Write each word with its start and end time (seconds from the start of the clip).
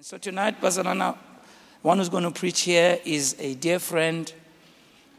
And 0.00 0.06
so 0.06 0.16
tonight, 0.16 0.62
Bazalwana, 0.62 1.14
one 1.82 1.98
who's 1.98 2.08
going 2.08 2.22
to 2.22 2.30
preach 2.30 2.62
here 2.62 2.98
is 3.04 3.36
a 3.38 3.52
dear 3.56 3.78
friend. 3.78 4.32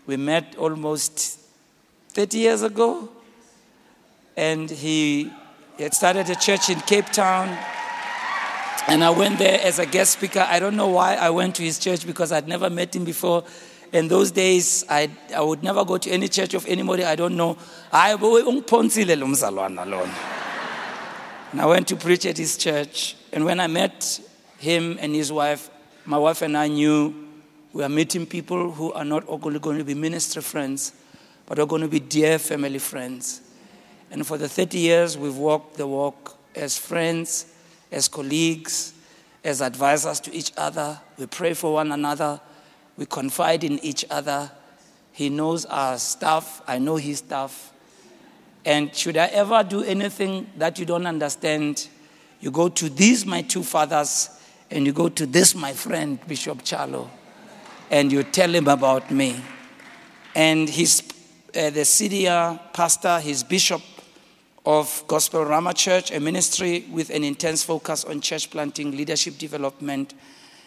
We 0.07 0.17
met 0.17 0.55
almost 0.57 1.37
30 2.13 2.37
years 2.39 2.63
ago, 2.63 3.07
and 4.35 4.67
he 4.71 5.31
had 5.77 5.93
started 5.93 6.27
a 6.31 6.35
church 6.35 6.71
in 6.71 6.79
Cape 6.79 7.05
Town. 7.11 7.55
And 8.87 9.03
I 9.03 9.11
went 9.11 9.37
there 9.37 9.59
as 9.61 9.77
a 9.77 9.85
guest 9.85 10.13
speaker. 10.13 10.47
I 10.49 10.57
don't 10.57 10.75
know 10.75 10.87
why 10.87 11.13
I 11.13 11.29
went 11.29 11.57
to 11.57 11.61
his 11.61 11.77
church 11.77 12.07
because 12.07 12.31
I'd 12.31 12.47
never 12.47 12.67
met 12.67 12.95
him 12.95 13.05
before. 13.05 13.43
In 13.93 14.07
those 14.07 14.31
days, 14.31 14.83
I, 14.89 15.11
I 15.35 15.41
would 15.41 15.61
never 15.61 15.85
go 15.85 15.99
to 15.99 16.09
any 16.09 16.27
church 16.27 16.55
of 16.55 16.65
anybody 16.65 17.03
I 17.03 17.15
don't 17.15 17.37
know. 17.37 17.55
I 17.93 18.13
and 21.51 21.61
I 21.61 21.65
went 21.67 21.87
to 21.89 21.95
preach 21.95 22.25
at 22.25 22.39
his 22.39 22.57
church. 22.57 23.15
And 23.31 23.45
when 23.45 23.59
I 23.59 23.67
met 23.67 24.21
him 24.61 24.97
and 24.99 25.15
his 25.15 25.31
wife, 25.31 25.71
my 26.05 26.19
wife 26.19 26.43
and 26.43 26.55
I 26.55 26.67
knew 26.67 27.27
we 27.73 27.83
are 27.83 27.89
meeting 27.89 28.27
people 28.27 28.71
who 28.71 28.93
are 28.93 29.03
not 29.03 29.23
only 29.27 29.59
going 29.59 29.79
to 29.79 29.83
be 29.83 29.95
ministry 29.95 30.41
friends, 30.41 30.93
but 31.47 31.57
are 31.57 31.65
going 31.65 31.81
to 31.81 31.87
be 31.87 31.99
dear 31.99 32.37
family 32.37 32.77
friends. 32.77 33.41
And 34.11 34.25
for 34.25 34.37
the 34.37 34.47
30 34.47 34.77
years, 34.77 35.17
we've 35.17 35.35
walked 35.35 35.77
the 35.77 35.87
walk 35.87 36.37
as 36.53 36.77
friends, 36.77 37.53
as 37.91 38.07
colleagues, 38.07 38.93
as 39.43 39.61
advisors 39.61 40.19
to 40.19 40.33
each 40.33 40.51
other. 40.55 40.99
We 41.17 41.25
pray 41.25 41.55
for 41.55 41.73
one 41.73 41.91
another. 41.91 42.39
We 42.97 43.07
confide 43.07 43.63
in 43.63 43.79
each 43.79 44.05
other. 44.11 44.51
He 45.11 45.29
knows 45.29 45.65
our 45.65 45.97
stuff. 45.97 46.61
I 46.67 46.77
know 46.77 46.97
his 46.97 47.17
stuff. 47.17 47.73
And 48.63 48.93
should 48.93 49.17
I 49.17 49.25
ever 49.27 49.63
do 49.63 49.81
anything 49.81 50.51
that 50.57 50.77
you 50.77 50.85
don't 50.85 51.07
understand, 51.07 51.87
you 52.39 52.51
go 52.51 52.69
to 52.69 52.89
these, 52.89 53.25
my 53.25 53.41
two 53.41 53.63
fathers, 53.63 54.29
and 54.71 54.85
you 54.85 54.93
go 54.93 55.09
to 55.09 55.25
this, 55.25 55.53
my 55.53 55.73
friend, 55.73 56.19
Bishop 56.27 56.63
Tshalo, 56.63 57.09
and 57.89 58.11
you 58.11 58.23
tell 58.23 58.53
him 58.53 58.67
about 58.67 59.11
me. 59.11 59.41
And 60.33 60.69
he's 60.69 61.03
uh, 61.55 61.69
the 61.69 61.83
senior 61.83 62.59
pastor, 62.71 63.19
he's 63.19 63.43
bishop 63.43 63.81
of 64.65 65.03
Gospel 65.07 65.43
Rama 65.43 65.73
Church, 65.73 66.11
a 66.11 66.19
ministry 66.19 66.85
with 66.89 67.09
an 67.09 67.23
intense 67.23 67.63
focus 67.63 68.05
on 68.05 68.21
church 68.21 68.49
planting, 68.49 68.91
leadership 68.95 69.37
development, 69.37 70.13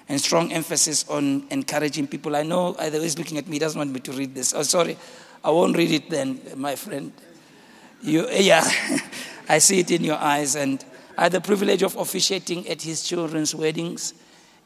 and 0.09 0.21
strong 0.21 0.53
emphasis 0.53 1.09
on 1.09 1.47
encouraging 1.50 2.06
people. 2.06 2.37
I 2.37 2.43
know 2.43 2.77
either 2.78 3.00
he's 3.00 3.17
looking 3.17 3.39
at 3.39 3.47
me, 3.47 3.55
he 3.55 3.59
doesn't 3.59 3.78
want 3.78 3.91
me 3.91 4.00
to 4.00 4.12
read 4.12 4.34
this. 4.34 4.53
Oh, 4.53 4.62
sorry, 4.62 4.98
I 5.43 5.50
won't 5.50 5.77
read 5.77 5.93
it 5.93 6.11
then, 6.11 6.41
my 6.56 6.77
friend. 6.77 7.11
You, 8.03 8.28
yeah, 8.28 8.69
I 9.48 9.59
see 9.59 9.81
it 9.81 9.91
in 9.91 10.05
your 10.05 10.19
eyes. 10.19 10.56
And 10.56 10.84
I 11.17 11.25
had 11.25 11.33
the 11.33 11.41
privilege 11.41 11.83
of 11.83 11.97
officiating 11.97 12.69
at 12.69 12.83
his 12.83 13.03
children's 13.03 13.55
weddings, 13.55 14.15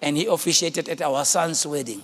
and 0.01 0.17
he 0.17 0.27
officiated 0.27 0.89
at 0.89 1.03
our 1.03 1.25
son's 1.25 1.67
wedding. 1.67 2.03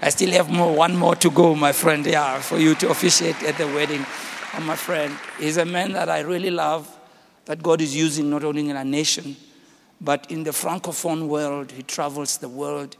I 0.00 0.10
still 0.10 0.30
have 0.32 0.50
more, 0.50 0.74
one 0.74 0.96
more 0.96 1.16
to 1.16 1.30
go, 1.30 1.54
my 1.54 1.72
friend, 1.72 2.04
yeah, 2.06 2.40
for 2.40 2.58
you 2.58 2.74
to 2.76 2.90
officiate 2.90 3.42
at 3.42 3.56
the 3.58 3.66
wedding 3.66 4.00
of 4.54 4.64
my 4.64 4.76
friend. 4.76 5.14
He's 5.38 5.56
a 5.56 5.64
man 5.64 5.92
that 5.92 6.08
I 6.08 6.20
really 6.20 6.50
love, 6.50 6.88
that 7.46 7.62
God 7.62 7.80
is 7.80 7.94
using 7.94 8.30
not 8.30 8.44
only 8.44 8.68
in 8.68 8.76
our 8.76 8.84
nation, 8.84 9.36
but 10.00 10.30
in 10.30 10.44
the 10.44 10.50
Francophone 10.50 11.28
world. 11.28 11.72
He 11.72 11.82
travels 11.82 12.38
the 12.38 12.48
world, 12.48 12.96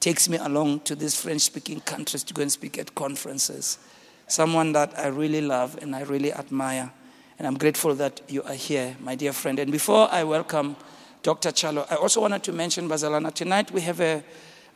takes 0.00 0.28
me 0.28 0.38
along 0.38 0.80
to 0.80 0.94
these 0.94 1.20
French 1.20 1.42
speaking 1.42 1.80
countries 1.80 2.24
to 2.24 2.34
go 2.34 2.42
and 2.42 2.50
speak 2.50 2.78
at 2.78 2.94
conferences. 2.94 3.78
Someone 4.26 4.72
that 4.72 4.96
I 4.98 5.08
really 5.08 5.40
love 5.40 5.78
and 5.82 5.94
I 5.94 6.02
really 6.02 6.32
admire. 6.32 6.92
And 7.40 7.46
I'm 7.46 7.56
grateful 7.56 7.94
that 7.94 8.20
you 8.28 8.42
are 8.42 8.52
here, 8.52 8.94
my 9.00 9.14
dear 9.14 9.32
friend. 9.32 9.58
And 9.58 9.72
before 9.72 10.10
I 10.12 10.24
welcome 10.24 10.76
Dr. 11.22 11.52
Tshalo, 11.52 11.90
I 11.90 11.94
also 11.94 12.20
wanted 12.20 12.42
to 12.42 12.52
mention, 12.52 12.86
Bazalwana, 12.86 13.32
tonight 13.32 13.70
we 13.70 13.80
have 13.80 13.98
a, 14.02 14.22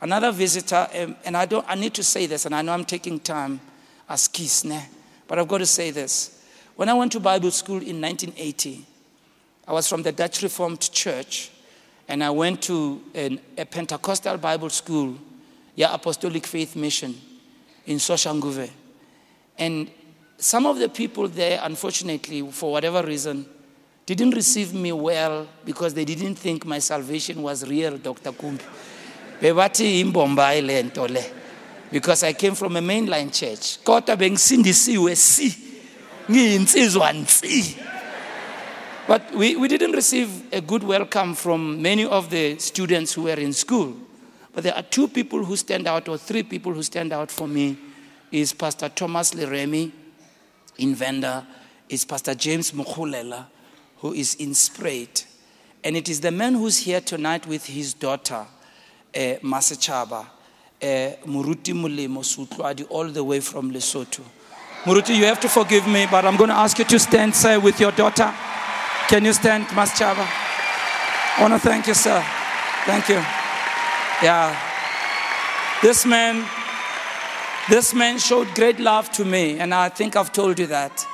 another 0.01 0.31
visitor, 0.31 0.87
um, 0.99 1.15
and 1.25 1.37
I, 1.37 1.45
don't, 1.45 1.63
I 1.69 1.75
need 1.75 1.93
to 1.93 2.03
say 2.03 2.25
this, 2.25 2.47
and 2.47 2.55
I 2.55 2.63
know 2.63 2.71
I'm 2.71 2.83
taking 2.83 3.19
time 3.19 3.59
as 4.09 4.27
kisne, 4.27 4.83
but 5.27 5.37
I've 5.37 5.47
got 5.47 5.59
to 5.59 5.67
say 5.67 5.91
this. 5.91 6.43
When 6.75 6.89
I 6.89 6.95
went 6.95 7.11
to 7.11 7.19
Bible 7.19 7.51
school 7.51 7.83
in 7.83 8.01
1980, 8.01 8.83
I 9.67 9.71
was 9.71 9.87
from 9.87 10.01
the 10.01 10.11
Dutch 10.11 10.41
Reformed 10.41 10.91
Church, 10.91 11.51
and 12.07 12.23
I 12.23 12.31
went 12.31 12.63
to 12.63 12.99
an, 13.13 13.41
a 13.59 13.65
Pentecostal 13.65 14.37
Bible 14.37 14.71
school, 14.71 15.13
yeah, 15.75 15.93
Apostolic 15.93 16.47
Faith 16.47 16.75
Mission 16.75 17.13
in 17.85 17.97
Soshanguve. 17.97 18.71
And 19.55 19.91
some 20.37 20.65
of 20.65 20.79
the 20.79 20.89
people 20.89 21.27
there, 21.27 21.59
unfortunately, 21.63 22.41
for 22.51 22.71
whatever 22.71 23.03
reason, 23.03 23.45
didn't 24.05 24.31
receive 24.31 24.73
me 24.73 24.91
well 24.91 25.47
because 25.63 25.93
they 25.93 26.05
didn't 26.05 26.35
think 26.35 26.65
my 26.65 26.79
salvation 26.79 27.41
was 27.41 27.67
real, 27.67 27.97
Dr. 27.97 28.31
Kumbi. 28.31 28.61
Bebathi 29.41 30.01
imbomba 30.01 30.55
ile 30.55 30.83
nto 30.83 31.07
le 31.09 31.23
because 31.91 32.23
I 32.23 32.33
came 32.33 32.55
from 32.55 32.75
a 32.75 32.81
mainline 32.81 33.33
church. 33.33 33.83
Kodwa 33.83 34.15
bengisindisiwe 34.15 35.15
si 35.15 35.55
ngiyinsizwa 36.29 37.13
nsi. 37.13 37.77
But 39.07 39.35
we, 39.35 39.55
we 39.55 39.67
didn't 39.67 39.91
receive 39.91 40.51
a 40.51 40.61
good 40.61 40.83
welcome 40.83 41.35
from 41.35 41.81
many 41.81 42.05
of 42.05 42.29
the 42.29 42.57
students 42.57 43.13
who 43.13 43.23
were 43.23 43.39
in 43.39 43.53
school. 43.53 43.95
But 44.51 44.63
there 44.63 44.75
are 44.75 44.81
two 44.81 45.07
people 45.07 45.43
who 45.43 45.55
stand 45.55 45.87
out, 45.87 46.09
or 46.09 46.17
three 46.17 46.41
people 46.41 46.73
who 46.73 46.81
stand 46.81 47.13
out 47.13 47.29
for 47.29 47.47
me, 47.47 47.77
is 48.31 48.51
Pastor 48.53 48.89
Thomas 48.89 49.33
Leremi, 49.33 49.91
in 50.77 50.95
Venda 50.95 51.45
is 51.89 52.05
Pastor 52.05 52.35
James 52.35 52.71
Mukhulela, 52.71 53.45
who 53.97 54.13
is 54.13 54.35
in 54.35 54.51
Spruit. 54.51 55.25
And 55.83 55.95
it 55.95 56.09
is 56.09 56.19
the 56.19 56.31
man 56.31 56.55
who's 56.55 56.77
here 56.79 57.01
tonight 57.01 57.45
with 57.47 57.65
his 57.65 57.93
daughter, 57.93 58.45
uh, 59.15 59.19
Masechaba, 59.43 60.21
uh, 60.21 60.25
Muruti 60.81 61.73
Mulimo 61.73 62.21
Sutlwadi, 62.21 62.85
all 62.89 63.07
the 63.07 63.23
way 63.23 63.39
from 63.39 63.71
Lesotho. 63.71 64.23
Muruti, 64.83 65.15
you 65.15 65.25
have 65.25 65.39
to 65.39 65.49
forgive 65.49 65.87
me, 65.87 66.07
but 66.09 66.25
I'm 66.25 66.37
going 66.37 66.49
to 66.49 66.55
ask 66.55 66.77
you 66.79 66.85
to 66.85 66.99
stand, 66.99 67.35
sir, 67.35 67.59
with 67.59 67.79
your 67.79 67.91
daughter. 67.91 68.33
Can 69.07 69.25
you 69.25 69.33
stand, 69.33 69.65
Masechaba? 69.67 70.27
I 71.37 71.41
want 71.41 71.53
to 71.53 71.59
thank 71.59 71.87
you, 71.87 71.93
sir. 71.93 72.23
Thank 72.85 73.09
you. 73.09 73.23
Yeah. 74.23 74.55
This 75.81 76.05
man 76.05 76.45
this 77.69 77.93
man 77.93 78.19
showed 78.19 78.53
great 78.55 78.79
love 78.79 79.11
to 79.13 79.25
me, 79.25 79.59
and 79.59 79.73
I 79.73 79.89
think 79.89 80.15
I've 80.15 80.31
told 80.31 80.59
you 80.59 80.67
that. 80.67 81.05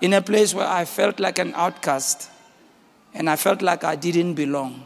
In 0.00 0.12
a 0.12 0.22
place 0.22 0.54
where 0.54 0.66
I 0.66 0.84
felt 0.84 1.18
like 1.18 1.38
an 1.38 1.52
outcast 1.54 2.30
and 3.14 3.28
I 3.28 3.36
felt 3.36 3.62
like 3.62 3.84
I 3.84 3.96
didn't 3.96 4.34
belong. 4.34 4.84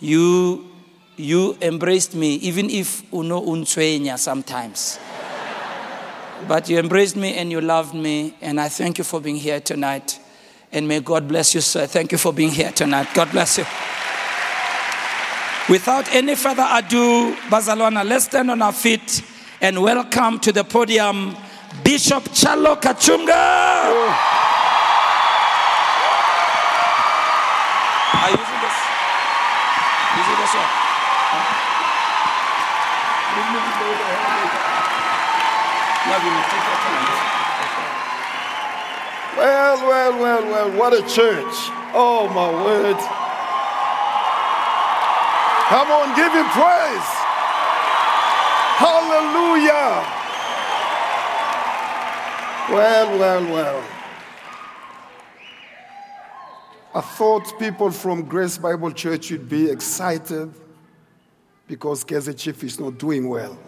You, 0.00 0.68
you 1.16 1.56
embraced 1.60 2.14
me, 2.14 2.34
even 2.36 2.70
if 2.70 3.02
uno 3.12 3.40
unsueña 3.40 4.18
sometimes. 4.18 4.98
but 6.48 6.68
you 6.68 6.78
embraced 6.78 7.16
me 7.16 7.34
and 7.34 7.50
you 7.52 7.60
loved 7.60 7.94
me, 7.94 8.34
and 8.40 8.60
I 8.60 8.68
thank 8.68 8.98
you 8.98 9.04
for 9.04 9.20
being 9.20 9.36
here 9.36 9.60
tonight. 9.60 10.18
And 10.72 10.88
may 10.88 11.00
God 11.00 11.28
bless 11.28 11.54
you, 11.54 11.60
sir. 11.60 11.86
Thank 11.86 12.12
you 12.12 12.18
for 12.18 12.32
being 12.32 12.50
here 12.50 12.72
tonight. 12.72 13.08
God 13.14 13.30
bless 13.30 13.58
you. 13.58 13.64
Without 15.68 16.12
any 16.12 16.34
further 16.34 16.66
ado, 16.68 17.34
Bazalwana, 17.48 18.04
let's 18.04 18.24
stand 18.24 18.50
on 18.50 18.60
our 18.62 18.72
feet 18.72 19.22
and 19.60 19.82
welcome 19.82 20.40
to 20.40 20.52
the 20.52 20.64
podium 20.64 21.36
Bishop 21.84 22.24
Tshalo 22.32 22.80
Katshunga. 22.80 23.28
Are 28.16 28.30
you 28.30 28.40
using 28.40 28.60
this? 28.64 28.78
Using 30.16 30.38
this 30.40 30.54
one? 30.56 30.70
Well, 39.36 39.76
well, 39.86 40.12
well, 40.18 40.42
well, 40.50 40.78
what 40.78 40.92
a 40.94 41.02
church. 41.02 41.54
Oh, 41.92 42.28
my 42.32 42.50
word. 42.64 42.96
Come 45.68 45.90
on, 45.92 46.16
give 46.16 46.32
him 46.32 46.48
praise. 46.48 47.29
Hallelujah. 48.80 50.06
Well, 52.70 53.18
well, 53.18 53.44
well. 53.52 53.84
I 56.94 57.02
thought 57.02 57.58
people 57.58 57.90
from 57.90 58.22
Grace 58.22 58.56
Bible 58.56 58.90
Church 58.90 59.30
would 59.32 59.50
be 59.50 59.70
excited 59.70 60.50
because 61.66 62.04
Kaizer 62.04 62.34
Chief 62.34 62.64
is 62.64 62.80
not 62.80 62.96
doing 62.96 63.28
well. 63.28 63.58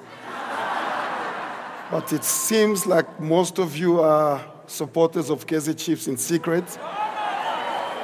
but 1.90 2.10
it 2.10 2.24
seems 2.24 2.86
like 2.86 3.20
most 3.20 3.58
of 3.58 3.76
you 3.76 4.00
are 4.00 4.42
supporters 4.66 5.28
of 5.28 5.46
Kaizer 5.46 5.76
Chiefs 5.76 6.08
in 6.08 6.16
secret. 6.16 6.64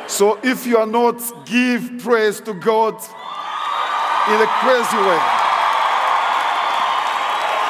So 0.09 0.39
if 0.43 0.67
you 0.67 0.77
are 0.77 0.87
not, 0.87 1.23
give 1.47 2.01
praise 2.01 2.39
to 2.41 2.53
God 2.53 2.97
in 4.29 4.43
a 4.43 4.47
crazy 4.61 4.97
way. 4.99 5.48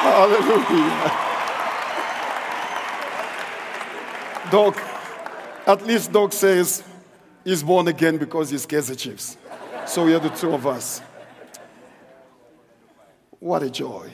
Hallelujah. 0.01 1.11
Doc, 4.51 4.81
at 5.67 5.85
least 5.85 6.11
Doc 6.11 6.33
says 6.33 6.83
he's 7.43 7.61
born 7.61 7.87
again 7.87 8.17
because 8.17 8.49
he's 8.49 8.65
Kaizer 8.65 8.97
Chiefs. 8.97 9.37
So 9.85 10.05
we 10.05 10.15
are 10.15 10.19
the 10.19 10.29
two 10.29 10.53
of 10.53 10.65
us. 10.65 11.01
What 13.39 13.63
a 13.63 13.69
joy. 13.69 14.09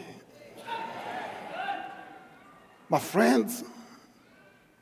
My 2.89 2.99
friends, 2.99 3.63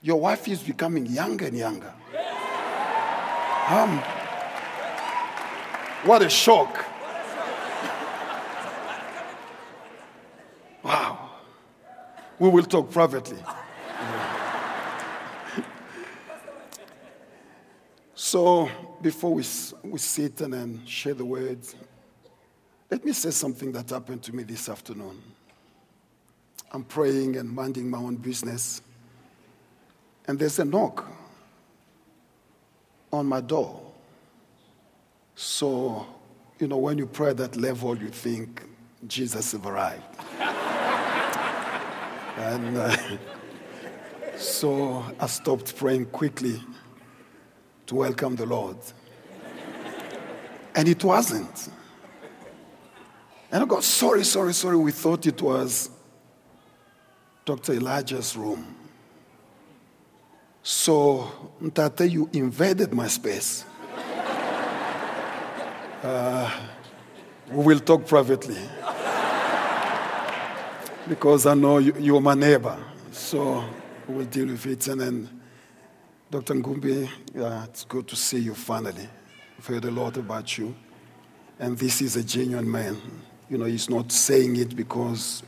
your 0.02 0.20
wife 0.20 0.48
is 0.48 0.64
becoming 0.64 1.06
younger 1.06 1.48
and 1.48 1.58
younger. 1.58 1.94
Um, 3.70 4.00
what 6.06 6.22
a 6.22 6.30
shock. 6.30 6.93
We 12.40 12.50
will 12.50 12.64
talk 12.64 12.92
privately. 12.92 13.38
so, 18.16 18.70
before 19.02 19.34
we, 19.36 19.44
we 19.84 20.00
sit 20.00 20.42
and 20.42 20.54
then 20.54 20.82
share 20.86 21.14
the 21.14 21.26
words, 21.26 21.76
let 22.90 23.06
me 23.06 23.14
say 23.14 23.32
something 23.32 23.72
that 23.74 23.90
happened 23.90 24.24
to 24.24 24.36
me 24.36 24.44
this 24.44 24.70
afternoon. 24.70 25.22
I'm 26.72 26.84
praying 26.84 27.38
and 27.38 27.50
minding 27.50 27.90
my 27.90 28.00
own 28.00 28.16
business, 28.16 28.82
and 30.28 30.40
there's 30.40 30.58
a 30.60 30.66
knock 30.66 31.06
on 33.12 33.28
my 33.28 33.42
door. 33.42 33.80
So, 35.36 36.06
you 36.60 36.68
know, 36.68 36.78
when 36.78 36.98
you 36.98 37.06
pray 37.06 37.30
at 37.30 37.38
that 37.38 37.56
level, 37.56 37.98
you 37.98 38.10
think 38.10 38.64
Jesus 39.08 39.52
has 39.52 39.66
arrived. 39.66 40.04
And 42.38 42.78
uh, 42.78 42.96
so 44.36 45.04
I 45.20 45.28
stopped 45.28 45.76
praying 45.76 46.08
quickly 46.08 46.62
to 47.88 47.96
welcome 47.96 48.36
the 48.36 48.46
Lord. 48.46 48.78
And 50.76 50.88
it 50.88 51.04
wasn't. 51.04 51.70
And 53.52 53.64
I 53.64 53.68
got 53.68 53.84
sorry, 53.84 54.24
sorry, 54.24 54.54
sorry. 54.54 54.78
We 54.78 54.92
thought 54.92 55.28
it 55.28 55.42
was 55.42 55.92
Dr. 57.46 57.74
Elijah's 57.74 58.36
room. 58.36 58.76
So, 60.64 61.52
Ntate, 61.62 62.10
you 62.10 62.30
invaded 62.34 62.94
my 62.94 63.08
space. 63.08 63.66
Uh, 66.02 66.50
we 67.52 67.64
will 67.64 67.80
talk 67.80 68.08
privately. 68.08 68.58
Because 71.08 71.46
I 71.46 71.54
know 71.54 71.80
you, 71.80 71.94
you're 72.00 72.22
my 72.22 72.34
neighbor. 72.34 72.78
So, 73.12 73.64
we'll 74.08 74.26
deal 74.26 74.48
with 74.48 74.66
it. 74.66 74.88
And 74.88 75.02
then, 75.02 75.42
Dr. 76.32 76.56
Ngumbi, 76.56 77.10
uh, 77.38 77.66
it's 77.70 77.84
good 77.84 78.08
to 78.08 78.16
see 78.16 78.40
you 78.40 78.54
finally. 78.54 79.08
I've 79.58 79.66
heard 79.66 79.86
a 79.86 79.92
lot 79.92 80.18
about 80.18 80.58
you. 80.58 80.76
And 81.60 81.78
this 81.78 82.02
is 82.02 82.16
a 82.16 82.24
genuine 82.24 82.70
man. 82.70 82.98
You 83.50 83.58
know, 83.58 83.66
he's 83.66 83.90
not 83.90 84.12
saying 84.12 84.56
it 84.56 84.76
because 84.76 85.44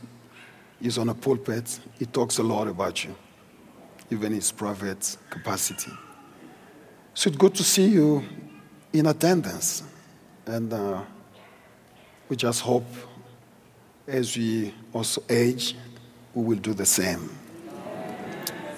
he's 0.80 0.98
on 0.98 1.08
a 1.08 1.14
pulpit. 1.14 1.80
He 1.98 2.06
talks 2.06 2.38
a 2.38 2.42
lot 2.42 2.68
about 2.68 3.04
you, 3.04 3.14
even 4.10 4.32
his 4.32 4.52
private 4.52 5.16
capacity. 5.30 5.90
So 7.14 7.28
it's 7.28 7.36
good 7.36 7.54
to 7.54 7.64
see 7.64 7.86
you 7.86 8.24
in 8.92 9.06
attendance. 9.06 9.82
And 10.46 10.72
uh, 10.72 11.02
we 12.28 12.36
just 12.36 12.60
hope 12.60 12.86
as 14.06 14.36
we 14.36 14.72
also 14.92 15.22
age, 15.28 15.74
we 16.34 16.44
will 16.44 16.58
do 16.58 16.74
the 16.74 16.86
same. 16.86 17.30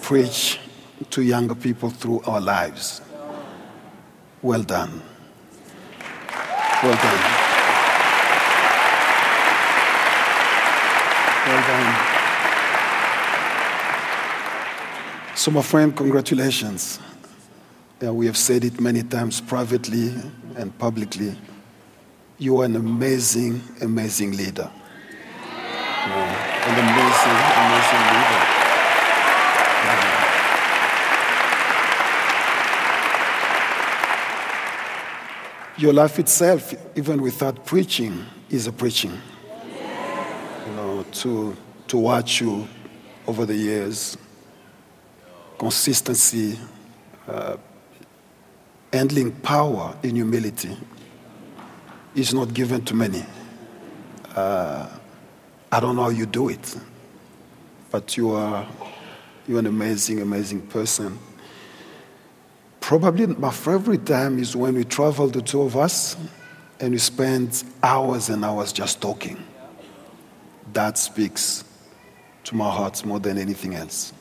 Preach 0.01 0.59
to 1.11 1.23
younger 1.23 1.55
people 1.55 1.91
through 1.91 2.21
our 2.23 2.41
lives. 2.41 3.03
Well 4.43 4.63
done. 4.63 5.03
Well 6.83 6.97
done. 6.97 7.21
Well 11.47 11.63
done. 11.67 12.15
So, 15.35 15.51
my 15.51 15.63
friend, 15.63 15.97
congratulations. 15.97 16.99
Yeah, 18.01 18.11
we 18.11 18.27
have 18.27 18.37
said 18.37 18.65
it 18.65 18.81
many 18.81 19.03
times 19.03 19.41
privately 19.41 20.15
and 20.57 20.77
publicly. 20.79 21.37
You 22.39 22.61
are 22.61 22.65
an 22.65 22.77
amazing, 22.77 23.61
amazing 23.81 24.37
leader. 24.37 24.71
Yeah, 26.69 26.75
an 26.75 26.81
amazing, 26.85 27.38
amazing 27.62 28.05
leader. 28.12 28.43
Yeah. 29.85 30.19
Your 35.79 35.93
life 35.93 36.19
itself, 36.19 36.75
even 36.97 37.23
without 37.23 37.65
preaching, 37.65 38.26
is 38.50 38.67
a 38.67 38.73
preaching. 38.73 39.12
You 40.67 40.73
know, 40.75 41.05
to, 41.11 41.56
to 41.87 41.97
watch 41.97 42.41
you 42.41 42.69
over 43.26 43.47
the 43.47 43.55
years, 43.55 44.19
consistency, 45.59 46.59
uh, 47.26 47.56
handling 48.93 49.32
power 49.32 49.97
in 50.03 50.17
humility 50.17 50.76
is 52.15 52.35
not 52.35 52.53
given 52.53 52.85
to 52.85 52.94
many. 52.94 53.25
Uh, 54.35 54.98
I 55.70 55.81
don't 55.81 55.97
know 55.97 56.05
how 56.05 56.09
you 56.09 56.26
do 56.26 56.49
it, 56.49 56.76
but 57.91 58.17
you 58.17 58.31
are 58.31 58.67
you're 59.47 59.59
an 59.59 59.67
amazing, 59.67 60.20
amazing 60.20 60.61
person. 60.67 61.19
Probably 62.81 63.26
my 63.26 63.50
favorite 63.50 64.05
time 64.06 64.38
is 64.38 64.55
when 64.55 64.75
we 64.75 64.85
travel, 64.85 65.29
the 65.29 65.41
two 65.41 65.62
of 65.62 65.76
us, 65.76 66.17
and 66.81 66.93
we 66.93 66.99
spend 66.99 67.65
hours 67.82 68.29
and 68.29 68.44
hours 68.44 68.73
just 68.73 69.00
talking. 69.00 69.43
That 70.75 70.99
speaks 70.99 71.65
to 72.44 72.55
my 72.55 72.70
heart 72.70 73.05
more 73.05 73.20
than 73.20 73.38
anything 73.38 73.75
else. 73.75 74.12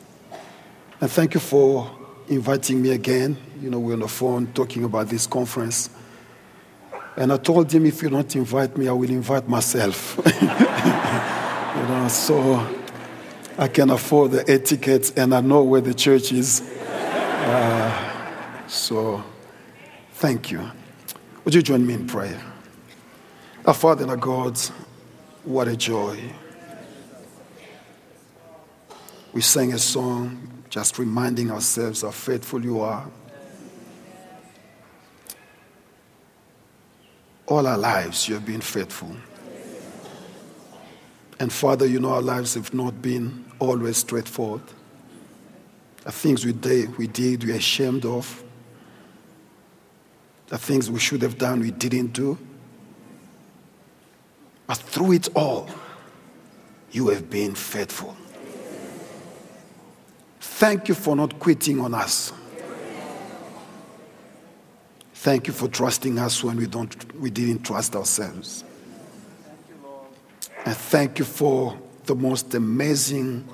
And 1.00 1.10
thank 1.10 1.34
you 1.34 1.40
for 1.40 1.90
inviting 2.28 2.82
me 2.82 2.90
again. 2.90 3.36
You 3.60 3.70
know, 3.70 3.78
we're 3.78 3.94
on 3.94 4.00
the 4.00 4.08
phone 4.08 4.46
talking 4.52 4.84
about 4.84 5.08
this 5.08 5.26
conference. 5.26 5.90
And 7.16 7.32
I 7.32 7.36
told 7.36 7.72
him, 7.72 7.84
if 7.84 8.02
you 8.02 8.08
don't 8.08 8.34
invite 8.36 8.76
me, 8.76 8.88
I 8.88 8.92
will 8.92 9.10
invite 9.10 9.48
myself. 9.48 10.18
you 11.78 11.86
know, 11.86 12.08
so 12.08 12.66
I 13.56 13.68
can 13.68 13.90
afford 13.90 14.32
the 14.32 14.50
etiquette 14.50 15.16
and 15.16 15.34
I 15.34 15.40
know 15.40 15.62
where 15.62 15.80
the 15.80 15.94
church 15.94 16.32
is. 16.32 16.60
Uh, 16.60 18.66
so 18.66 19.22
thank 20.14 20.50
you. 20.50 20.68
Would 21.44 21.54
you 21.54 21.62
join 21.62 21.86
me 21.86 21.94
in 21.94 22.06
prayer? 22.06 22.40
Our 23.64 23.74
Father 23.74 24.02
and 24.02 24.10
our 24.10 24.16
God, 24.16 24.58
what 25.44 25.68
a 25.68 25.76
joy. 25.76 26.18
We 29.32 29.40
sang 29.40 29.72
a 29.72 29.78
song 29.78 30.64
just 30.68 30.98
reminding 30.98 31.50
ourselves 31.50 32.02
how 32.02 32.10
faithful 32.10 32.62
you 32.62 32.80
are. 32.80 33.06
All 37.46 37.66
our 37.66 37.78
lives, 37.78 38.28
you 38.28 38.34
have 38.34 38.44
been 38.44 38.60
faithful. 38.60 39.14
And 41.40 41.52
Father, 41.52 41.86
you 41.86 42.00
know 42.00 42.10
our 42.10 42.22
lives 42.22 42.54
have 42.54 42.74
not 42.74 43.00
been 43.00 43.44
always 43.58 43.98
straightforward. 43.98 44.62
The 46.02 46.12
things 46.12 46.44
we 46.44 46.52
did, 46.52 46.96
we 46.98 47.06
did, 47.06 47.44
we're 47.44 47.56
ashamed 47.56 48.04
of. 48.04 48.42
The 50.48 50.58
things 50.58 50.90
we 50.90 50.98
should 50.98 51.22
have 51.22 51.38
done, 51.38 51.60
we 51.60 51.70
didn't 51.70 52.12
do. 52.14 52.38
But 54.66 54.78
through 54.78 55.12
it 55.12 55.28
all, 55.36 55.68
you 56.90 57.08
have 57.08 57.30
been 57.30 57.54
faithful. 57.54 58.16
Thank 60.40 60.88
you 60.88 60.94
for 60.94 61.14
not 61.14 61.38
quitting 61.38 61.80
on 61.80 61.94
us. 61.94 62.32
Thank 65.14 65.46
you 65.46 65.52
for 65.52 65.68
trusting 65.68 66.18
us 66.18 66.42
when 66.42 66.56
we, 66.56 66.66
don't, 66.66 67.20
we 67.20 67.30
didn't 67.30 67.64
trust 67.64 67.94
ourselves. 67.94 68.64
And 70.64 70.76
thank 70.76 71.18
you 71.18 71.24
for 71.24 71.78
the 72.04 72.14
most 72.14 72.54
amazing 72.54 73.46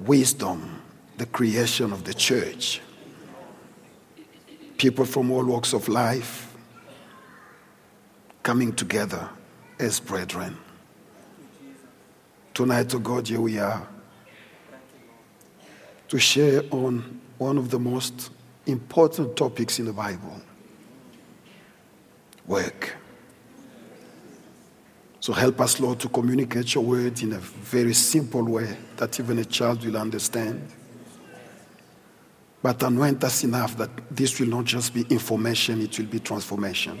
wisdom, 0.00 0.82
the 1.16 1.26
creation 1.26 1.92
of 1.92 2.04
the 2.04 2.14
church. 2.14 2.80
People 4.78 5.04
from 5.04 5.30
all 5.30 5.44
walks 5.44 5.72
of 5.72 5.88
life 5.88 6.56
coming 8.42 8.72
together 8.72 9.28
as 9.78 10.00
brethren. 10.00 10.56
Tonight, 12.54 12.94
oh 12.94 12.98
God, 12.98 13.28
here 13.28 13.40
we 13.40 13.58
are 13.58 13.86
to 16.08 16.18
share 16.18 16.62
on 16.72 17.20
one 17.38 17.56
of 17.56 17.70
the 17.70 17.78
most 17.78 18.30
important 18.66 19.36
topics 19.36 19.78
in 19.78 19.84
the 19.84 19.92
Bible 19.92 20.40
work. 22.46 22.96
So 25.20 25.34
help 25.34 25.60
us, 25.60 25.78
Lord, 25.78 26.00
to 26.00 26.08
communicate 26.08 26.74
your 26.74 26.82
word 26.82 27.22
in 27.22 27.34
a 27.34 27.38
very 27.38 27.92
simple 27.92 28.42
way 28.42 28.76
that 28.96 29.20
even 29.20 29.38
a 29.38 29.44
child 29.44 29.84
will 29.84 29.98
understand. 29.98 30.66
But 32.62 32.82
anoint 32.82 33.22
us 33.24 33.44
enough 33.44 33.76
that 33.76 33.90
this 34.10 34.40
will 34.40 34.48
not 34.48 34.64
just 34.64 34.94
be 34.94 35.02
information, 35.10 35.82
it 35.82 35.98
will 35.98 36.06
be 36.06 36.20
transformation. 36.20 36.98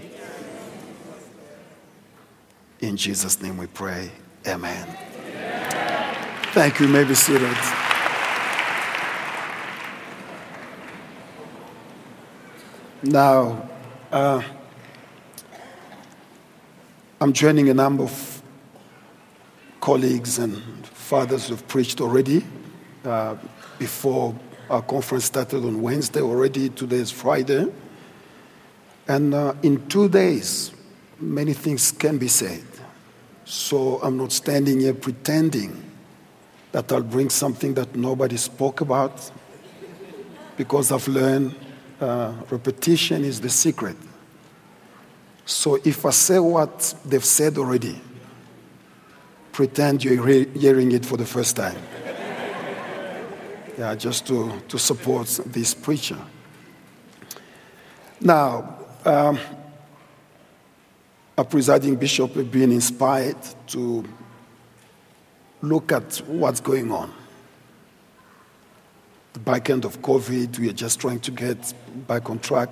In 2.80 2.96
Jesus' 2.96 3.40
name 3.42 3.56
we 3.56 3.66
pray. 3.66 4.10
Amen. 4.46 4.86
Thank 6.52 6.80
you. 6.80 6.86
you 6.86 6.92
may 6.92 7.04
be 7.04 7.14
seated. 7.14 7.56
Now, 13.02 13.68
uh, 14.12 14.42
I'm 17.22 17.34
joining 17.34 17.68
a 17.68 17.74
number 17.74 18.04
of 18.04 18.42
colleagues 19.78 20.38
and 20.38 20.56
fathers 20.86 21.48
who've 21.48 21.68
preached 21.68 22.00
already 22.00 22.42
uh, 23.04 23.36
before 23.78 24.34
our 24.70 24.80
conference 24.80 25.26
started 25.26 25.62
on 25.62 25.82
Wednesday 25.82 26.22
already. 26.22 26.70
Today 26.70 26.96
is 26.96 27.10
Friday. 27.10 27.70
And 29.06 29.34
uh, 29.34 29.52
in 29.62 29.86
two 29.88 30.08
days, 30.08 30.72
many 31.20 31.52
things 31.52 31.92
can 31.92 32.16
be 32.16 32.28
said. 32.28 32.64
So 33.44 34.00
I'm 34.02 34.16
not 34.16 34.32
standing 34.32 34.80
here 34.80 34.94
pretending 34.94 35.92
that 36.72 36.90
I'll 36.90 37.02
bring 37.02 37.28
something 37.28 37.74
that 37.74 37.94
nobody 37.94 38.38
spoke 38.38 38.80
about 38.80 39.30
because 40.56 40.90
I've 40.90 41.06
learned 41.06 41.54
uh, 42.00 42.32
repetition 42.48 43.24
is 43.26 43.42
the 43.42 43.50
secret. 43.50 43.96
So 45.44 45.76
if 45.84 46.04
I 46.06 46.10
say 46.10 46.38
what 46.38 46.94
they've 47.04 47.24
said 47.24 47.58
already, 47.58 48.00
pretend 49.52 50.04
you're 50.04 50.24
hearing 50.24 50.92
it 50.92 51.04
for 51.04 51.16
the 51.16 51.26
first 51.26 51.56
time. 51.56 51.76
yeah, 53.78 53.94
just 53.94 54.26
to, 54.28 54.60
to 54.68 54.78
support 54.78 55.26
this 55.46 55.74
preacher. 55.74 56.18
Now, 58.20 58.78
um, 59.04 59.38
a 61.36 61.44
presiding 61.44 61.96
bishop 61.96 62.34
has 62.34 62.44
been 62.46 62.70
inspired 62.70 63.38
to 63.68 64.04
look 65.62 65.92
at 65.92 66.16
what's 66.26 66.60
going 66.60 66.92
on. 66.92 67.12
The 69.32 69.40
back 69.40 69.70
end 69.70 69.84
of 69.84 70.02
COVID, 70.02 70.58
we 70.58 70.68
are 70.68 70.74
just 70.74 71.00
trying 71.00 71.20
to 71.20 71.30
get 71.30 71.72
back 72.06 72.28
on 72.28 72.40
track. 72.40 72.70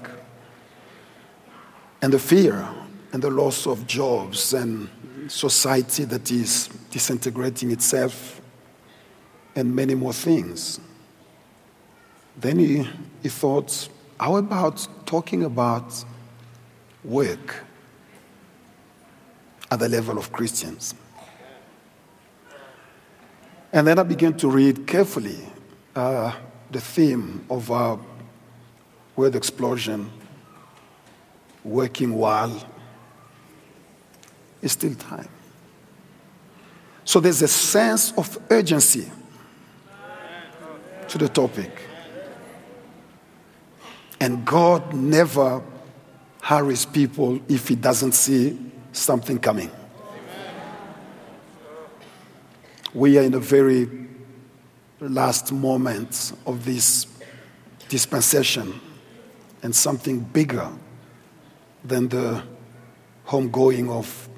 And 2.01 2.13
the 2.13 2.19
fear 2.19 2.69
and 3.13 3.23
the 3.23 3.31
loss 3.31 3.67
of 3.67 3.87
jobs 3.87 4.55
and 4.55 4.89
society 5.29 6.05
that 6.05 6.31
is 6.31 6.69
disintegrating 6.91 7.71
itself 7.71 8.41
and 9.57 9.75
many 9.75 9.95
more 9.95 10.13
things. 10.13 10.81
Then 12.37 12.59
he, 12.59 12.89
he 13.23 13.29
thought, 13.29 13.89
how 14.21 14.37
about 14.37 14.87
talking 15.07 15.45
about 15.45 16.05
work? 17.03 17.65
at 19.71 19.79
the 19.79 19.89
level 19.89 20.19
of 20.19 20.33
Christians. 20.33 20.95
And 23.73 23.87
then 23.87 23.99
I 23.99 24.03
began 24.03 24.35
to 24.39 24.49
read 24.49 24.87
carefully 24.87 25.41
uh, 25.95 26.33
the 26.71 26.81
theme 26.81 27.45
of 27.51 27.71
our 27.71 27.99
word 29.15 29.35
explosion, 29.35 30.11
working 31.69 32.15
while 32.15 32.67
it's 34.63 34.73
still 34.73 34.95
time. 34.95 35.29
So 37.05 37.21
there's 37.21 37.43
a 37.43 37.49
sense 37.49 38.13
of 38.17 38.39
urgency 38.51 39.11
to 41.09 41.19
the 41.19 41.29
topic. 41.29 41.71
And 44.21 44.45
God 44.45 44.93
never 44.93 45.63
hurries 46.43 46.85
people 46.85 47.41
if 47.49 47.69
he 47.69 47.77
doesn't 47.77 48.13
see 48.13 48.59
something 48.93 49.39
coming. 49.39 49.71
We 52.93 53.19
are 53.19 53.23
in 53.23 53.33
the 53.33 53.41
very 53.41 53.89
last 55.01 55.53
moment 55.53 56.33
of 56.47 56.65
this 56.65 57.07
dispensation, 57.89 58.81
and 59.63 59.75
something 59.75 60.21
bigger 60.21 60.71
than 61.85 62.09
the 62.09 62.43
homegoing 63.27 63.91
of 63.91 64.29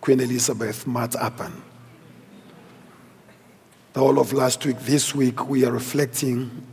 Queen 0.00 0.20
Elizabeth 0.20 0.86
might 0.86 1.14
happen. 1.14 1.62
The 3.92 4.00
whole 4.00 4.18
of 4.18 4.32
last 4.32 4.64
week, 4.64 4.78
this 4.80 5.14
week, 5.14 5.48
we 5.48 5.64
are 5.64 5.70
reflecting 5.70 6.66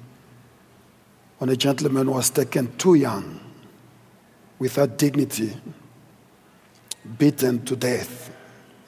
on 1.41 1.49
a 1.49 1.55
gentleman 1.55 2.07
who 2.07 2.13
was 2.13 2.29
taken 2.29 2.75
too 2.77 2.95
young, 2.95 3.39
without 4.57 4.97
dignity, 4.97 5.55
beaten 7.17 7.63
to 7.65 7.75
death, 7.75 8.31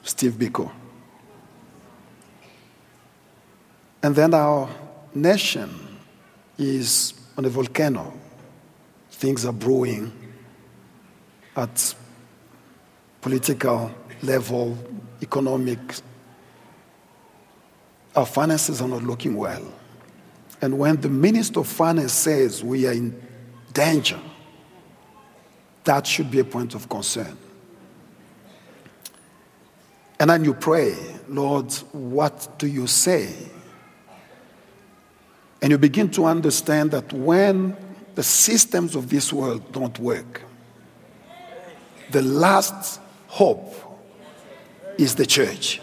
Steve 0.02 0.32
Biko. 0.32 0.70
And 4.02 4.14
then 4.14 4.34
our 4.34 4.68
nation 5.14 5.98
is 6.58 7.14
on 7.36 7.44
a 7.44 7.48
volcano. 7.48 8.12
Things 9.10 9.46
are 9.46 9.52
brewing 9.52 10.12
at 11.56 11.94
political 13.20 13.90
level, 14.22 14.76
economic. 15.20 15.78
Our 18.14 18.26
finances 18.26 18.80
are 18.80 18.88
not 18.88 19.02
looking 19.02 19.36
well. 19.36 19.62
And 20.60 20.78
when 20.78 21.00
the 21.00 21.08
Minister 21.08 21.60
of 21.60 21.66
Finance 21.66 22.12
says 22.12 22.62
we 22.62 22.86
are 22.86 22.92
in 22.92 23.20
danger, 23.72 24.20
that 25.84 26.06
should 26.06 26.30
be 26.30 26.38
a 26.38 26.44
point 26.44 26.74
of 26.74 26.88
concern. 26.88 27.36
And 30.20 30.30
then 30.30 30.44
you 30.44 30.54
pray, 30.54 30.96
Lord, 31.28 31.72
what 31.90 32.58
do 32.58 32.68
you 32.68 32.86
say? 32.86 33.34
And 35.60 35.70
you 35.70 35.78
begin 35.78 36.10
to 36.10 36.26
understand 36.26 36.92
that 36.92 37.12
when 37.12 37.76
the 38.14 38.22
systems 38.22 38.94
of 38.94 39.08
this 39.08 39.32
world 39.32 39.72
don't 39.72 39.98
work, 39.98 40.42
the 42.12 42.22
last 42.22 43.00
hope 43.26 43.74
is 44.98 45.14
the 45.14 45.26
church. 45.26 45.80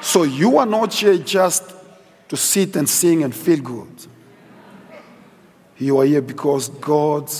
So 0.00 0.22
you 0.22 0.58
are 0.58 0.66
not 0.66 0.94
here 0.94 1.18
just 1.18 1.74
to 2.28 2.36
sit 2.36 2.76
and 2.76 2.88
sing 2.88 3.24
and 3.24 3.34
feel 3.34 3.60
good. 3.60 4.06
You 5.78 5.98
are 6.00 6.04
here 6.04 6.22
because 6.22 6.68
God 6.68 7.30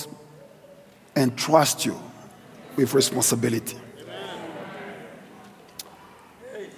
entrusts 1.15 1.85
you 1.85 1.97
with 2.75 2.93
responsibility. 2.93 3.77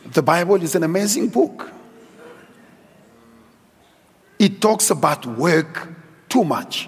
The 0.05 0.21
Bible 0.21 0.61
is 0.61 0.75
an 0.75 0.83
amazing 0.83 1.29
book. 1.29 1.71
It 4.39 4.61
talks 4.61 4.89
about 4.89 5.25
work 5.25 5.87
too 6.29 6.45
much. 6.45 6.87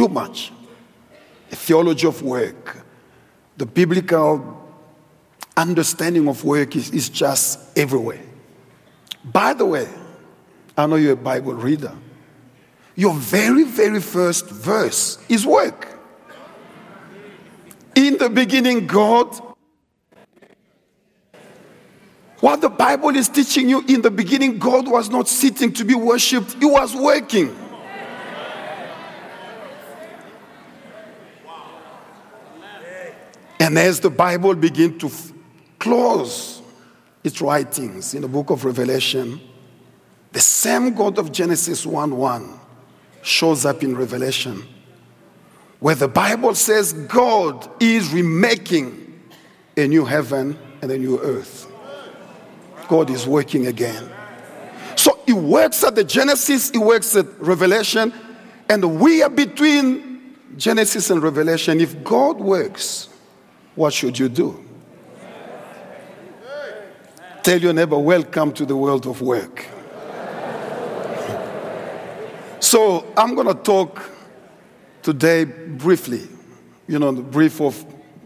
Too 0.00 0.08
much. 0.08 0.50
A 1.52 1.56
theology 1.56 2.06
of 2.06 2.22
work. 2.22 2.78
The 3.58 3.66
biblical 3.66 4.66
understanding 5.54 6.26
of 6.26 6.42
work 6.42 6.74
is, 6.74 6.88
is 6.88 7.10
just 7.10 7.76
everywhere. 7.76 8.22
By 9.22 9.52
the 9.52 9.66
way, 9.66 9.86
I 10.74 10.86
know 10.86 10.96
you're 10.96 11.12
a 11.12 11.16
Bible 11.16 11.52
reader. 11.52 11.92
Your 12.96 13.12
very, 13.12 13.64
very 13.64 14.00
first 14.00 14.48
verse 14.48 15.18
is 15.28 15.44
work. 15.44 15.98
In 17.94 18.16
the 18.16 18.30
beginning, 18.30 18.86
God. 18.86 19.38
What 22.38 22.62
the 22.62 22.70
Bible 22.70 23.14
is 23.16 23.28
teaching 23.28 23.68
you 23.68 23.84
in 23.86 24.00
the 24.00 24.10
beginning, 24.10 24.58
God 24.58 24.88
was 24.90 25.10
not 25.10 25.28
sitting 25.28 25.74
to 25.74 25.84
be 25.84 25.94
worshipped, 25.94 26.54
He 26.54 26.64
was 26.64 26.96
working. 26.96 27.54
And 33.70 33.78
as 33.78 34.00
the 34.00 34.10
Bible 34.10 34.56
begins 34.56 35.00
to 35.00 35.06
f- 35.06 35.32
close 35.78 36.60
its 37.22 37.40
writings 37.40 38.14
in 38.14 38.22
the 38.22 38.26
book 38.26 38.50
of 38.50 38.64
Revelation, 38.64 39.40
the 40.32 40.40
same 40.40 40.92
God 40.92 41.20
of 41.20 41.30
Genesis 41.30 41.86
1 41.86 42.16
1 42.16 42.58
shows 43.22 43.64
up 43.64 43.84
in 43.84 43.96
Revelation 43.96 44.64
where 45.78 45.94
the 45.94 46.08
Bible 46.08 46.56
says 46.56 46.92
God 46.92 47.70
is 47.80 48.12
remaking 48.12 49.20
a 49.76 49.86
new 49.86 50.04
heaven 50.04 50.58
and 50.82 50.90
a 50.90 50.98
new 50.98 51.20
earth. 51.20 51.70
God 52.88 53.08
is 53.08 53.24
working 53.24 53.68
again. 53.68 54.10
So 54.96 55.16
He 55.26 55.32
works 55.32 55.84
at 55.84 55.94
the 55.94 56.02
Genesis, 56.02 56.70
He 56.70 56.78
works 56.78 57.14
at 57.14 57.26
Revelation, 57.40 58.12
and 58.68 58.98
we 58.98 59.22
are 59.22 59.30
between 59.30 60.34
Genesis 60.56 61.08
and 61.10 61.22
Revelation. 61.22 61.80
If 61.80 62.02
God 62.02 62.40
works, 62.40 63.09
what 63.80 63.94
should 63.94 64.18
you 64.18 64.28
do? 64.28 64.62
Tell 67.42 67.58
your 67.58 67.72
neighbor, 67.72 67.98
welcome 67.98 68.52
to 68.52 68.66
the 68.66 68.76
world 68.76 69.06
of 69.06 69.22
work. 69.22 69.64
So 72.60 73.10
I'm 73.16 73.34
going 73.34 73.46
to 73.46 73.54
talk 73.54 74.02
today 75.02 75.44
briefly, 75.44 76.28
you 76.88 76.98
know, 76.98 77.10
the 77.10 77.22
brief 77.22 77.58
of 77.62 77.82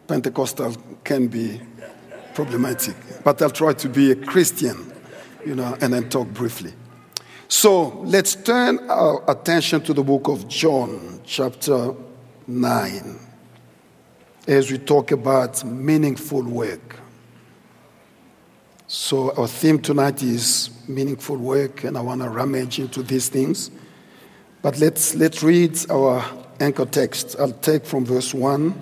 Pentecostal 0.08 0.74
can 1.04 1.28
be 1.28 1.60
problematic, 2.34 2.96
but 3.22 3.40
I'll 3.40 3.48
try 3.48 3.74
to 3.74 3.88
be 3.88 4.10
a 4.10 4.16
Christian, 4.16 4.92
you 5.46 5.54
know, 5.54 5.78
and 5.80 5.92
then 5.92 6.08
talk 6.08 6.26
briefly. 6.30 6.72
So 7.46 8.00
let's 8.00 8.34
turn 8.34 8.80
our 8.90 9.22
attention 9.30 9.82
to 9.82 9.94
the 9.94 10.02
book 10.02 10.26
of 10.26 10.48
John, 10.48 11.20
chapter 11.24 11.94
9, 12.48 13.23
as 14.46 14.70
we 14.70 14.78
talk 14.78 15.10
about 15.10 15.64
meaningful 15.64 16.42
work. 16.42 17.00
So, 18.86 19.34
our 19.36 19.48
theme 19.48 19.80
tonight 19.80 20.22
is 20.22 20.70
meaningful 20.86 21.36
work, 21.36 21.84
and 21.84 21.96
I 21.96 22.02
want 22.02 22.20
to 22.22 22.28
rummage 22.28 22.78
into 22.78 23.02
these 23.02 23.28
things. 23.28 23.70
But 24.60 24.78
let's, 24.78 25.14
let's 25.14 25.42
read 25.42 25.78
our 25.90 26.24
anchor 26.60 26.84
text. 26.84 27.36
I'll 27.38 27.52
take 27.52 27.86
from 27.86 28.04
verse 28.04 28.34
1 28.34 28.80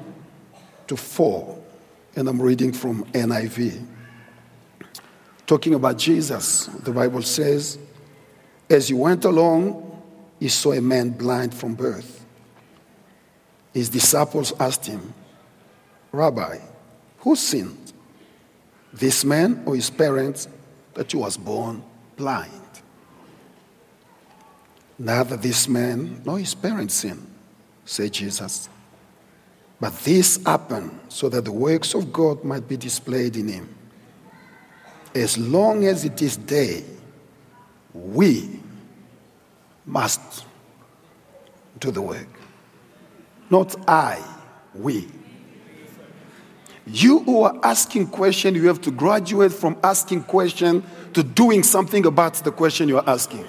to 0.89 0.97
4, 0.97 1.59
and 2.17 2.29
I'm 2.29 2.43
reading 2.43 2.73
from 2.73 3.05
NIV. 3.13 3.87
Talking 5.47 5.75
about 5.75 5.99
Jesus, 5.99 6.67
the 6.67 6.93
Bible 6.93 7.23
says, 7.23 7.79
As 8.69 8.89
he 8.89 8.95
went 8.95 9.25
along, 9.25 10.03
he 10.41 10.49
saw 10.49 10.73
a 10.73 10.81
man 10.81 11.11
blind 11.11 11.55
from 11.55 11.75
birth. 11.75 12.25
His 13.73 13.89
disciples 13.89 14.53
asked 14.59 14.87
him, 14.87 15.15
Rabbi, 16.13 16.59
who 17.19 17.35
sinned, 17.35 17.93
this 18.93 19.25
man 19.25 19.63
or 19.65 19.75
his 19.75 19.89
parents, 19.89 20.47
that 20.95 21.11
he 21.11 21.17
was 21.17 21.39
born 21.39 21.83
blind? 22.17 22.51
Neither 24.99 25.37
this 25.37 25.67
man 25.67 26.21
nor 26.25 26.39
his 26.39 26.55
parents 26.55 26.95
sinned, 26.95 27.27
said 27.85 28.13
Jesus. 28.13 28.69
But 29.81 29.99
this 30.01 30.39
happened 30.45 31.01
so 31.09 31.29
that 31.31 31.45
the 31.45 31.51
works 31.51 31.95
of 31.95 32.13
God 32.13 32.45
might 32.45 32.69
be 32.69 32.77
displayed 32.77 33.37
in 33.37 33.49
him. 33.49 33.75
As 35.15 35.37
long 35.37 35.85
as 35.87 36.05
it 36.05 36.23
is 36.23 36.37
day, 36.37 36.85
we 37.93 38.61
must 39.85 40.47
do 41.81 41.91
the 41.91 42.01
work. 42.01 42.29
Not 43.51 43.75
I, 43.89 44.23
we. 44.75 45.09
You 46.87 47.21
who 47.21 47.43
are 47.43 47.59
asking 47.63 48.09
questions, 48.09 48.57
you 48.57 48.67
have 48.67 48.81
to 48.83 48.91
graduate 48.91 49.53
from 49.53 49.77
asking 49.85 50.25
questions 50.25 50.85
to 51.15 51.23
doing 51.23 51.63
something 51.63 52.07
about 52.07 52.35
the 52.35 52.51
question 52.51 52.89
you 52.89 52.99
are 52.99 53.09
asking. 53.09 53.47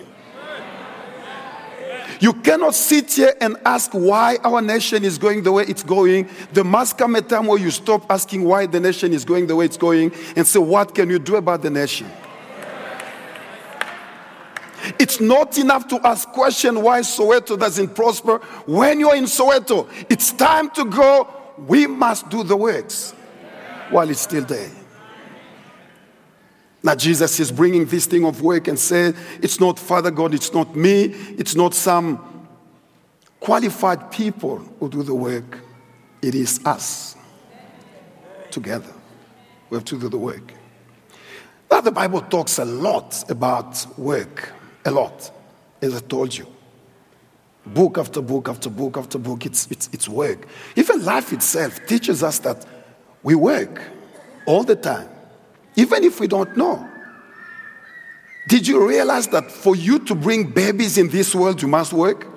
You 2.19 2.33
cannot 2.33 2.75
sit 2.75 3.11
here 3.11 3.33
and 3.41 3.57
ask 3.65 3.91
why 3.91 4.37
our 4.43 4.61
nation 4.61 5.03
is 5.03 5.17
going 5.17 5.43
the 5.43 5.51
way 5.51 5.63
it's 5.63 5.83
going. 5.83 6.29
There 6.53 6.63
must 6.63 6.97
come 6.97 7.15
a 7.15 7.21
time 7.21 7.47
where 7.47 7.59
you 7.59 7.71
stop 7.71 8.05
asking 8.09 8.43
why 8.45 8.65
the 8.65 8.79
nation 8.79 9.11
is 9.13 9.25
going 9.25 9.47
the 9.47 9.55
way 9.55 9.65
it's 9.65 9.77
going 9.77 10.13
and 10.35 10.47
say, 10.47 10.59
what 10.59 10.95
can 10.95 11.09
you 11.09 11.19
do 11.19 11.35
about 11.35 11.63
the 11.63 11.69
nation? 11.69 12.07
It's 14.99 15.19
not 15.19 15.57
enough 15.57 15.87
to 15.87 16.07
ask 16.07 16.29
question 16.29 16.81
why 16.81 17.01
Soweto 17.01 17.57
doesn't 17.59 17.95
prosper. 17.95 18.37
When 18.67 18.99
you're 18.99 19.15
in 19.15 19.23
Soweto, 19.25 19.89
it's 20.09 20.31
time 20.31 20.69
to 20.71 20.85
go. 20.85 21.27
We 21.57 21.87
must 21.87 22.29
do 22.29 22.43
the 22.43 22.55
works 22.55 23.13
while 23.93 24.09
it's 24.09 24.21
still 24.21 24.43
there. 24.43 24.71
Now, 26.81 26.95
Jesus 26.95 27.39
is 27.39 27.51
bringing 27.51 27.85
this 27.85 28.07
thing 28.07 28.25
of 28.25 28.41
work 28.41 28.67
and 28.67 28.77
say, 28.77 29.13
it's 29.41 29.59
not 29.59 29.79
Father 29.79 30.11
God, 30.11 30.33
it's 30.33 30.53
not 30.53 30.75
me, 30.75 31.03
it's 31.37 31.55
not 31.55 31.73
some 31.73 32.47
qualified 33.39 34.11
people 34.11 34.57
who 34.79 34.89
do 34.89 35.03
the 35.03 35.15
work. 35.15 35.59
It 36.21 36.35
is 36.35 36.59
us 36.65 37.15
together. 38.51 38.93
We 39.69 39.77
have 39.77 39.85
to 39.85 39.99
do 39.99 40.09
the 40.09 40.17
work. 40.17 40.53
Now, 41.71 41.81
the 41.81 41.91
Bible 41.91 42.21
talks 42.21 42.59
a 42.59 42.65
lot 42.65 43.29
about 43.29 43.85
work, 43.97 44.51
a 44.85 44.91
lot, 44.91 45.31
as 45.81 45.95
I 45.95 45.99
told 45.99 46.35
you. 46.35 46.47
Book 47.65 47.97
after 47.97 48.21
book 48.21 48.49
after 48.49 48.69
book 48.69 48.97
after 48.97 49.17
book, 49.17 49.45
it's, 49.45 49.67
it's, 49.71 49.89
it's 49.93 50.09
work. 50.09 50.47
Even 50.75 51.05
life 51.05 51.31
itself 51.31 51.79
teaches 51.85 52.23
us 52.23 52.39
that 52.39 52.65
we 53.23 53.35
work 53.35 53.81
all 54.45 54.63
the 54.63 54.75
time 54.75 55.09
even 55.75 56.03
if 56.03 56.19
we 56.19 56.27
don't 56.27 56.55
know. 56.55 56.87
Did 58.47 58.67
you 58.67 58.87
realize 58.87 59.27
that 59.27 59.49
for 59.51 59.75
you 59.75 59.99
to 59.99 60.15
bring 60.15 60.49
babies 60.51 60.97
in 60.97 61.07
this 61.09 61.33
world, 61.33 61.61
you 61.61 61.67
must 61.67 61.93
work? 61.93 62.27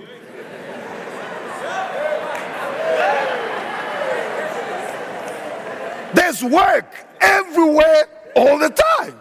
There's 6.14 6.42
work 6.42 6.94
everywhere 7.20 8.08
all 8.36 8.58
the 8.58 8.70
time. 8.70 9.18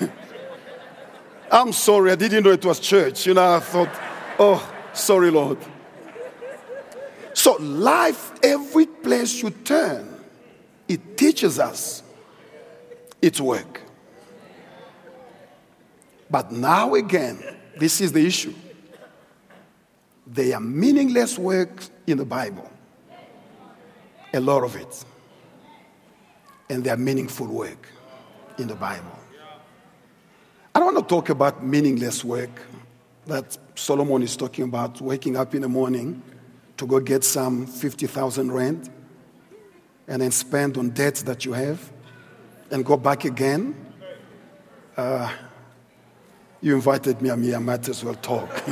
I'm 1.50 1.72
sorry, 1.72 2.12
I 2.12 2.14
didn't 2.14 2.44
know 2.44 2.52
it 2.52 2.64
was 2.64 2.78
church. 2.78 3.26
You 3.26 3.34
know, 3.34 3.56
I 3.56 3.60
thought, 3.60 3.90
oh, 4.38 4.72
sorry, 4.92 5.30
Lord. 5.30 5.58
So, 7.34 7.56
life, 7.56 8.32
every 8.42 8.86
place 8.86 9.42
you 9.42 9.50
turn, 9.50 10.11
it 10.88 11.16
teaches 11.16 11.58
us 11.58 12.02
its 13.20 13.40
work. 13.40 13.80
But 16.30 16.50
now 16.50 16.94
again, 16.94 17.42
this 17.78 18.00
is 18.00 18.12
the 18.12 18.26
issue. 18.26 18.54
They 20.26 20.52
are 20.52 20.60
meaningless 20.60 21.38
work 21.38 21.84
in 22.06 22.18
the 22.18 22.24
Bible. 22.24 22.70
A 24.32 24.40
lot 24.40 24.64
of 24.64 24.76
it. 24.76 25.04
And 26.70 26.82
they 26.82 26.90
are 26.90 26.96
meaningful 26.96 27.46
work 27.46 27.86
in 28.58 28.66
the 28.66 28.74
Bible. 28.74 29.18
I 30.74 30.78
don't 30.78 30.94
want 30.94 31.06
to 31.06 31.14
talk 31.14 31.28
about 31.28 31.62
meaningless 31.62 32.24
work 32.24 32.50
that 33.26 33.58
Solomon 33.74 34.22
is 34.22 34.36
talking 34.36 34.64
about, 34.64 35.00
waking 35.00 35.36
up 35.36 35.54
in 35.54 35.62
the 35.62 35.68
morning 35.68 36.22
to 36.78 36.86
go 36.86 36.98
get 36.98 37.24
some 37.24 37.66
50,000 37.66 38.50
rand 38.50 38.90
and 40.08 40.22
then 40.22 40.30
spend 40.30 40.76
on 40.76 40.90
debts 40.90 41.22
that 41.22 41.44
you 41.44 41.52
have 41.52 41.92
and 42.70 42.84
go 42.84 42.96
back 42.96 43.24
again. 43.24 43.74
Uh, 44.96 45.32
you 46.60 46.74
invited 46.74 47.20
me, 47.20 47.30
I 47.30 47.58
might 47.58 47.88
as 47.88 48.04
well 48.04 48.14
talk. 48.14 48.48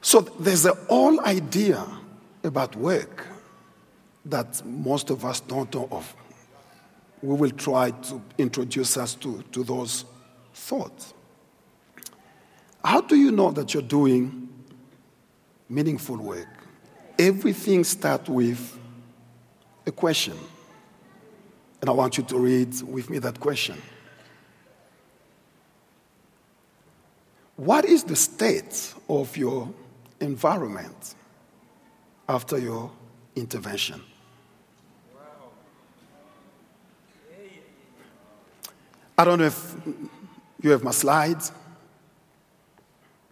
so 0.00 0.20
there's 0.20 0.66
a 0.66 0.74
whole 0.74 1.20
idea 1.20 1.86
about 2.44 2.76
work 2.76 3.26
that 4.26 4.64
most 4.66 5.10
of 5.10 5.24
us 5.24 5.40
don't 5.40 5.72
know 5.74 5.88
of. 5.90 6.14
We 7.22 7.34
will 7.34 7.50
try 7.50 7.90
to 7.90 8.22
introduce 8.38 8.96
us 8.96 9.14
to, 9.16 9.42
to 9.52 9.64
those 9.64 10.04
thoughts. 10.52 11.14
How 12.84 13.00
do 13.00 13.16
you 13.16 13.32
know 13.32 13.50
that 13.52 13.72
you're 13.74 13.82
doing 13.82 14.48
meaningful 15.68 16.16
work? 16.16 16.55
Everything 17.18 17.84
starts 17.84 18.28
with 18.28 18.78
a 19.86 19.92
question. 19.92 20.36
And 21.80 21.90
I 21.90 21.92
want 21.92 22.18
you 22.18 22.24
to 22.24 22.38
read 22.38 22.74
with 22.82 23.08
me 23.10 23.18
that 23.18 23.40
question. 23.40 23.80
What 27.56 27.84
is 27.86 28.04
the 28.04 28.16
state 28.16 28.94
of 29.08 29.36
your 29.36 29.72
environment 30.20 31.14
after 32.28 32.58
your 32.58 32.90
intervention? 33.34 34.02
I 39.18 39.24
don't 39.24 39.38
know 39.38 39.46
if 39.46 39.74
you 40.60 40.70
have 40.70 40.84
my 40.84 40.90
slides. 40.90 41.50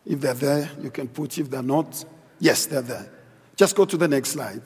If 0.07 0.21
they're 0.21 0.33
there, 0.35 0.71
you 0.81 0.91
can 0.91 1.09
put. 1.09 1.37
If 1.39 1.51
they're 1.51 1.63
not, 1.63 2.03
yes, 2.39 2.65
they're 2.67 2.81
there. 2.81 3.14
Just 3.57 3.77
go 3.77 3.85
to 3.85 3.97
the 3.97 4.09
next 4.09 4.31
slide 4.31 4.63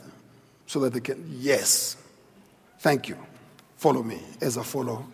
so 0.66 0.81
that 0.81 0.92
they 0.92 1.01
can. 1.01 1.24
Yes. 1.31 1.96
Thank 2.81 3.09
you. 3.09 3.16
Follow 3.77 4.03
me 4.03 4.20
as 4.40 4.57
I 4.57 4.62
follow 4.62 5.07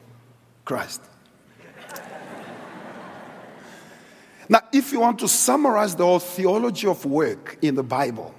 Christ. 0.65 1.03
now, 4.49 4.61
if 4.73 4.93
you 4.93 5.01
want 5.01 5.19
to 5.21 5.29
summarize 5.29 5.95
the 5.95 6.05
whole 6.05 6.19
theology 6.19 6.87
of 6.87 7.05
work 7.05 7.59
in 7.63 7.75
the 7.75 7.83
Bible, 7.83 8.35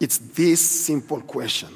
it's 0.00 0.18
this 0.18 0.60
simple 0.60 1.20
question 1.20 1.74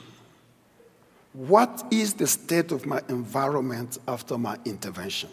What 1.33 1.85
is 1.91 2.15
the 2.15 2.27
state 2.27 2.73
of 2.73 2.87
my 2.87 3.01
environment 3.09 3.99
after 4.07 4.37
my 4.37 4.59
intervention? 4.65 5.31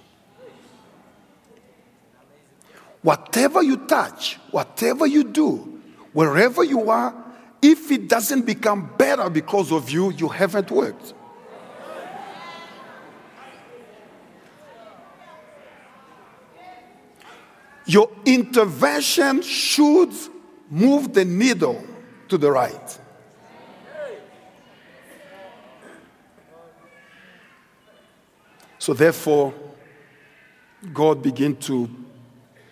Whatever 3.02 3.64
you 3.64 3.78
touch, 3.78 4.36
whatever 4.52 5.08
you 5.08 5.24
do, 5.24 5.79
Wherever 6.14 6.64
you 6.64 6.90
are, 6.90 7.14
if 7.62 7.92
it 7.92 8.08
doesn't 8.08 8.46
become 8.46 8.94
better 8.98 9.30
because 9.30 9.72
of 9.72 9.90
you, 9.90 10.12
you 10.12 10.28
haven't 10.28 10.72
worked. 10.72 11.14
Your 17.86 18.10
intervention 18.26 19.42
should 19.42 20.14
move 20.70 21.14
the 21.14 21.26
needle 21.26 21.84
to 22.28 22.38
the 22.38 22.52
right. 22.52 23.00
So, 28.78 28.94
therefore, 28.94 29.54
God 30.94 31.22
begin 31.22 31.56
to 31.58 31.90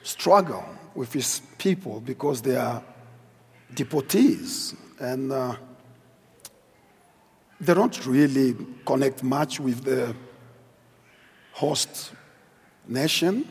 struggle 0.03 0.63
with 0.95 1.11
his 1.11 1.41
people 1.57 1.99
because 1.99 2.41
they 2.41 2.55
are 2.55 2.81
deportees 3.73 4.75
and 4.99 5.31
uh, 5.31 5.55
they 7.59 7.73
don't 7.73 8.05
really 8.05 8.55
connect 8.85 9.23
much 9.23 9.59
with 9.59 9.83
the 9.83 10.15
host 11.53 12.11
nation. 12.87 13.47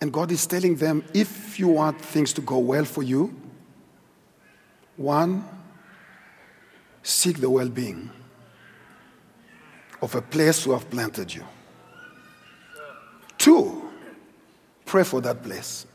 And 0.00 0.12
God 0.12 0.30
is 0.32 0.46
telling 0.46 0.76
them 0.76 1.04
if 1.14 1.58
you 1.58 1.68
want 1.68 2.00
things 2.00 2.32
to 2.34 2.40
go 2.40 2.58
well 2.58 2.84
for 2.84 3.02
you, 3.02 3.34
one, 4.96 5.44
seek 7.02 7.38
the 7.38 7.48
well 7.48 7.68
being 7.68 8.10
of 10.00 10.14
a 10.14 10.22
place 10.22 10.64
who 10.64 10.72
have 10.72 10.90
planted 10.90 11.32
you. 11.32 11.44
Two, 13.38 13.90
pray 14.84 15.04
for 15.04 15.20
that 15.20 15.42
place. 15.42 15.86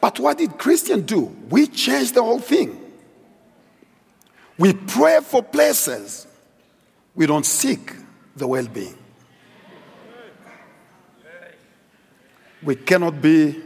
But 0.00 0.18
what 0.18 0.38
did 0.38 0.56
Christian 0.56 1.02
do? 1.02 1.24
We 1.48 1.66
changed 1.66 2.14
the 2.14 2.22
whole 2.22 2.38
thing. 2.38 2.78
We 4.56 4.72
pray 4.72 5.20
for 5.22 5.42
places. 5.42 6.26
We 7.14 7.26
don't 7.26 7.46
seek 7.46 7.94
the 8.36 8.46
well 8.46 8.66
being. 8.66 8.96
We 12.62 12.76
cannot 12.76 13.20
be 13.20 13.62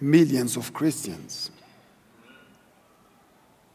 millions 0.00 0.56
of 0.56 0.72
Christians 0.72 1.50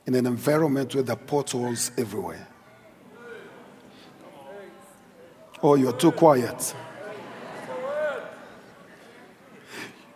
in 0.06 0.16
an 0.16 0.26
environment 0.26 0.94
where 0.94 1.04
there 1.04 1.16
are 1.16 1.18
potholes 1.18 1.92
everywhere. 1.98 2.48
Oh, 5.62 5.76
you're 5.76 5.94
too 5.94 6.12
quiet. 6.12 6.76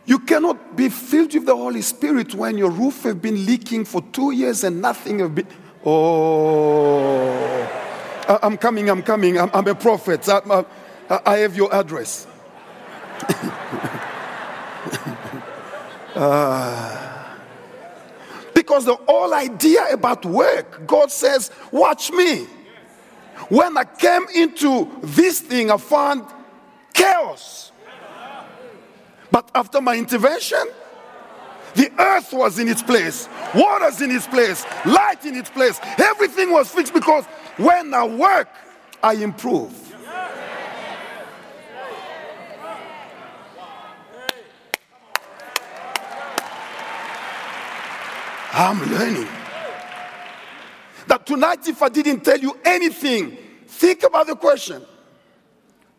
You 0.08 0.20
cannot 0.20 0.78
be 0.78 0.88
filled 0.88 1.34
with 1.34 1.46
the 1.46 1.56
Holy 1.56 1.82
Spirit 1.82 2.34
when 2.34 2.58
your 2.58 2.72
roof 2.72 3.04
has 3.04 3.16
been 3.16 3.46
leaking 3.46 3.84
for 3.84 4.02
two 4.14 4.32
years 4.32 4.64
and 4.64 4.82
nothing 4.82 5.20
has 5.20 5.30
been. 5.30 5.46
Oh, 5.86 7.28
I'm 8.42 8.58
coming, 8.58 8.90
I'm 8.90 9.04
coming, 9.04 9.38
I'm, 9.38 9.52
I'm 9.54 9.68
a 9.68 9.76
prophet. 9.76 10.28
I, 10.30 10.64
I, 11.10 11.20
I, 11.26 11.38
have 11.40 11.58
your 11.58 11.76
address. 11.76 12.26
uh, 16.16 17.34
because 18.54 18.86
the 18.86 18.96
whole 18.96 19.34
idea 19.34 19.88
about 19.92 20.26
work, 20.26 20.88
God 20.88 21.12
says, 21.12 21.52
Watch 21.70 22.14
me. 22.14 22.48
When 23.50 23.78
I 23.78 23.84
came 23.84 24.26
into 24.34 24.90
this 25.02 25.42
thing, 25.42 25.70
I 25.70 25.76
found 25.76 26.26
chaos. 26.94 27.74
But 29.32 29.50
after 29.54 29.82
my 29.82 29.96
intervention, 29.96 30.64
the 31.76 31.92
earth 32.00 32.34
was 32.34 32.60
in 32.60 32.68
its 32.68 32.82
place, 32.82 33.30
water's 33.54 34.02
in 34.02 34.12
its 34.12 34.28
place, 34.28 34.66
light 34.86 35.26
in 35.26 35.36
its 35.36 35.50
place. 35.50 35.80
Everything 35.98 36.52
was 36.52 36.70
fixed 36.72 36.94
because 36.94 37.26
when 37.58 37.94
I 37.94 38.04
work, 38.06 38.50
I 39.04 39.14
improve. 39.14 39.88
I'm 48.54 48.80
learning. 48.92 49.28
That 51.06 51.26
tonight, 51.28 51.68
if 51.68 51.82
I 51.84 51.90
didn't 51.90 52.22
tell 52.22 52.40
you 52.40 52.58
anything, 52.66 53.38
think 53.68 54.02
about 54.02 54.26
the 54.26 54.36
question 54.36 54.84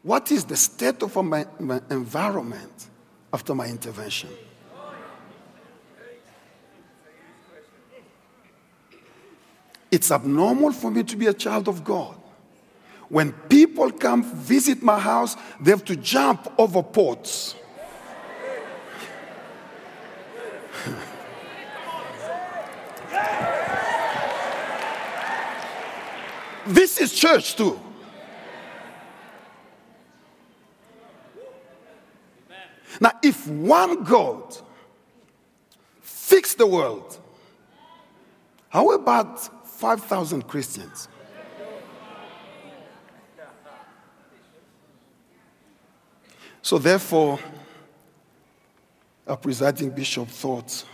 What 0.02 0.32
is 0.32 0.44
the 0.44 0.56
state 0.56 1.02
of 1.04 1.14
my, 1.24 1.46
my 1.60 1.80
environment 1.88 2.88
after 3.38 3.55
my 3.55 3.68
intervention? 3.68 4.31
It's 9.92 10.11
abnormal 10.11 10.72
for 10.72 10.90
me 10.90 11.05
to 11.05 11.16
be 11.16 11.29
a 11.29 11.33
child 11.33 11.68
of 11.68 11.85
God. 11.85 12.16
When 13.09 13.31
people 13.48 13.92
come 13.92 14.24
visit 14.24 14.83
my 14.83 14.98
house, 14.98 15.37
they 15.61 15.70
have 15.70 15.85
to 15.85 15.94
jump 15.94 16.53
over 16.59 16.83
pots. 16.83 17.55
This 26.66 27.01
is 27.01 27.14
church 27.14 27.57
too. 27.57 27.81
Now, 33.01 33.12
if 33.22 33.46
one 33.46 34.05
God 34.05 34.57
fixed 36.01 36.59
the 36.59 36.66
world, 36.66 37.18
how 38.68 38.90
about 38.92 39.66
5,000 39.66 40.46
Christians? 40.46 41.09
So, 46.61 46.77
therefore, 46.77 47.38
our 49.27 49.37
presiding 49.37 49.90
bishop 49.90 50.29
thought 50.29 50.85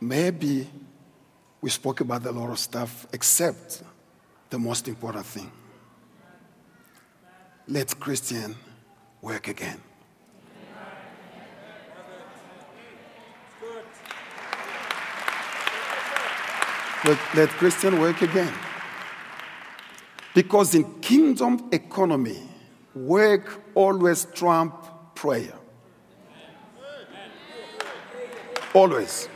maybe 0.00 0.68
we 1.60 1.70
spoke 1.70 2.00
about 2.00 2.24
a 2.26 2.30
lot 2.30 2.50
of 2.50 2.58
stuff 2.58 3.06
except 3.12 3.82
the 4.50 4.58
most 4.58 4.86
important 4.86 5.26
thing. 5.26 5.50
Let 7.66 7.98
Christian 7.98 8.54
work 9.22 9.48
again. 9.48 9.80
Let, 17.04 17.18
let 17.34 17.48
Christian 17.50 18.00
work 18.00 18.22
again. 18.22 18.52
Because 20.34 20.74
in 20.74 21.00
kingdom 21.00 21.68
economy, 21.70 22.42
work 22.94 23.62
always 23.74 24.24
trump 24.24 24.74
prayer. 25.14 25.52
Always. 28.72 29.28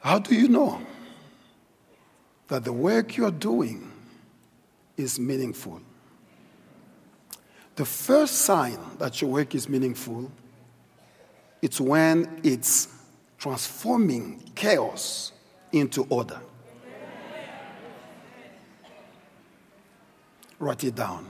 How 0.00 0.18
do 0.18 0.34
you 0.34 0.48
know 0.48 0.82
that 2.48 2.64
the 2.64 2.72
work 2.72 3.16
you're 3.16 3.30
doing 3.30 3.90
is 4.96 5.18
meaningful? 5.18 5.80
The 7.76 7.84
first 7.84 8.42
sign 8.42 8.78
that 8.98 9.22
your 9.22 9.30
work 9.30 9.54
is 9.54 9.68
meaningful 9.68 10.30
it's 11.64 11.80
when 11.80 12.42
it's 12.44 12.88
transforming 13.38 14.52
chaos 14.54 15.32
into 15.72 16.04
order. 16.10 16.38
Write 20.58 20.84
it 20.84 20.94
down. 20.94 21.26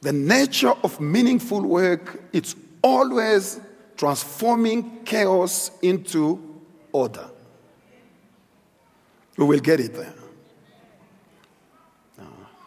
The 0.00 0.12
nature 0.12 0.72
of 0.82 1.00
meaningful 1.00 1.62
work, 1.62 2.20
it's 2.32 2.56
always 2.82 3.60
transforming 3.96 5.04
chaos 5.04 5.70
into 5.80 6.42
order. 6.90 7.30
We 9.36 9.44
will 9.44 9.60
get 9.60 9.78
it 9.78 9.94
there. 9.94 10.14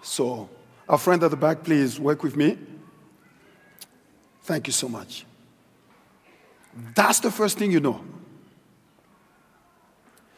So, 0.02 0.48
our 0.88 0.98
friend 0.98 1.22
at 1.24 1.32
the 1.32 1.36
back, 1.36 1.66
please 1.66 2.00
work 2.00 2.24
with 2.24 2.38
me. 2.38 2.58
Thank 4.44 4.68
you 4.68 4.74
so 4.74 4.90
much. 4.90 5.26
That's 6.96 7.20
the 7.20 7.32
first 7.32 7.58
thing 7.58 7.72
you 7.72 7.80
know. 7.80 8.04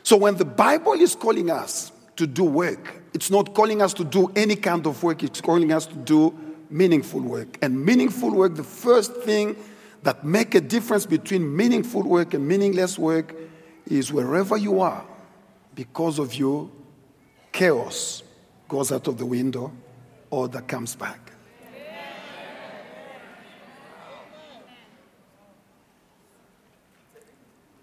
So, 0.04 0.18
when 0.18 0.36
the 0.36 0.46
Bible 0.46 0.94
is 0.94 1.16
calling 1.16 1.50
us 1.50 1.92
to 2.16 2.28
do 2.28 2.44
work, 2.44 3.02
it's 3.14 3.32
not 3.32 3.56
calling 3.56 3.82
us 3.82 3.94
to 3.96 4.04
do 4.04 4.32
any 4.36 4.56
kind 4.56 4.86
of 4.86 5.02
work, 5.02 5.24
it's 5.24 5.42
calling 5.42 5.72
us 5.72 5.88
to 5.88 5.96
do 5.96 6.38
meaningful 6.70 7.22
work. 7.22 7.58
And 7.62 7.84
meaningful 7.84 8.32
work, 8.32 8.56
the 8.56 8.64
first 8.64 9.16
thing 9.18 9.56
that 10.04 10.24
make 10.24 10.54
a 10.54 10.62
difference 10.62 11.06
between 11.06 11.56
meaningful 11.56 12.04
work 12.04 12.36
and 12.36 12.48
meaningless 12.48 13.00
work 13.00 13.36
is 13.88 14.14
wherever 14.14 14.58
you 14.58 14.82
are, 14.82 15.04
because 15.74 16.20
of 16.20 16.36
you, 16.36 16.72
chaos 17.52 18.22
goes 18.68 18.92
out 18.92 19.08
of 19.08 19.18
the 19.18 19.26
window, 19.26 19.72
order 20.30 20.62
comes 20.62 20.96
back. 20.96 21.25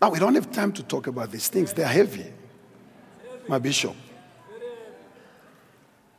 Now, 0.02 0.10
we 0.10 0.18
don't 0.18 0.34
have 0.34 0.50
time 0.50 0.72
to 0.72 0.82
talk 0.82 1.06
about 1.06 1.30
these 1.30 1.48
things, 1.48 1.72
they're 1.72 1.86
heavy. 1.86 2.26
My 3.46 3.60
bishop. 3.60 3.94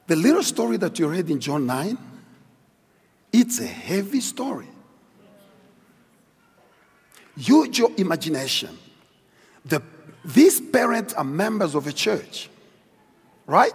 The 0.08 0.16
little 0.16 0.44
story 0.44 0.78
that 0.78 0.98
you 1.00 1.08
read 1.08 1.30
in 1.30 1.42
John 1.42 1.66
9, 1.66 1.98
it's 3.34 3.60
a 3.60 3.68
heavy 3.68 4.22
story. 4.22 4.70
use 7.36 7.78
your 7.78 7.92
imagination. 7.98 8.78
The, 9.66 9.82
these 10.24 10.62
parents 10.62 11.14
are 11.16 11.26
members 11.26 11.76
of 11.76 11.86
a 11.86 11.92
church, 11.92 12.50
right? 13.48 13.74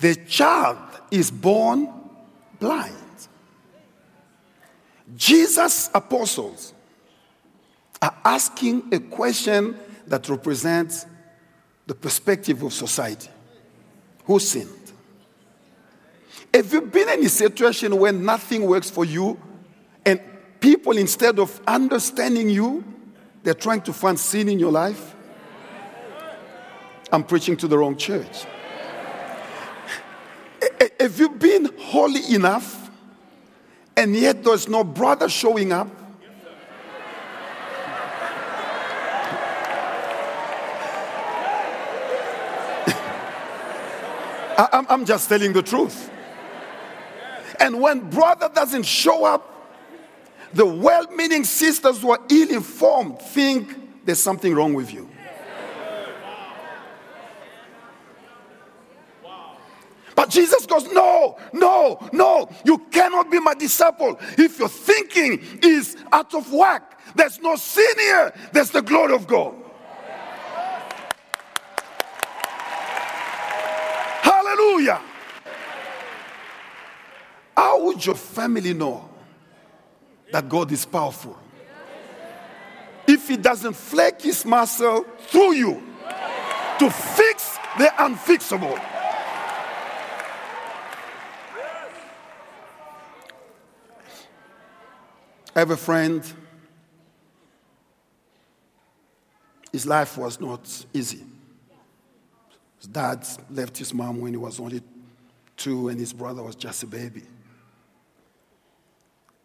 The 0.00 0.16
child 0.16 0.78
is 1.12 1.30
born 1.30 1.88
blind. 2.58 2.96
Jesus' 5.16 5.88
apostles 5.94 6.74
are 8.02 8.16
asking 8.24 8.92
a 8.92 8.98
question 8.98 9.78
that 10.06 10.28
represents 10.28 11.06
the 11.86 11.94
perspective 11.94 12.62
of 12.62 12.72
society. 12.72 13.28
Who 14.24 14.38
sinned? 14.38 14.68
Have 16.52 16.72
you 16.72 16.82
been 16.82 17.08
in 17.08 17.24
a 17.24 17.28
situation 17.28 17.96
where 17.96 18.12
nothing 18.12 18.64
works 18.66 18.90
for 18.90 19.04
you 19.04 19.40
and 20.04 20.20
people, 20.60 20.96
instead 20.96 21.38
of 21.38 21.60
understanding 21.66 22.48
you, 22.48 22.84
they're 23.42 23.54
trying 23.54 23.82
to 23.82 23.92
find 23.92 24.18
sin 24.18 24.48
in 24.48 24.58
your 24.58 24.72
life? 24.72 25.14
I'm 27.12 27.24
preaching 27.24 27.56
to 27.58 27.68
the 27.68 27.76
wrong 27.76 27.96
church. 27.96 28.44
Have 30.98 31.18
you 31.18 31.30
been 31.30 31.70
holy 31.78 32.34
enough 32.34 32.90
and 33.96 34.14
yet 34.14 34.44
there's 34.44 34.68
no 34.68 34.84
brother 34.84 35.28
showing 35.28 35.72
up? 35.72 35.88
I'm 44.72 45.04
just 45.04 45.28
telling 45.28 45.52
the 45.52 45.62
truth. 45.62 46.10
And 47.58 47.80
when 47.80 48.10
brother 48.10 48.50
doesn't 48.52 48.84
show 48.84 49.24
up, 49.24 49.46
the 50.52 50.66
well 50.66 51.06
meaning 51.12 51.44
sisters 51.44 52.02
who 52.02 52.10
are 52.10 52.20
ill 52.28 52.50
informed 52.50 53.20
think 53.20 54.04
there's 54.04 54.18
something 54.18 54.54
wrong 54.54 54.74
with 54.74 54.92
you. 54.92 55.08
But 60.16 60.28
Jesus 60.28 60.66
goes, 60.66 60.84
No, 60.92 61.38
no, 61.52 61.98
no, 62.12 62.50
you 62.64 62.78
cannot 62.90 63.30
be 63.30 63.40
my 63.40 63.54
disciple 63.54 64.18
if 64.36 64.58
your 64.58 64.68
thinking 64.68 65.40
is 65.62 65.96
out 66.12 66.34
of 66.34 66.52
whack. 66.52 67.00
There's 67.14 67.40
no 67.40 67.56
sin 67.56 67.94
here, 67.96 68.34
there's 68.52 68.70
the 68.70 68.82
glory 68.82 69.14
of 69.14 69.26
God. 69.26 69.54
Hallelujah. 74.60 75.00
How 77.56 77.82
would 77.84 78.04
your 78.04 78.14
family 78.14 78.74
know 78.74 79.08
that 80.32 80.48
God 80.48 80.70
is 80.72 80.84
powerful? 80.84 81.38
If 83.06 83.28
He 83.28 83.36
doesn't 83.36 83.74
flex 83.74 84.22
His 84.22 84.44
muscle 84.44 85.04
through 85.18 85.54
you 85.54 85.82
to 86.78 86.90
fix 86.90 87.58
the 87.78 87.90
unfixable. 87.98 88.78
I 95.54 95.58
have 95.58 95.70
a 95.70 95.76
friend. 95.76 96.22
His 99.72 99.86
life 99.86 100.16
was 100.18 100.38
not 100.40 100.84
easy. 100.92 101.24
His 102.80 102.88
dad 102.88 103.26
left 103.50 103.76
his 103.76 103.94
mom 103.94 104.20
when 104.20 104.32
he 104.32 104.38
was 104.38 104.58
only 104.58 104.82
two, 105.56 105.88
and 105.88 106.00
his 106.00 106.12
brother 106.12 106.42
was 106.42 106.56
just 106.56 106.82
a 106.82 106.86
baby. 106.86 107.22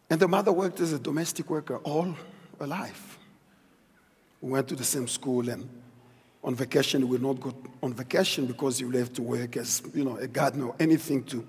And 0.08 0.18
the 0.18 0.26
mother 0.26 0.52
worked 0.52 0.80
as 0.80 0.92
a 0.92 0.98
domestic 0.98 1.50
worker 1.50 1.76
all 1.78 2.16
her 2.58 2.66
life. 2.66 3.18
We 4.40 4.50
went 4.50 4.68
to 4.68 4.74
the 4.74 4.84
same 4.84 5.06
school, 5.06 5.48
and 5.50 5.68
on 6.42 6.54
vacation, 6.54 7.02
we 7.02 7.18
would 7.18 7.22
not 7.22 7.40
go 7.40 7.54
on 7.82 7.92
vacation 7.92 8.46
because 8.46 8.80
you 8.80 8.90
left 8.90 9.14
to 9.16 9.22
work 9.22 9.56
as 9.58 9.82
you 9.94 10.04
know 10.04 10.16
a 10.16 10.26
gardener 10.26 10.68
or 10.68 10.76
anything 10.80 11.22
to, 11.24 11.46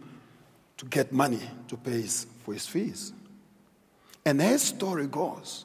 to 0.76 0.86
get 0.88 1.14
money 1.14 1.42
to 1.70 1.78
pay 1.78 2.02
his, 2.02 2.28
for 2.44 2.54
his 2.54 2.68
fees. 2.68 3.14
And 4.26 4.42
as 4.42 4.62
story 4.62 5.08
goes, 5.08 5.64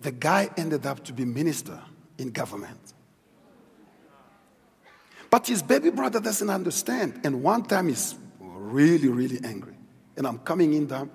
the 0.00 0.12
guy 0.12 0.50
ended 0.56 0.86
up 0.86 1.02
to 1.04 1.12
be 1.12 1.24
minister 1.24 1.80
in 2.18 2.30
government. 2.30 2.93
But 5.34 5.48
his 5.48 5.62
baby 5.62 5.90
brother 5.90 6.20
doesn't 6.20 6.48
understand. 6.48 7.22
And 7.24 7.42
one 7.42 7.64
time 7.64 7.88
he's 7.88 8.14
really, 8.38 9.08
really 9.08 9.40
angry. 9.42 9.74
And 10.16 10.28
I'm 10.28 10.38
coming 10.38 10.74
in 10.74 10.86
there, 10.86 11.08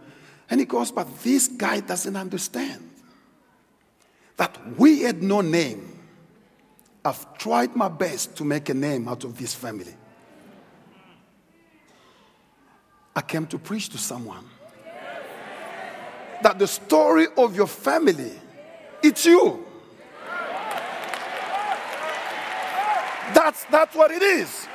and 0.49 0.59
he 0.59 0.65
goes, 0.65 0.91
But 0.91 1.23
this 1.23 1.47
guy 1.47 1.79
doesn't 1.79 2.17
understand 2.17 2.83
that 4.35 4.57
we 4.77 5.03
had 5.03 5.23
no 5.23 5.39
name. 5.39 6.01
I've 7.05 7.37
tried 7.37 7.77
my 7.77 7.87
best 7.87 8.35
to 8.35 8.43
make 8.43 8.67
a 8.67 8.73
name 8.73 9.07
out 9.07 9.23
of 9.23 9.37
this 9.37 9.55
family. 9.55 9.95
I 13.15 13.21
came 13.21 13.47
to 13.47 13.57
preach 13.57 13.87
to 13.87 13.97
someone 13.97 14.43
that 16.43 16.59
the 16.59 16.67
story 16.67 17.27
of 17.37 17.55
your 17.55 17.67
family, 17.67 18.33
it's 19.01 19.25
you. 19.25 19.65
That's, 23.33 23.63
that's 23.65 23.95
what 23.95 24.11
it 24.11 24.21
is. 24.21 24.67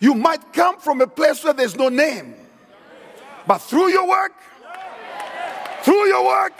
You 0.00 0.14
might 0.14 0.52
come 0.52 0.80
from 0.80 1.00
a 1.00 1.06
place 1.06 1.44
where 1.44 1.52
there's 1.52 1.76
no 1.76 1.88
name, 1.88 2.34
but 3.46 3.58
through 3.58 3.90
your 3.90 4.08
work, 4.08 4.32
through 5.82 6.06
your 6.08 6.24
work, 6.24 6.54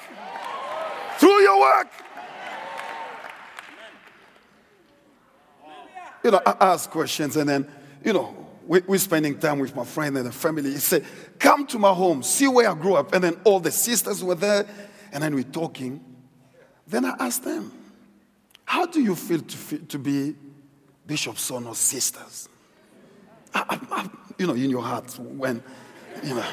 through 1.19 1.41
your 1.41 1.61
work, 1.61 1.89
you 6.23 6.31
know, 6.31 6.41
I 6.47 6.57
ask 6.61 6.89
questions 6.89 7.37
and 7.37 7.49
then, 7.49 7.69
you 8.05 8.13
know, 8.13 8.43
we're 8.65 8.99
spending 8.99 9.39
time 9.39 9.59
with 9.59 9.75
my 9.75 9.85
friend 9.85 10.17
and 10.17 10.27
the 10.27 10.33
family. 10.33 10.71
He 10.71 10.79
said, 10.79 11.05
Come 11.39 11.67
to 11.67 11.79
my 11.79 11.93
home, 11.93 12.23
see 12.23 12.47
where 12.47 12.71
I 12.71 12.75
grew 12.75 12.95
up. 12.95 13.13
And 13.13 13.25
then 13.25 13.41
all 13.45 13.59
the 13.59 13.73
sisters 13.73 14.23
were 14.23 14.37
there, 14.37 14.67
and 15.13 15.23
then 15.23 15.35
we're 15.35 15.43
talking. 15.43 16.12
Then 16.93 17.07
I 17.07 17.17
asked 17.21 17.43
them, 17.43 17.73
How 18.67 18.85
do 18.85 19.03
you 19.03 19.15
feel 19.15 19.41
to, 19.41 19.57
feel, 19.57 19.79
to 19.89 19.99
be 19.99 20.37
Bishop 21.07 21.39
Sono's 21.39 21.79
sisters? 21.79 22.51
I, 23.55 23.65
I, 23.67 24.03
I, 24.03 24.11
you 24.39 24.47
know, 24.47 24.53
in 24.53 24.69
your 24.69 24.83
heart, 24.83 25.19
when, 25.19 25.63
you 26.23 26.35
know, 26.35 26.45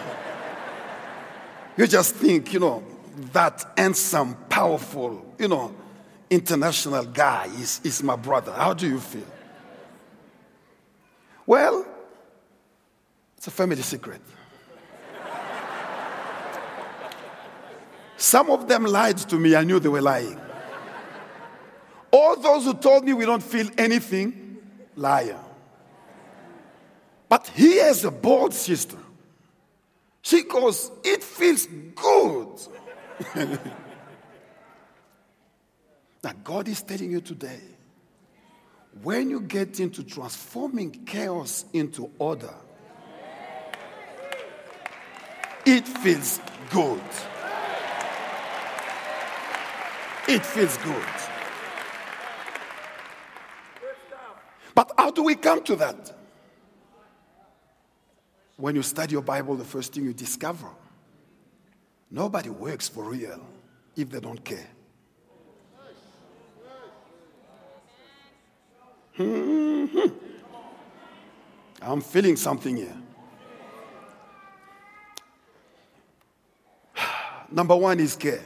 you 1.75 1.85
just 1.87 2.15
think, 2.15 2.53
you 2.53 2.61
know, 2.61 2.81
that 3.33 3.65
handsome, 3.75 4.35
powerful, 4.47 5.35
you 5.37 5.49
know, 5.49 5.75
international 6.29 7.03
guy 7.03 7.49
is, 7.57 7.81
is 7.83 8.01
my 8.01 8.15
brother. 8.15 8.53
How 8.53 8.73
do 8.73 8.87
you 8.87 9.01
feel? 9.01 9.27
Well, 11.45 11.85
it's 13.35 13.47
a 13.47 13.51
family 13.51 13.81
secret. 13.81 14.21
Some 18.19 18.49
of 18.49 18.67
them 18.67 18.83
lied 18.83 19.17
to 19.17 19.37
me. 19.37 19.55
I 19.55 19.63
knew 19.63 19.79
they 19.79 19.87
were 19.87 20.01
lying. 20.01 20.37
All 22.11 22.35
those 22.35 22.65
who 22.65 22.73
told 22.73 23.05
me 23.05 23.13
we 23.13 23.25
don't 23.25 23.41
feel 23.41 23.69
anything, 23.77 24.57
liar. 24.97 25.39
But 27.29 27.47
he 27.47 27.77
has 27.77 28.03
a 28.03 28.11
bold 28.11 28.53
sister. 28.53 28.97
She 30.21 30.43
goes, 30.43 30.91
It 31.01 31.23
feels 31.23 31.65
good. 31.95 32.59
now, 36.21 36.33
God 36.43 36.67
is 36.67 36.81
telling 36.81 37.11
you 37.11 37.21
today 37.21 37.61
when 39.01 39.29
you 39.29 39.39
get 39.39 39.79
into 39.79 40.03
transforming 40.03 40.91
chaos 41.05 41.63
into 41.71 42.11
order, 42.19 42.53
it 45.65 45.87
feels 45.87 46.41
good. 46.69 47.01
It 50.29 50.45
feels 50.45 50.77
good. 50.77 51.03
But 54.75 54.91
how 54.95 55.09
do 55.09 55.23
we 55.23 55.33
come 55.33 55.63
to 55.63 55.75
that? 55.77 56.15
When 58.55 58.75
you 58.75 58.83
study 58.83 59.13
your 59.13 59.23
Bible, 59.23 59.55
the 59.55 59.65
first 59.65 59.91
thing 59.91 60.03
you 60.03 60.13
discover 60.13 60.69
nobody 62.11 62.51
works 62.51 62.87
for 62.87 63.05
real 63.05 63.41
if 63.95 64.11
they 64.11 64.19
don't 64.19 64.45
care. 64.45 64.67
Mm-hmm. 69.17 70.13
I'm 71.81 72.01
feeling 72.01 72.35
something 72.35 72.77
here. 72.77 72.97
Number 77.51 77.75
one 77.75 77.99
is 77.99 78.15
care. 78.15 78.43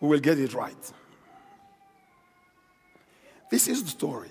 We 0.00 0.08
will 0.08 0.20
get 0.20 0.38
it 0.38 0.54
right. 0.54 0.92
This 3.50 3.68
is 3.68 3.82
the 3.82 3.90
story. 3.90 4.30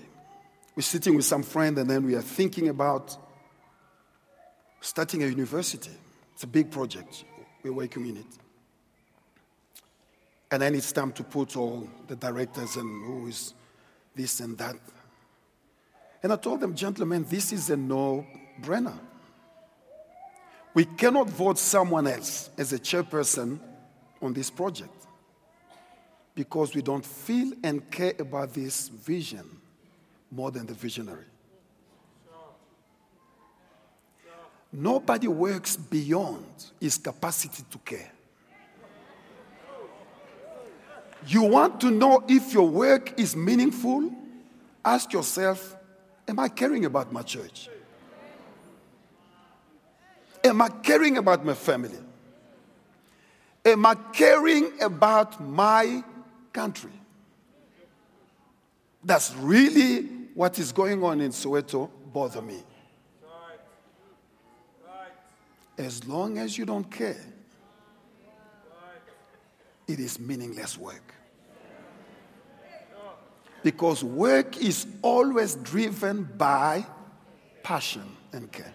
We're 0.74 0.82
sitting 0.82 1.16
with 1.16 1.24
some 1.24 1.42
friend 1.42 1.78
and 1.78 1.88
then 1.88 2.04
we 2.04 2.14
are 2.14 2.22
thinking 2.22 2.68
about 2.68 3.16
starting 4.80 5.22
a 5.22 5.26
university. 5.26 5.90
It's 6.34 6.44
a 6.44 6.46
big 6.46 6.70
project. 6.70 7.24
We're 7.62 7.72
working 7.72 8.06
in 8.06 8.18
it. 8.18 8.26
And 10.50 10.62
then 10.62 10.74
it's 10.74 10.92
time 10.92 11.12
to 11.12 11.24
put 11.24 11.56
all 11.56 11.88
the 12.06 12.14
directors 12.14 12.76
and 12.76 13.04
who 13.04 13.26
is 13.26 13.54
this 14.14 14.40
and 14.40 14.56
that. 14.58 14.76
And 16.22 16.32
I 16.32 16.36
told 16.36 16.60
them, 16.60 16.74
gentlemen, 16.74 17.26
this 17.28 17.52
is 17.52 17.70
a 17.70 17.76
no 17.76 18.26
brainer. 18.62 18.98
We 20.74 20.84
cannot 20.84 21.30
vote 21.30 21.58
someone 21.58 22.06
else 22.06 22.50
as 22.58 22.72
a 22.72 22.78
chairperson 22.78 23.58
on 24.20 24.34
this 24.34 24.50
project 24.50 24.95
because 26.36 26.74
we 26.74 26.82
don't 26.82 27.04
feel 27.04 27.52
and 27.64 27.90
care 27.90 28.12
about 28.18 28.52
this 28.52 28.88
vision 28.88 29.44
more 30.30 30.50
than 30.50 30.66
the 30.66 30.74
visionary. 30.74 31.24
Nobody 34.70 35.26
works 35.26 35.76
beyond 35.76 36.44
his 36.78 36.98
capacity 36.98 37.64
to 37.70 37.78
care. 37.78 38.12
You 41.26 41.42
want 41.42 41.80
to 41.80 41.90
know 41.90 42.22
if 42.28 42.52
your 42.52 42.68
work 42.68 43.18
is 43.18 43.34
meaningful? 43.34 44.12
Ask 44.84 45.12
yourself 45.12 45.74
Am 46.28 46.40
I 46.40 46.48
caring 46.48 46.84
about 46.84 47.12
my 47.12 47.22
church? 47.22 47.68
Am 50.42 50.60
I 50.60 50.68
caring 50.68 51.18
about 51.18 51.44
my 51.44 51.54
family? 51.54 51.98
Am 53.64 53.86
I 53.86 53.94
caring 54.12 54.72
about 54.82 55.40
my 55.40 56.02
country? 56.56 56.98
That's 59.04 59.34
really 59.36 60.02
what 60.34 60.58
is 60.58 60.72
going 60.72 61.04
on 61.04 61.20
in 61.20 61.30
Soweto 61.30 61.90
bother 62.12 62.40
me. 62.40 62.62
As 65.78 66.08
long 66.08 66.38
as 66.38 66.56
you 66.56 66.64
don't 66.64 66.90
care, 66.90 67.24
it 69.86 70.00
is 70.00 70.18
meaningless 70.18 70.78
work. 70.78 71.14
Because 73.62 74.02
work 74.02 74.56
is 74.56 74.86
always 75.02 75.56
driven 75.56 76.24
by 76.38 76.86
passion 77.62 78.16
and 78.32 78.50
care. 78.50 78.72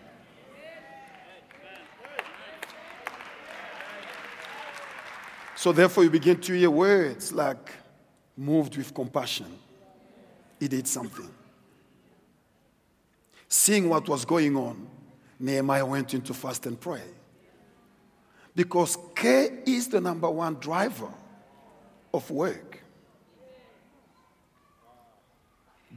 So, 5.62 5.72
therefore, 5.72 6.04
you 6.06 6.10
begin 6.10 6.42
to 6.42 6.54
hear 6.54 6.72
words 6.72 7.32
like 7.32 7.72
moved 8.36 8.76
with 8.78 8.96
compassion. 8.96 9.46
He 10.60 10.68
did 10.68 10.88
something. 10.88 11.30
Seeing 13.48 13.88
what 13.88 14.10
was 14.10 14.26
going 14.26 14.58
on, 14.58 14.88
Nehemiah 15.40 15.86
went 15.86 16.16
into 16.16 16.34
fast 16.34 16.66
and 16.66 16.82
pray. 16.82 17.04
Because 18.56 18.98
care 19.14 19.60
is 19.64 19.88
the 19.88 20.02
number 20.02 20.28
one 20.32 20.56
driver 20.56 21.14
of 22.12 22.32
work. 22.32 22.82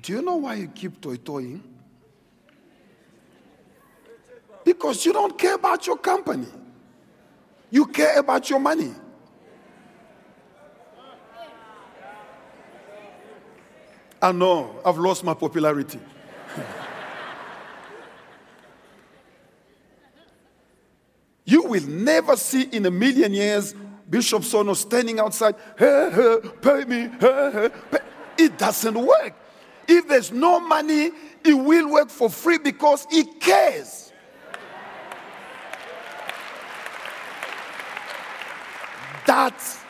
Do 0.03 0.13
you 0.13 0.21
know 0.21 0.37
why 0.37 0.57
you 0.57 0.69
keep 0.69 1.01
toyi-toyiing? 1.01 1.63
Because 4.63 5.07
you 5.07 5.15
don't 5.15 5.39
care 5.39 5.55
about 5.55 5.87
your 5.87 5.97
company. 5.97 6.49
You 7.71 7.87
care 7.87 8.19
about 8.19 8.51
your 8.51 8.59
money. 8.59 8.93
I 14.25 14.33
know, 14.33 14.81
I've 14.83 14.97
lost 14.97 15.23
my 15.23 15.35
popularity. 15.35 16.01
you 21.45 21.65
will 21.65 21.87
never 21.87 22.35
see 22.35 22.63
in 22.63 22.87
a 22.87 22.91
million 22.91 23.35
years 23.35 23.75
Bishop 24.09 24.43
Sono 24.43 24.73
standing 24.73 25.21
outside, 25.21 25.57
hey, 25.79 26.11
hey, 26.11 26.39
pay 26.63 26.85
me, 26.85 27.11
hey, 27.21 27.51
hey, 27.53 27.69
pay. 27.91 27.99
It 28.39 28.57
doesn't 28.57 28.95
work. 28.95 29.35
If 29.87 30.09
there's 30.09 30.33
no 30.33 30.59
money, 30.59 31.11
he 31.45 31.53
will 31.53 31.93
work 31.93 32.09
for 32.09 32.31
free 32.31 32.57
because 32.57 33.07
he 33.11 33.25
cares. 33.25 34.11
That's 39.27 39.81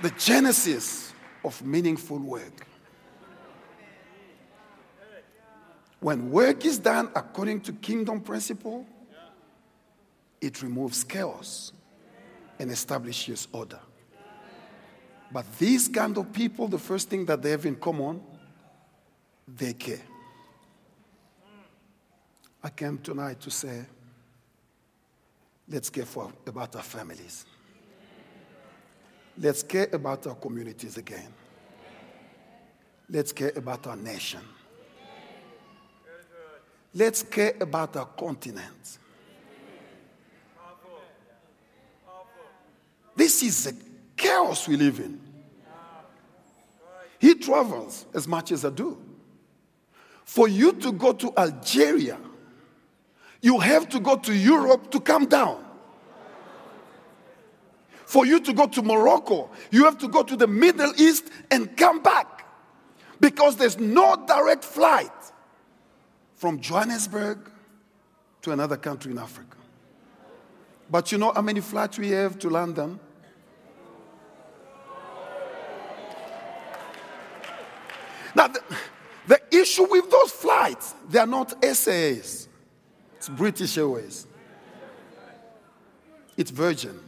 the 0.00 0.08
genesis 0.12 1.12
of 1.44 1.62
meaningful 1.62 2.20
work. 2.20 2.65
When 6.00 6.30
work 6.30 6.64
is 6.64 6.78
done 6.78 7.10
according 7.14 7.62
to 7.62 7.72
kingdom 7.72 8.20
principle, 8.20 8.86
it 10.40 10.62
removes 10.62 11.02
chaos 11.02 11.72
and 12.58 12.70
establishes 12.70 13.48
order. 13.52 13.80
But 15.32 15.44
these 15.58 15.88
kind 15.88 16.16
of 16.16 16.32
people, 16.32 16.68
the 16.68 16.78
first 16.78 17.08
thing 17.08 17.24
that 17.26 17.42
they 17.42 17.50
have 17.50 17.66
in 17.66 17.76
common 17.76 18.20
they 19.46 19.72
care. 19.72 20.00
I 22.62 22.68
came 22.70 22.98
tonight 22.98 23.40
to 23.42 23.50
say, 23.50 23.86
let's 25.68 25.88
care 25.88 26.04
for, 26.04 26.32
about 26.46 26.74
our 26.74 26.82
families. 26.82 27.46
Let's 29.38 29.62
care 29.62 29.88
about 29.92 30.26
our 30.26 30.34
communities 30.34 30.96
again. 30.96 31.32
Let's 33.08 33.32
care 33.32 33.52
about 33.54 33.86
our 33.86 33.96
nation. 33.96 34.40
Let's 36.96 37.22
care 37.22 37.52
about 37.60 37.94
our 37.94 38.06
continent. 38.06 38.98
This 43.14 43.42
is 43.42 43.64
the 43.64 43.76
chaos 44.16 44.66
we 44.66 44.78
live 44.78 45.00
in. 45.00 45.20
He 47.18 47.34
travels 47.34 48.06
as 48.14 48.26
much 48.26 48.50
as 48.50 48.64
I 48.64 48.70
do. 48.70 48.96
For 50.24 50.48
you 50.48 50.72
to 50.72 50.92
go 50.92 51.12
to 51.12 51.34
Algeria, 51.36 52.18
you 53.42 53.58
have 53.58 53.90
to 53.90 54.00
go 54.00 54.16
to 54.16 54.34
Europe 54.34 54.90
to 54.92 54.98
come 54.98 55.26
down. 55.26 55.62
For 58.06 58.24
you 58.24 58.40
to 58.40 58.54
go 58.54 58.68
to 58.68 58.80
Morocco, 58.80 59.50
you 59.70 59.84
have 59.84 59.98
to 59.98 60.08
go 60.08 60.22
to 60.22 60.34
the 60.34 60.46
Middle 60.46 60.94
East 60.96 61.28
and 61.50 61.76
come 61.76 62.02
back. 62.02 62.46
Because 63.20 63.56
there's 63.56 63.78
no 63.78 64.24
direct 64.26 64.64
flight 64.64 65.10
from 66.36 66.60
Johannesburg 66.60 67.50
to 68.42 68.52
another 68.52 68.76
country 68.76 69.10
in 69.10 69.18
Africa. 69.18 69.56
But 70.88 71.10
you 71.10 71.18
know 71.18 71.32
how 71.34 71.42
many 71.42 71.60
flights 71.60 71.98
we 71.98 72.10
have 72.10 72.38
to 72.38 72.48
London? 72.48 73.00
Now, 78.34 78.48
the, 78.48 78.60
the 79.26 79.40
issue 79.50 79.90
with 79.90 80.10
those 80.10 80.30
flights, 80.30 80.94
they 81.08 81.18
are 81.18 81.26
not 81.26 81.52
SAA. 81.64 82.20
It's 83.16 83.28
British 83.30 83.78
Airways. 83.78 84.26
It's 86.36 86.50
Virgin. 86.50 87.00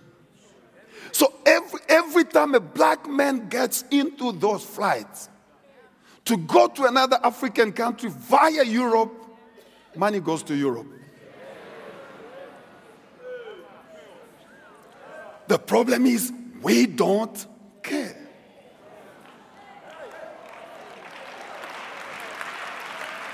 So 1.12 1.34
every, 1.44 1.80
every 1.88 2.24
time 2.24 2.54
a 2.54 2.60
black 2.60 3.06
man 3.06 3.48
gets 3.48 3.84
into 3.90 4.32
those 4.32 4.64
flights 4.64 5.28
to 6.24 6.36
go 6.36 6.68
to 6.68 6.84
another 6.84 7.18
African 7.22 7.72
country 7.72 8.10
via 8.10 8.64
Europe, 8.64 9.17
money 9.98 10.20
goes 10.20 10.42
to 10.44 10.54
Europe. 10.54 10.86
The 15.48 15.58
problem 15.58 16.06
is 16.06 16.32
we 16.62 16.86
don't 16.86 17.46
care. 17.82 18.16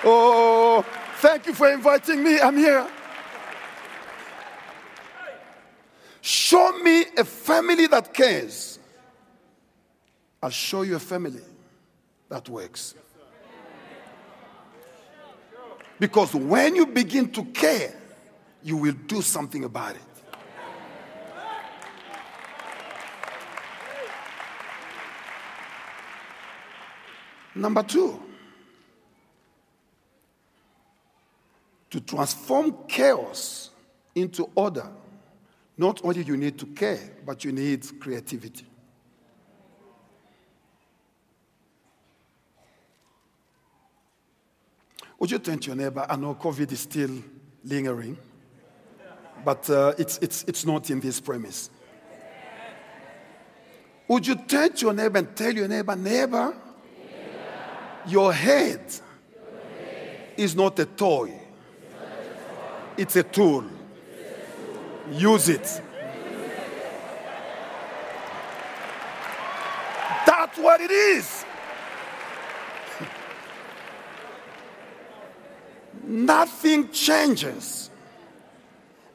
Oh, 0.07 0.85
thank 1.17 1.47
you 1.47 1.55
for 1.55 1.71
inviting 1.71 2.23
me. 2.23 2.41
I'm 2.41 2.57
here. 2.57 2.89
Show 6.21 6.79
me 6.79 7.05
a 7.17 7.25
family 7.25 7.87
that 7.89 8.15
cares. 8.15 8.79
I'll 10.43 10.51
show 10.51 10.83
you 10.83 10.97
a 10.97 11.01
family 11.01 11.43
that 12.29 12.49
works. 12.49 12.95
Because 15.99 16.35
when 16.35 16.75
you 16.77 16.87
begin 16.87 17.31
to 17.33 17.45
care, 17.45 17.95
you 18.63 18.77
will 18.77 18.95
do 19.07 19.23
something 19.23 19.65
about 19.65 19.95
it. 19.95 20.03
Number 27.55 27.85
two, 27.85 28.21
to 31.91 32.01
transform 32.01 32.77
chaos 32.89 33.71
into 34.17 34.51
order, 34.57 34.89
not 35.79 36.05
only 36.05 36.23
you 36.23 36.37
need 36.37 36.59
to 36.59 36.67
care, 36.67 36.99
but 37.25 37.45
you 37.45 37.53
need 37.53 37.87
creativity. 38.01 38.67
Would 45.25 45.31
you 45.31 45.39
turn 45.39 45.59
to 45.59 45.69
your 45.69 45.77
neighbor? 45.77 46.05
I 46.07 46.17
know 46.17 46.35
COVID 46.35 46.71
is 46.71 46.81
still 46.81 47.09
lingering, 47.65 48.19
but 49.43 49.71
uh, 49.71 49.95
it's, 49.97 50.19
it's, 50.19 50.45
it's 50.47 50.67
not 50.67 50.91
in 50.91 51.01
this 51.01 51.19
premise. 51.19 51.71
Would 54.07 54.27
you 54.27 54.35
turn 54.35 54.75
to 54.75 54.85
your 54.85 54.93
neighbor 54.93 55.17
and 55.17 55.35
tell 55.35 55.55
your 55.55 55.67
neighbor, 55.67 55.97
neighbor, 55.97 56.55
your 58.07 58.35
head 58.35 58.83
is 60.37 60.55
not 60.55 60.79
a 60.79 60.85
toy, 60.85 61.33
it's 62.99 63.17
a 63.17 63.23
tool. 63.23 63.65
Use 65.11 65.49
it. 65.49 65.81
That's 70.27 70.59
what 70.59 70.83
it 70.83 70.91
is. 70.91 71.44
Nothing 76.15 76.93
changes 76.93 77.91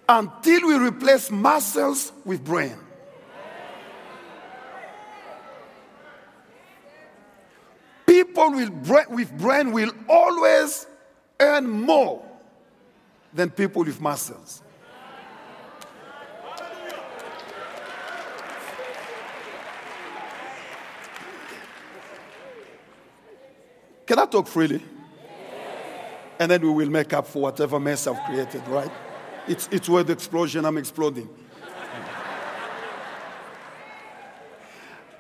until 0.10 0.68
we 0.68 0.76
replace 0.86 1.32
muscles 1.32 2.12
with 2.26 2.44
brain. 2.44 2.76
People 8.06 8.52
with 8.52 9.38
brain 9.38 9.72
will 9.72 9.92
always 10.10 10.88
earn 11.40 11.70
more 11.70 12.22
than 13.34 13.50
people 13.50 13.86
with 13.86 14.02
muscles. 14.02 14.62
Can 24.06 24.20
I 24.20 24.26
talk 24.26 24.48
freely? 24.48 24.84
And 26.40 26.50
then 26.50 26.62
we 26.62 26.70
will 26.70 26.90
make 26.90 27.12
up 27.14 27.28
for 27.28 27.42
whatever 27.42 27.80
mess 27.80 28.08
I've 28.08 28.24
created, 28.26 28.66
right? 28.70 28.92
It's, 29.48 29.68
it's 29.72 29.90
word 29.90 30.10
explosion, 30.10 30.66
I'm 30.66 30.78
exploding. 30.78 31.30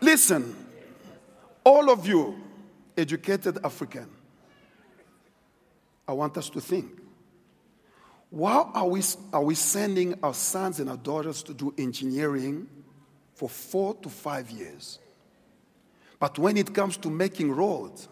Listen, 0.01 0.55
all 1.63 1.89
of 1.91 2.07
you, 2.07 2.41
educated 2.97 3.59
African, 3.63 4.07
I 6.07 6.13
want 6.13 6.37
us 6.37 6.49
to 6.51 6.61
think. 6.61 6.99
Why 8.29 8.69
are 8.73 8.87
we, 8.87 9.01
are 9.33 9.43
we 9.43 9.55
sending 9.55 10.17
our 10.23 10.33
sons 10.33 10.79
and 10.79 10.89
our 10.89 10.97
daughters 10.97 11.43
to 11.43 11.53
do 11.53 11.73
engineering 11.77 12.67
for 13.33 13.49
four 13.49 13.95
to 13.95 14.09
five 14.09 14.49
years? 14.51 14.99
But 16.19 16.37
when 16.37 16.55
it 16.57 16.73
comes 16.73 16.97
to 16.97 17.09
making 17.09 17.51
roads, 17.51 18.07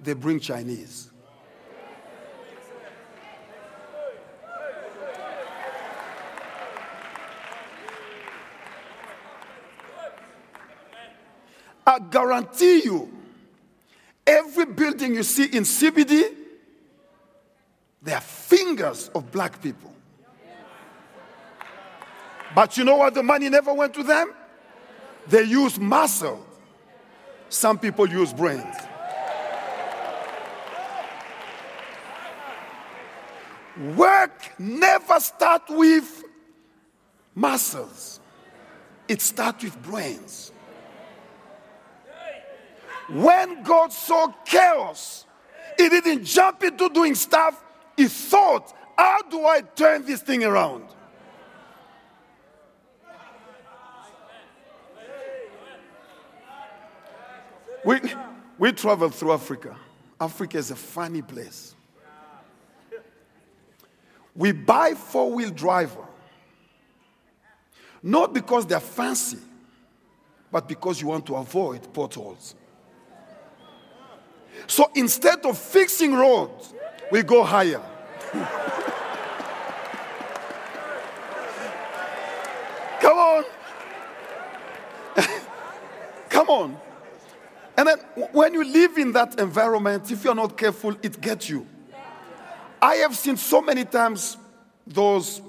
they 0.00 0.12
bring 0.12 0.40
Chinese. 0.40 1.10
I 11.98 12.00
guarantee 12.10 12.82
you, 12.84 13.12
every 14.24 14.66
building 14.66 15.14
you 15.14 15.24
see 15.24 15.44
in 15.46 15.64
CBD, 15.64 16.32
they 18.00 18.12
are 18.12 18.20
fingers 18.20 19.10
of 19.16 19.32
black 19.32 19.60
people. 19.60 19.92
But 22.54 22.76
you 22.76 22.84
know 22.84 22.96
what? 22.96 23.14
The 23.14 23.22
money 23.24 23.48
never 23.48 23.74
went 23.74 23.94
to 23.94 24.04
them. 24.04 24.32
They 25.26 25.42
use 25.42 25.78
muscle. 25.78 26.46
Some 27.48 27.80
people 27.80 28.08
use 28.08 28.32
brains. 28.32 28.76
Work 33.96 34.54
never 34.58 35.18
start 35.18 35.62
with 35.68 36.24
muscles. 37.34 38.20
It 39.08 39.20
starts 39.20 39.64
with 39.64 39.82
brains. 39.82 40.52
When 43.08 43.62
God 43.62 43.92
saw 43.92 44.32
chaos, 44.44 45.24
he 45.78 45.88
didn't 45.88 46.24
jump 46.24 46.62
into 46.62 46.88
doing 46.90 47.14
stuff. 47.14 47.62
He 47.96 48.06
thought, 48.06 48.74
how 48.96 49.22
do 49.22 49.46
I 49.46 49.62
turn 49.62 50.04
this 50.04 50.20
thing 50.20 50.44
around? 50.44 50.84
We, 57.84 58.00
we 58.58 58.72
traveled 58.72 59.14
through 59.14 59.32
Africa. 59.32 59.76
Africa 60.20 60.58
is 60.58 60.70
a 60.70 60.76
funny 60.76 61.22
place. 61.22 61.74
We 64.34 64.52
buy 64.52 64.94
four 64.94 65.32
wheel 65.32 65.50
driver, 65.50 66.04
not 68.02 68.34
because 68.34 68.66
they're 68.66 68.78
fancy, 68.78 69.38
but 70.50 70.68
because 70.68 71.00
you 71.00 71.08
want 71.08 71.26
to 71.26 71.36
avoid 71.36 71.92
potholes. 71.92 72.54
So 74.66 74.90
instead 74.94 75.44
of 75.46 75.56
fixing 75.58 76.14
roads, 76.14 76.74
we 77.10 77.22
go 77.22 77.42
higher. 77.44 77.80
Come 83.00 83.18
on. 83.18 83.44
Come 86.28 86.48
on. 86.50 86.76
And 87.76 87.88
then 87.88 87.98
when 88.32 88.54
you 88.54 88.64
live 88.64 88.98
in 88.98 89.12
that 89.12 89.38
environment, 89.38 90.10
if 90.10 90.24
you're 90.24 90.34
not 90.34 90.56
careful, 90.58 90.96
it 91.02 91.20
gets 91.20 91.48
you. 91.48 91.66
I 92.82 92.96
have 92.96 93.16
seen 93.16 93.36
so 93.36 93.60
many 93.60 93.84
times 93.84 94.36
those 94.86 95.40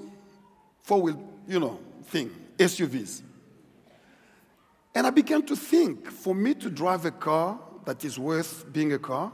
four 0.82 1.02
wheel, 1.02 1.22
you 1.48 1.60
know, 1.60 1.78
thing, 2.04 2.30
SUVs. 2.58 3.22
And 4.94 5.06
I 5.06 5.10
began 5.10 5.42
to 5.42 5.56
think 5.56 6.10
for 6.10 6.34
me 6.34 6.54
to 6.54 6.70
drive 6.70 7.04
a 7.04 7.10
car 7.10 7.58
that 7.84 8.04
is 8.04 8.18
worth 8.18 8.70
being 8.72 8.92
a 8.92 8.98
car, 8.98 9.32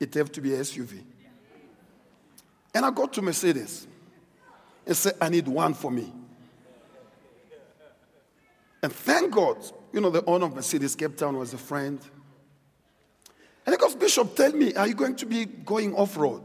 it 0.00 0.14
have 0.14 0.30
to 0.32 0.40
be 0.40 0.50
SUV. 0.50 1.02
And 2.74 2.84
I 2.84 2.90
got 2.90 3.12
to 3.14 3.22
Mercedes 3.22 3.86
and 4.86 4.96
said, 4.96 5.14
I 5.20 5.28
need 5.28 5.48
one 5.48 5.74
for 5.74 5.90
me. 5.90 6.12
And 8.82 8.92
thank 8.92 9.32
God, 9.32 9.56
you 9.92 10.00
know, 10.00 10.10
the 10.10 10.24
owner 10.24 10.46
of 10.46 10.54
Mercedes 10.54 10.94
Cape 10.94 11.16
Town 11.16 11.36
was 11.36 11.52
a 11.52 11.58
friend. 11.58 12.00
And 13.66 13.74
he 13.74 13.78
goes, 13.78 13.94
Bishop, 13.94 14.34
tell 14.36 14.52
me, 14.52 14.74
are 14.74 14.86
you 14.86 14.94
going 14.94 15.16
to 15.16 15.26
be 15.26 15.44
going 15.44 15.94
off 15.94 16.16
road? 16.16 16.42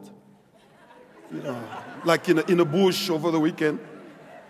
You 1.31 1.41
know, 1.41 1.63
like 2.03 2.27
in 2.29 2.39
a, 2.39 2.41
in 2.43 2.59
a 2.59 2.65
bush 2.65 3.09
over 3.09 3.31
the 3.31 3.39
weekend. 3.39 3.79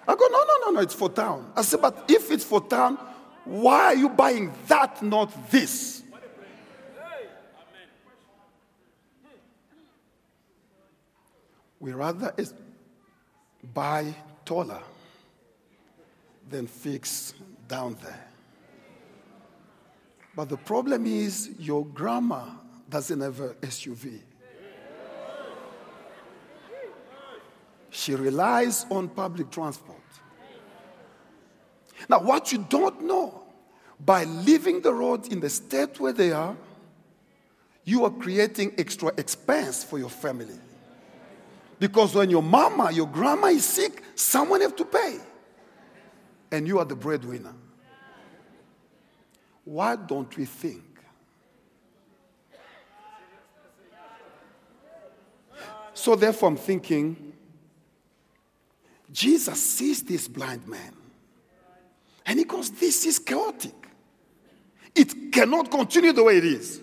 I 0.08 0.16
go, 0.16 0.28
no, 0.28 0.44
no, 0.44 0.58
no, 0.66 0.72
no, 0.72 0.80
it's 0.80 0.94
for 0.94 1.10
town. 1.10 1.52
I 1.56 1.62
said, 1.62 1.82
but 1.82 2.06
if 2.10 2.32
it's 2.32 2.44
for 2.44 2.62
town, 2.62 2.98
why 3.46 3.86
are 3.86 3.96
you 3.96 4.10
buying 4.10 4.54
that, 4.68 5.02
not 5.04 5.52
this? 5.52 5.93
We 11.84 11.92
rather 11.92 12.34
buy 13.74 14.16
taller 14.46 14.82
than 16.50 16.66
fix 16.66 17.34
down 17.68 17.98
there. 18.02 18.26
But 20.34 20.48
the 20.48 20.56
problem 20.56 21.06
is 21.06 21.50
your 21.60 21.86
grandma 21.86 22.46
doesn't 22.90 23.20
have 23.20 23.38
a 23.42 23.50
SUV. 23.56 24.22
She 27.90 28.16
relies 28.16 28.86
on 28.90 29.10
public 29.10 29.52
transport. 29.52 30.00
Now, 32.08 32.22
what 32.22 32.54
you 32.54 32.66
don't 32.70 33.04
know, 33.04 33.44
by 34.00 34.24
leaving 34.24 34.80
the 34.80 34.94
road 34.94 35.30
in 35.34 35.42
the 35.42 35.50
state 35.50 36.00
where 36.00 36.14
they 36.14 36.32
are, 36.32 36.56
you 37.84 38.06
are 38.06 38.10
creating 38.12 38.74
extra 38.78 39.12
expense 39.18 39.84
for 39.84 40.00
your 40.00 40.10
family. 40.10 40.60
Because 41.84 42.16
when 42.16 42.30
your 42.30 42.42
mama, 42.42 42.94
your 42.94 43.08
grandma 43.08 43.48
is 43.48 43.66
sick, 43.66 44.02
someone 44.16 44.62
have 44.62 44.74
to 44.78 44.86
pay. 44.86 45.20
And 46.50 46.66
you 46.66 46.80
are 46.80 46.86
the 46.86 46.96
breadwinner. 46.96 47.54
Why 49.66 49.98
don't 49.98 50.34
we 50.38 50.46
think? 50.46 50.82
So 55.94 56.16
therefore, 56.16 56.48
I'm 56.48 56.56
thinking, 56.56 57.34
Jesus 59.12 59.62
sees 59.62 60.04
this 60.04 60.30
blind 60.30 60.66
man 60.66 60.96
and 62.26 62.40
he 62.40 62.46
goes, 62.46 62.70
This 62.70 63.06
is 63.06 63.20
chaotic. 63.20 63.76
It 64.96 65.34
cannot 65.34 65.70
continue 65.70 66.14
the 66.14 66.24
way 66.24 66.38
it 66.38 66.46
is. 66.46 66.80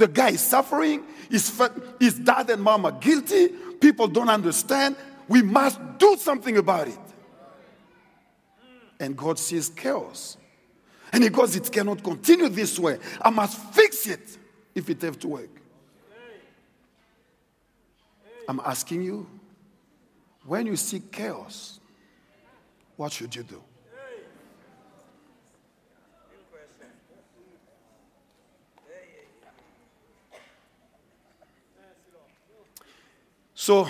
The 0.00 0.08
guy 0.08 0.30
is 0.30 0.40
suffering, 0.40 1.04
his, 1.30 1.60
his 2.00 2.18
dad 2.18 2.48
and 2.48 2.62
mom 2.62 2.86
are 2.86 2.92
guilty, 2.92 3.48
people 3.48 4.08
don't 4.08 4.30
understand. 4.30 4.96
We 5.28 5.42
must 5.42 5.78
do 5.98 6.16
something 6.16 6.56
about 6.56 6.88
it. 6.88 6.98
And 8.98 9.14
God 9.14 9.38
sees 9.38 9.68
chaos. 9.68 10.38
And 11.12 11.22
he 11.22 11.28
goes, 11.28 11.54
It 11.54 11.70
cannot 11.70 12.02
continue 12.02 12.48
this 12.48 12.78
way. 12.78 12.98
I 13.20 13.28
must 13.28 13.58
fix 13.74 14.06
it 14.06 14.38
if 14.74 14.88
it 14.88 15.02
have 15.02 15.18
to 15.18 15.28
work. 15.28 15.50
I'm 18.48 18.60
asking 18.64 19.02
you, 19.02 19.26
when 20.46 20.64
you 20.64 20.76
see 20.76 21.02
chaos, 21.12 21.78
what 22.96 23.12
should 23.12 23.36
you 23.36 23.42
do? 23.42 23.62
So, 33.70 33.88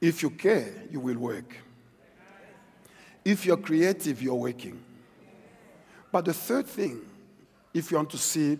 if 0.00 0.22
you 0.22 0.30
care, 0.30 0.72
you 0.88 1.00
will 1.00 1.18
work. 1.18 1.56
If 3.24 3.44
you're 3.44 3.56
creative, 3.56 4.22
you're 4.22 4.36
working. 4.36 4.80
But 6.12 6.26
the 6.26 6.32
third 6.32 6.68
thing, 6.68 7.00
if 7.74 7.90
you 7.90 7.96
want 7.96 8.10
to 8.10 8.18
see 8.18 8.56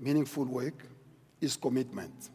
meaningful 0.00 0.46
work, 0.46 0.84
is 1.40 1.54
commitment. 1.56 2.30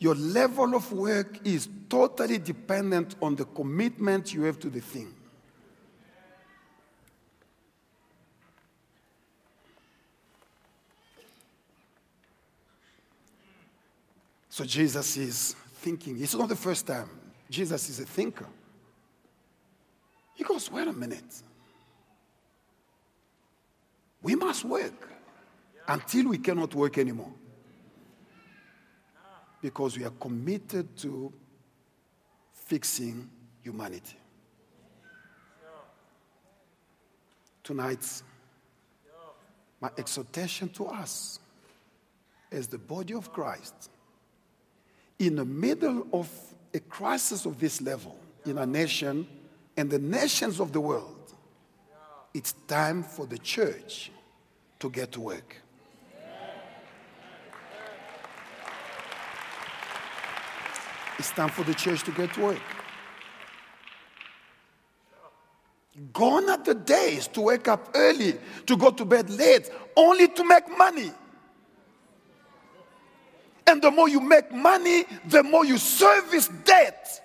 Your 0.00 0.16
level 0.16 0.74
of 0.74 0.90
work 0.90 1.38
is 1.46 1.68
totally 1.88 2.38
dependent 2.38 3.14
on 3.22 3.36
the 3.36 3.44
commitment 3.44 4.34
you 4.34 4.42
have 4.42 4.58
to 4.58 4.70
the 4.70 4.80
thing. 4.80 5.14
So 14.56 14.64
Jesus 14.64 15.18
is 15.18 15.54
thinking. 15.82 16.18
It's 16.18 16.34
not 16.34 16.48
the 16.48 16.56
first 16.56 16.86
time. 16.86 17.10
Jesus 17.50 17.90
is 17.90 18.00
a 18.00 18.06
thinker. 18.06 18.46
He 20.32 20.44
goes, 20.44 20.72
wait 20.72 20.88
a 20.88 20.94
minute. 20.94 21.42
We 24.22 24.34
must 24.34 24.64
work 24.64 25.12
until 25.86 26.28
we 26.30 26.38
cannot 26.38 26.74
work 26.74 26.96
anymore. 26.96 27.34
Because 29.60 29.98
we 29.98 30.06
are 30.06 30.14
committed 30.18 30.96
to 31.00 31.30
fixing 32.54 33.28
humanity. 33.62 34.16
Tonight, 37.62 38.22
my 39.82 39.90
exhortation 39.98 40.70
to 40.70 40.86
us 40.86 41.40
as 42.50 42.68
the 42.68 42.78
body 42.78 43.12
of 43.12 43.30
Christ 43.30 43.90
in 45.18 45.36
the 45.36 45.44
middle 45.44 46.06
of 46.12 46.30
a 46.74 46.80
crisis 46.80 47.46
of 47.46 47.58
this 47.58 47.80
level 47.80 48.18
in 48.44 48.58
a 48.58 48.66
nation 48.66 49.26
and 49.76 49.90
the 49.90 49.98
nations 49.98 50.60
of 50.60 50.72
the 50.72 50.80
world, 50.80 51.34
it's 52.34 52.52
time 52.66 53.02
for 53.02 53.26
the 53.26 53.38
church 53.38 54.10
to 54.78 54.90
get 54.90 55.12
to 55.12 55.20
work. 55.20 55.56
It's 61.18 61.30
time 61.30 61.48
for 61.48 61.64
the 61.64 61.74
church 61.74 62.02
to 62.04 62.10
get 62.10 62.34
to 62.34 62.40
work. 62.42 62.60
Gone 66.12 66.50
are 66.50 66.62
the 66.62 66.74
days 66.74 67.26
to 67.28 67.40
wake 67.40 67.68
up 67.68 67.90
early, 67.94 68.38
to 68.66 68.76
go 68.76 68.90
to 68.90 69.04
bed 69.06 69.30
late, 69.30 69.70
only 69.96 70.28
to 70.28 70.44
make 70.44 70.68
money. 70.76 71.10
And 73.66 73.82
the 73.82 73.90
more 73.90 74.08
you 74.08 74.20
make 74.20 74.52
money, 74.52 75.04
the 75.26 75.42
more 75.42 75.64
you 75.64 75.78
service 75.78 76.48
debt. 76.64 77.22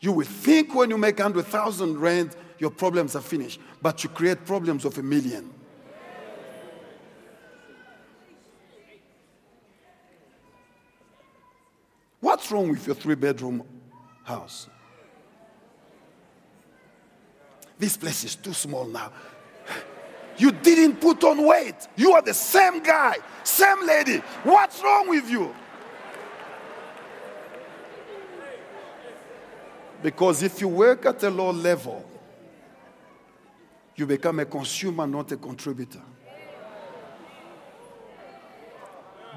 You 0.00 0.12
will 0.12 0.26
think 0.26 0.74
when 0.74 0.90
you 0.90 0.98
make 0.98 1.18
100,000 1.18 1.98
rand, 1.98 2.36
your 2.58 2.70
problems 2.70 3.16
are 3.16 3.22
finished. 3.22 3.60
But 3.80 4.04
you 4.04 4.10
create 4.10 4.44
problems 4.44 4.84
of 4.84 4.98
a 4.98 5.02
million. 5.02 5.52
What's 12.20 12.50
wrong 12.50 12.68
with 12.70 12.86
your 12.86 12.96
three 12.96 13.14
bedroom 13.14 13.64
house? 14.24 14.68
This 17.78 17.96
place 17.96 18.24
is 18.24 18.36
too 18.36 18.52
small 18.52 18.86
now. 18.86 19.12
You 20.38 20.52
didn't 20.52 21.00
put 21.00 21.24
on 21.24 21.44
weight. 21.46 21.88
You 21.96 22.12
are 22.12 22.22
the 22.22 22.34
same 22.34 22.82
guy, 22.82 23.16
same 23.42 23.86
lady. 23.86 24.18
What's 24.42 24.82
wrong 24.82 25.08
with 25.08 25.30
you? 25.30 25.54
Because 30.02 30.42
if 30.42 30.60
you 30.60 30.68
work 30.68 31.06
at 31.06 31.22
a 31.22 31.30
low 31.30 31.50
level, 31.50 32.04
you 33.96 34.06
become 34.06 34.40
a 34.40 34.44
consumer, 34.44 35.06
not 35.06 35.32
a 35.32 35.36
contributor. 35.36 36.02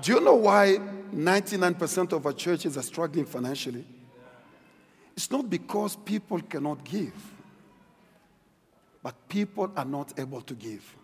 Do 0.02 0.14
you 0.14 0.22
know 0.22 0.36
why 0.36 0.78
99% 1.14 2.14
of 2.14 2.26
our 2.26 2.34
churches 2.34 2.78
are 2.78 2.84
struggling 2.84 3.26
financially? 3.26 3.86
It's 5.16 5.32
not 5.32 5.50
because 5.50 5.96
people 5.96 6.40
cannot 6.42 6.84
give. 6.84 7.14
But 9.02 9.30
people 9.30 9.72
are 9.76 9.86
not 9.86 10.20
able 10.20 10.42
to 10.42 10.54
give 10.54 10.96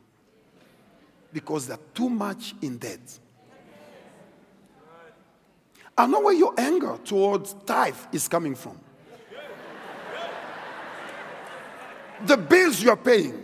because 1.31 1.67
they're 1.67 1.79
too 1.93 2.09
much 2.09 2.55
in 2.61 2.77
debt. 2.77 3.19
I 5.97 6.07
know 6.07 6.21
where 6.21 6.33
your 6.33 6.53
anger 6.57 6.97
towards 7.03 7.53
tithe 7.65 7.95
is 8.11 8.27
coming 8.27 8.55
from. 8.55 8.77
The 12.25 12.37
bills 12.37 12.81
you're 12.81 12.97
paying. 12.97 13.41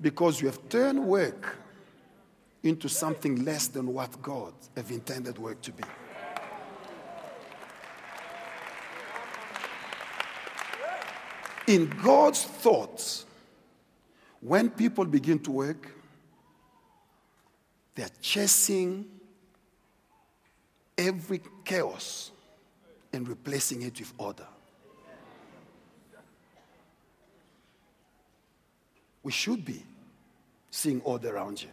Because 0.00 0.40
you 0.40 0.46
have 0.46 0.68
turned 0.68 1.04
work 1.04 1.58
into 2.62 2.88
something 2.88 3.44
less 3.44 3.68
than 3.68 3.92
what 3.92 4.20
God 4.22 4.54
have 4.76 4.90
intended 4.90 5.38
work 5.38 5.60
to 5.62 5.72
be. 5.72 5.84
In 11.70 11.88
God's 12.02 12.42
thoughts, 12.42 13.24
when 14.40 14.70
people 14.70 15.04
begin 15.04 15.38
to 15.38 15.52
work, 15.52 15.86
they're 17.94 18.10
chasing 18.20 19.08
every 20.98 21.40
chaos 21.64 22.32
and 23.12 23.28
replacing 23.28 23.82
it 23.82 24.00
with 24.00 24.12
order. 24.18 24.48
We 29.22 29.30
should 29.30 29.64
be 29.64 29.84
seeing 30.72 31.00
order 31.02 31.36
around 31.36 31.62
you. 31.62 31.68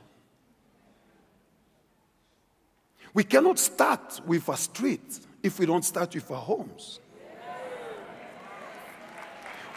We 3.15 3.23
cannot 3.23 3.57
start 3.57 4.21
with 4.27 4.47
a 4.47 4.57
street 4.57 5.21
if 5.41 5.57
we 5.57 5.65
don't 5.65 5.83
start 5.83 6.13
with 6.13 6.29
our 6.29 6.37
homes. 6.37 6.99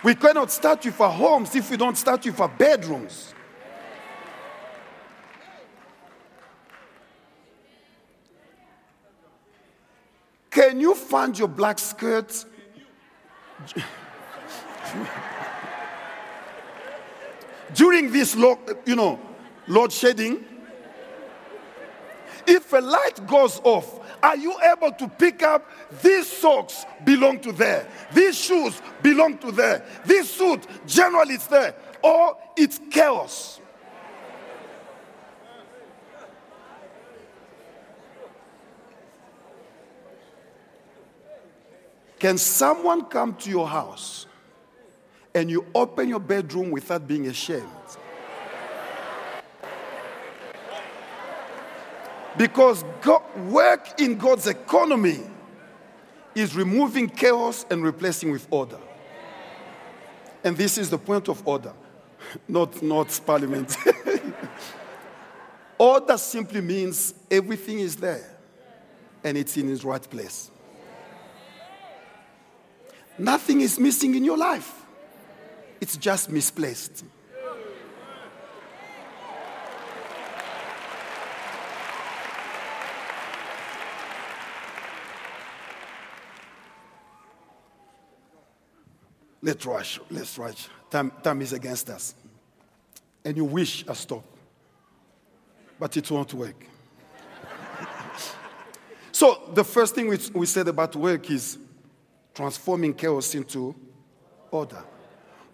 We 0.03 0.15
cannot 0.15 0.51
start 0.51 0.83
with 0.85 0.99
our 1.01 1.11
homes 1.11 1.55
if 1.55 1.71
we 1.71 1.77
don't 1.77 1.97
start 1.97 2.25
with 2.25 2.41
our 2.41 2.49
bedrooms. 2.49 3.35
Can 10.51 10.81
you 10.81 10.95
find 10.95 11.39
your 11.39 11.49
black 11.49 11.79
skirt? 11.79 12.45
During 17.75 18.11
this, 18.11 18.35
you 18.35 18.97
know, 18.97 19.21
load 19.69 19.93
shedding, 19.93 20.45
if 22.47 22.73
a 22.73 22.79
light 22.79 23.27
goes 23.27 23.61
off, 23.65 24.01
are 24.23 24.37
you 24.37 24.55
able 24.73 24.93
to 24.93 25.09
pick 25.09 25.43
up 25.43 25.69
these 26.03 26.27
socks 26.27 26.85
belong 27.05 27.41
to 27.41 27.53
there, 27.53 27.89
these 28.13 28.39
shoes 28.39 28.81
belong 29.03 29.39
to 29.39 29.51
there, 29.53 29.85
this 30.05 30.31
suit 30.31 30.67
generally 30.87 31.35
it's 31.35 31.47
there, 31.47 31.75
or 32.03 32.37
it's 32.57 32.81
chaos? 32.91 33.61
Can 42.19 42.37
someone 42.37 43.07
come 43.07 43.35
to 43.37 43.49
your 43.49 43.67
house 43.67 44.27
and 45.35 45.51
you 45.51 45.67
open 45.75 46.09
your 46.09 46.21
bedroom 46.21 46.71
without 46.71 47.09
being 47.09 47.29
ashamed? 47.29 47.67
Because 52.37 52.85
God, 53.03 53.23
work 53.49 54.01
in 54.01 54.17
God's 54.17 54.47
economy 54.47 55.21
is 56.35 56.55
removing 56.55 57.09
chaos 57.09 57.67
and 57.71 57.83
replacing 57.83 58.31
with 58.31 58.47
order. 58.51 58.79
And 60.45 60.57
this 60.57 60.79
is 60.79 60.91
the 60.91 60.99
point 60.99 61.29
of 61.29 61.47
order, 61.47 61.73
not, 62.49 62.83
not 62.83 63.21
parliament. 63.27 63.77
order 65.79 66.17
simply 66.17 66.61
means 66.61 67.15
everything 67.31 67.81
is 67.81 67.97
there 67.97 68.37
and 69.25 69.37
it's 69.37 69.57
in 69.57 69.71
its 69.71 69.85
right 69.85 70.09
place. 70.09 70.51
Nothing 73.19 73.61
is 73.61 73.79
missing 73.79 74.15
in 74.15 74.25
your 74.25 74.39
life, 74.39 74.83
it's 75.81 75.97
just 75.97 76.31
misplaced. 76.31 77.05
Let's 89.43 89.65
rush. 89.65 90.01
Let's 90.11 90.37
rush. 90.39 90.69
Time, 90.91 91.13
time 91.23 91.41
is 91.43 91.53
against 91.53 91.89
us. 91.91 92.15
And 93.25 93.37
you 93.37 93.45
wish 93.45 93.85
a 93.87 93.95
stop, 93.95 94.25
but 95.79 95.97
it 95.97 96.11
won't 96.11 96.33
work. 96.35 96.65
so, 99.13 99.51
the 99.53 99.65
first 99.65 99.95
thing 99.95 100.09
we, 100.09 100.19
we 100.35 100.47
said 100.47 100.69
about 100.69 100.97
work 100.97 101.31
is 101.31 101.59
transforming 102.35 102.95
chaos 102.95 103.35
into 103.35 103.75
order. 104.51 104.83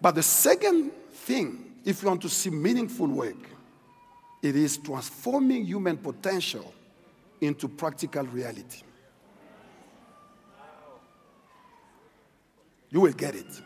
But 0.01 0.15
the 0.15 0.23
second 0.23 0.91
thing, 1.11 1.73
if 1.83 2.01
you 2.01 2.07
want 2.07 2.21
to 2.21 2.29
see 2.29 2.49
meaningful 2.49 3.07
work, 3.07 3.35
it 4.41 4.55
is 4.55 4.77
transforming 4.77 5.65
human 5.65 5.97
potential 5.97 6.73
into 7.41 7.67
practical 7.67 8.23
reality. 8.23 8.83
You 12.89 13.01
will 13.01 13.13
get 13.13 13.35
it. 13.35 13.61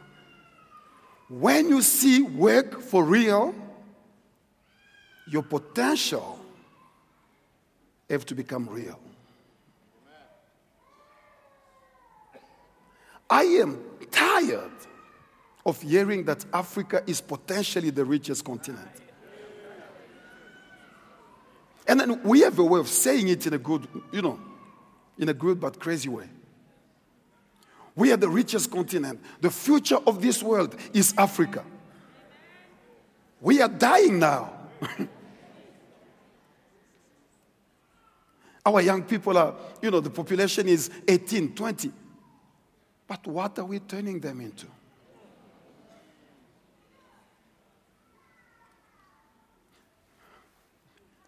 When 1.32 1.69
you 1.69 1.82
see 1.82 2.21
work 2.21 2.82
for 2.82 3.05
real, 3.05 3.55
your 5.29 5.43
potential 5.43 6.38
have 8.09 8.25
to 8.25 8.36
become 8.36 8.67
real. 8.67 8.99
I 13.29 13.43
am 13.43 13.82
tired 14.11 14.71
of 15.65 15.82
hearing 15.82 16.25
that 16.25 16.43
Africa 16.53 17.01
is 17.07 17.21
potentially 17.21 17.91
the 17.91 18.03
richest 18.03 18.43
continent. 18.43 18.89
And 21.88 21.97
then 21.97 22.21
we 22.23 22.41
have 22.41 22.59
a 22.59 22.63
way 22.65 22.82
of 22.82 22.89
saying 22.89 23.29
it 23.29 23.47
in 23.47 23.53
a 23.53 23.57
good, 23.57 23.88
you 24.11 24.21
know, 24.21 24.38
in 25.17 25.29
a 25.29 25.34
good 25.34 25.61
but 25.61 25.79
crazy 25.79 26.09
way. 26.09 26.27
We 27.95 28.11
are 28.11 28.17
the 28.17 28.29
richest 28.29 28.71
continent. 28.71 29.19
The 29.41 29.49
future 29.49 29.97
of 30.07 30.21
this 30.21 30.41
world 30.41 30.75
is 30.93 31.13
Africa. 31.17 31.63
We 33.41 33.61
are 33.61 33.67
dying 33.69 34.19
now. 34.19 34.53
Our 38.65 38.81
young 38.81 39.03
people 39.03 39.37
are, 39.37 39.55
you 39.81 39.89
know, 39.91 39.99
the 39.99 40.09
population 40.09 40.67
is 40.67 40.89
18, 41.07 41.55
20. 41.55 41.91
But 43.07 43.27
what 43.27 43.59
are 43.59 43.65
we 43.65 43.79
turning 43.79 44.19
them 44.19 44.39
into? 44.39 44.67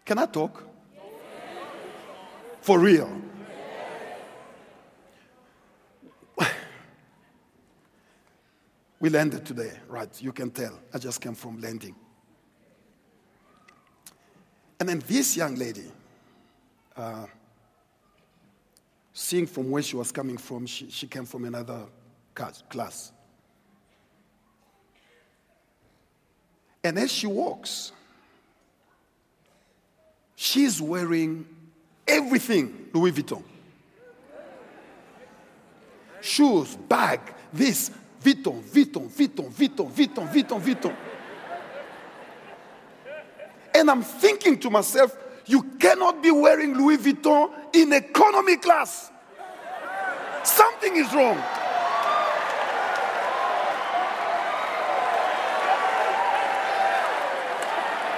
Can 0.04 0.18
I 0.18 0.26
talk? 0.26 0.62
For 2.60 2.78
real. 2.78 3.10
We 9.04 9.10
landed 9.10 9.44
today, 9.44 9.70
right? 9.86 10.08
You 10.22 10.32
can 10.32 10.50
tell. 10.50 10.80
I 10.94 10.96
just 10.96 11.20
came 11.20 11.34
from 11.34 11.60
landing. 11.60 11.94
And 14.80 14.88
then 14.88 15.02
this 15.06 15.36
young 15.36 15.56
lady, 15.56 15.92
uh, 16.96 17.26
seeing 19.12 19.46
from 19.46 19.70
where 19.70 19.82
she 19.82 19.94
was 19.94 20.10
coming 20.10 20.38
from, 20.38 20.64
she, 20.64 20.88
she 20.88 21.06
came 21.06 21.26
from 21.26 21.44
another 21.44 21.82
class. 22.70 23.12
And 26.82 26.98
as 26.98 27.12
she 27.12 27.26
walks, 27.26 27.92
she's 30.34 30.80
wearing 30.80 31.46
everything 32.08 32.88
Louis 32.94 33.12
Vuitton 33.12 33.44
shoes, 36.22 36.76
bag, 36.88 37.20
this, 37.52 37.90
Vuitton, 38.24 38.62
Vuitton, 38.62 39.06
Vuitton, 39.08 39.50
Vuitton, 39.50 39.90
Vuitton, 39.90 40.26
Vuitton, 40.28 40.60
Vuitton. 40.60 40.96
And 43.74 43.90
I'm 43.90 44.02
thinking 44.02 44.58
to 44.60 44.70
myself, 44.70 45.14
you 45.46 45.62
cannot 45.78 46.22
be 46.22 46.30
wearing 46.30 46.74
Louis 46.74 46.96
Vuitton 46.96 47.50
in 47.74 47.92
economy 47.92 48.56
class. 48.56 49.10
Something 50.42 50.96
is 50.96 51.12
wrong. 51.12 51.36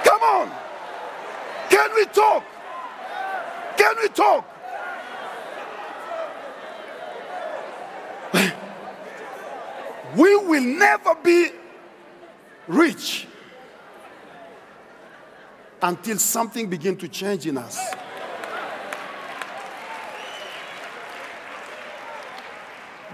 Come 0.03 0.21
on. 0.21 0.51
Can 1.69 1.89
we 1.95 2.05
talk? 2.05 2.43
Can 3.77 3.95
we 4.01 4.07
talk? 4.09 4.56
We 10.17 10.35
will 10.35 10.63
never 10.63 11.15
be 11.15 11.49
rich 12.67 13.27
until 15.81 16.17
something 16.17 16.69
begins 16.69 16.99
to 16.99 17.07
change 17.07 17.45
in 17.45 17.57
us. 17.57 17.77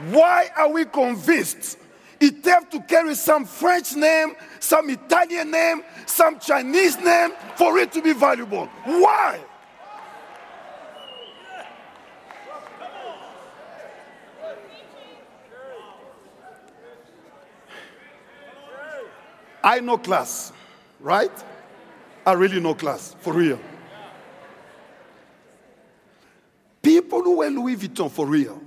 Why 0.09 0.49
are 0.55 0.71
we 0.71 0.85
convinced 0.85 1.77
it 2.19 2.45
have 2.45 2.69
to 2.69 2.79
carry 2.83 3.15
some 3.15 3.43
French 3.45 3.95
name, 3.95 4.35
some 4.61 4.89
Italian 4.89 5.51
name, 5.51 5.83
some 6.05 6.39
Chinese 6.39 6.97
name 6.99 7.31
for 7.57 7.77
it 7.79 7.91
to 7.91 8.01
be 8.01 8.13
valuable? 8.13 8.67
Why? 8.85 9.39
I 19.63 19.79
know 19.79 19.97
class, 19.97 20.51
right? 20.99 21.31
I 22.25 22.33
really 22.33 22.59
know 22.59 22.75
class, 22.75 23.15
for 23.19 23.33
real. 23.33 23.59
People 26.81 27.21
who 27.21 27.37
wear 27.37 27.49
Louis 27.49 27.77
Vuitton 27.77 28.11
for 28.11 28.25
real 28.25 28.61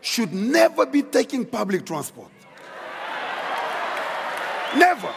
should 0.00 0.32
never 0.32 0.86
be 0.86 1.02
taking 1.02 1.44
public 1.44 1.84
transport. 1.84 2.30
Never. 4.76 5.12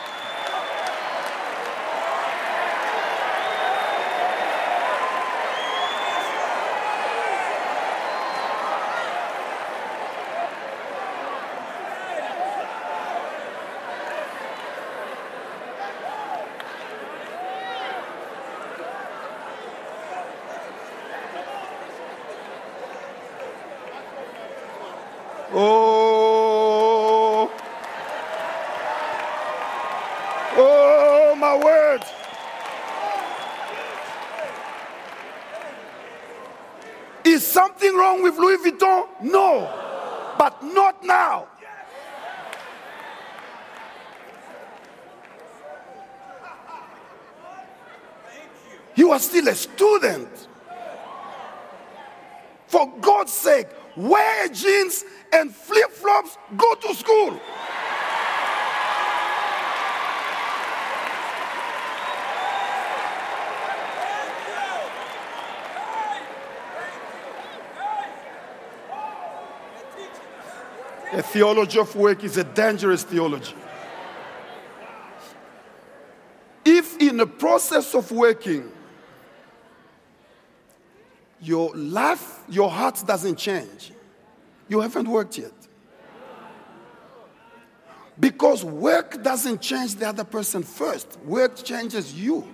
Oh. 25.54 27.52
Oh, 30.58 31.36
my 31.38 31.58
word. 31.58 32.02
Is 37.26 37.46
something 37.46 37.96
wrong 38.12 38.24
with 38.24 38.38
Louis 38.38 38.58
Vuitton? 38.58 39.08
No. 39.22 39.70
But 40.38 40.62
not 40.64 41.04
now. 41.04 41.48
You 48.96 49.12
are 49.12 49.20
still 49.20 49.48
a 49.48 49.56
student. 49.56 50.48
For 52.68 52.92
God's 53.02 53.34
sake, 53.34 53.68
wear 53.96 54.48
jeans 54.50 55.04
and 55.34 55.54
flip 55.54 55.92
flops, 55.92 56.38
go 56.56 56.76
to 56.76 56.94
school. 56.96 57.40
A 71.22 71.24
theology 71.24 71.78
of 71.78 71.96
work 71.96 72.24
is 72.24 72.38
a 72.38 72.44
dangerous 72.44 73.04
theology. 73.04 73.54
If 76.66 76.98
in 76.98 77.18
the 77.18 77.28
process 77.28 77.94
of 77.94 78.12
working, 78.12 78.72
your 81.40 81.76
life, 81.76 82.40
your 82.50 82.72
heart 82.72 83.04
doesn't 83.06 83.36
change, 83.36 83.92
you 84.68 84.80
haven't 84.80 85.08
worked 85.08 85.38
yet. 85.38 85.52
Because 88.20 88.66
work 88.66 89.22
doesn't 89.22 89.62
change 89.62 89.98
the 89.98 90.08
other 90.08 90.24
person 90.24 90.64
first, 90.64 91.20
work 91.24 91.56
changes 91.64 92.16
you. 92.16 92.48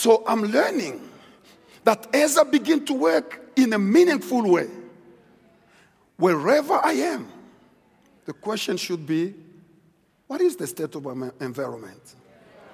So 0.00 0.24
I'm 0.26 0.44
learning 0.44 0.98
that 1.84 2.14
as 2.14 2.38
I 2.38 2.44
begin 2.44 2.86
to 2.86 2.94
work 2.94 3.38
in 3.54 3.70
a 3.74 3.78
meaningful 3.78 4.50
way, 4.50 4.66
wherever 6.16 6.72
I 6.82 6.92
am, 6.92 7.28
the 8.24 8.32
question 8.32 8.78
should 8.78 9.06
be 9.06 9.34
what 10.26 10.40
is 10.40 10.56
the 10.56 10.66
state 10.66 10.94
of 10.94 11.04
my 11.04 11.30
environment 11.38 12.00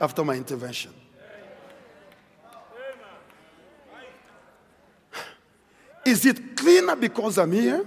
after 0.00 0.22
my 0.22 0.34
intervention? 0.34 0.94
Is 6.04 6.24
it 6.26 6.56
cleaner 6.56 6.94
because 6.94 7.38
I'm 7.38 7.50
here? 7.50 7.84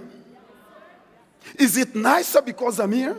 Is 1.58 1.78
it 1.78 1.94
nicer 1.94 2.42
because 2.42 2.78
I'm 2.78 2.92
here? 2.92 3.16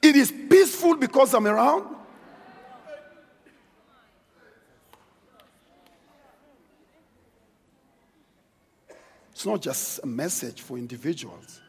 It 0.00 0.14
is 0.14 0.30
peaceful 0.30 0.94
because 0.94 1.34
I'm 1.34 1.48
around? 1.48 1.93
It's 9.44 9.50
not 9.50 9.60
just 9.60 10.00
a 10.02 10.06
message 10.06 10.62
for 10.62 10.78
individuals, 10.78 11.60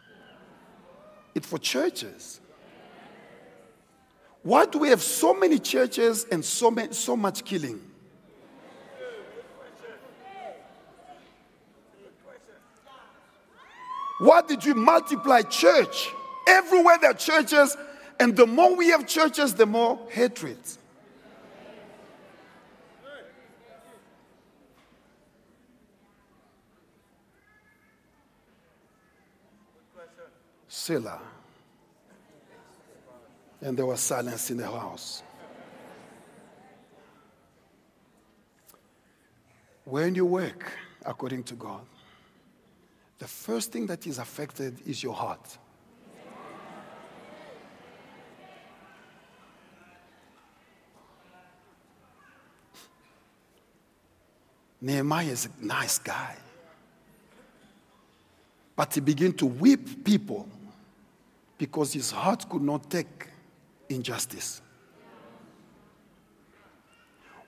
it's 1.36 1.46
for 1.46 1.58
churches. 1.58 2.40
Why 4.44 4.66
do 4.66 4.80
we 4.80 4.88
have 4.88 5.02
so 5.02 5.34
many 5.34 5.60
churches 5.60 6.26
and 6.32 6.46
so, 6.46 6.72
many, 6.72 6.94
so 6.94 7.18
much 7.18 7.44
killing? 7.44 7.82
Why 14.20 14.42
did 14.44 14.64
you 14.64 14.74
multiply 14.76 15.42
church? 15.42 16.14
Everywhere 16.48 16.98
there 17.02 17.12
are 17.12 17.14
churches, 17.14 17.76
and 18.22 18.38
the 18.38 18.48
more 18.48 18.74
we 18.74 18.88
have 18.88 19.06
churches, 19.06 19.54
the 19.54 19.66
more 19.66 20.00
hatred. 20.12 20.60
Selah. 30.86 31.20
And 33.60 33.76
there 33.76 33.88
was 33.88 34.00
silence 34.00 34.52
in 34.52 34.58
the 34.58 34.68
house. 34.68 35.24
When 39.84 40.14
you 40.14 40.28
work 40.28 40.72
according 41.04 41.42
to 41.46 41.56
God, 41.56 41.82
the 43.18 43.26
first 43.28 43.72
thing 43.72 43.88
that 43.88 44.06
is 44.06 44.20
affected 44.20 44.80
is 44.86 45.02
your 45.02 45.16
heart. 45.16 45.58
Nehemiah 54.80 55.26
is 55.26 55.48
a 55.48 55.66
nice 55.66 55.98
guy. 55.98 56.36
But 58.76 58.94
he 58.94 59.00
began 59.00 59.34
to 59.34 59.48
whip 59.48 60.04
people 60.04 60.48
because 61.58 61.94
his 61.94 62.12
heart 62.12 62.48
could 62.50 62.62
not 62.62 62.90
take 62.90 63.28
injustice. 63.90 64.62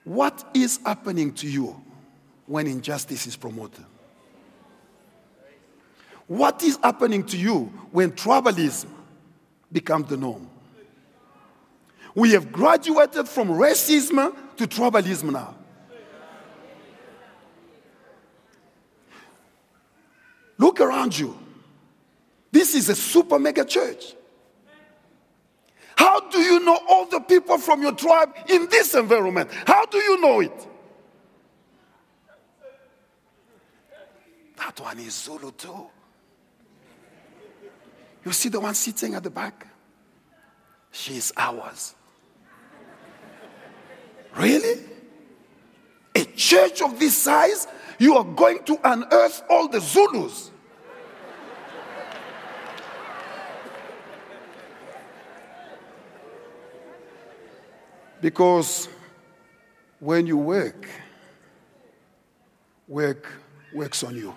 What 0.04 0.44
is 0.54 0.80
happening 0.84 1.32
to 1.34 1.48
you 1.48 1.80
when 2.46 2.66
injustice 2.66 3.26
is 3.26 3.36
promoted? 3.36 3.84
What 6.26 6.62
is 6.62 6.78
happening 6.82 7.24
to 7.24 7.36
you 7.36 7.72
when 7.90 8.12
tribalism 8.12 8.86
becomes 9.72 10.08
the 10.08 10.16
norm? 10.16 10.48
We 12.14 12.32
have 12.32 12.50
graduated 12.50 13.28
from 13.28 13.48
racism 13.48 14.34
to 14.56 14.66
tribalism 14.66 15.32
now. 15.32 15.54
Look 20.58 20.80
around 20.80 21.18
you. 21.18 21.38
This 22.50 22.74
is 22.74 22.88
a 22.88 22.94
super 22.94 23.38
mega 23.38 23.64
church. 23.64 24.14
How 25.96 26.20
do 26.28 26.38
you 26.38 26.60
know 26.60 26.78
all 26.88 27.06
the 27.06 27.20
people 27.20 27.58
from 27.58 27.82
your 27.82 27.92
tribe 27.92 28.34
in 28.48 28.68
this 28.68 28.94
environment? 28.94 29.50
How 29.66 29.84
do 29.86 29.98
you 29.98 30.20
know 30.20 30.40
it? 30.40 30.66
That 34.56 34.80
one 34.80 34.98
is 35.00 35.14
Zulu 35.14 35.52
too. 35.52 35.86
You 38.24 38.32
see 38.32 38.48
the 38.48 38.60
one 38.60 38.74
sitting 38.74 39.14
at 39.14 39.22
the 39.22 39.30
back? 39.30 39.66
She 40.90 41.16
is 41.16 41.32
ours. 41.36 41.94
Really? 44.36 44.84
A 46.14 46.24
church 46.24 46.82
of 46.82 46.98
this 46.98 47.16
size, 47.16 47.66
you 47.98 48.16
are 48.16 48.24
going 48.24 48.62
to 48.64 48.78
unearth 48.84 49.42
all 49.48 49.68
the 49.68 49.80
Zulus. 49.80 50.50
Because 58.28 58.90
when 60.00 60.26
you 60.26 60.36
work, 60.36 60.86
work 62.86 63.26
works 63.72 64.04
on 64.04 64.14
you. 64.16 64.34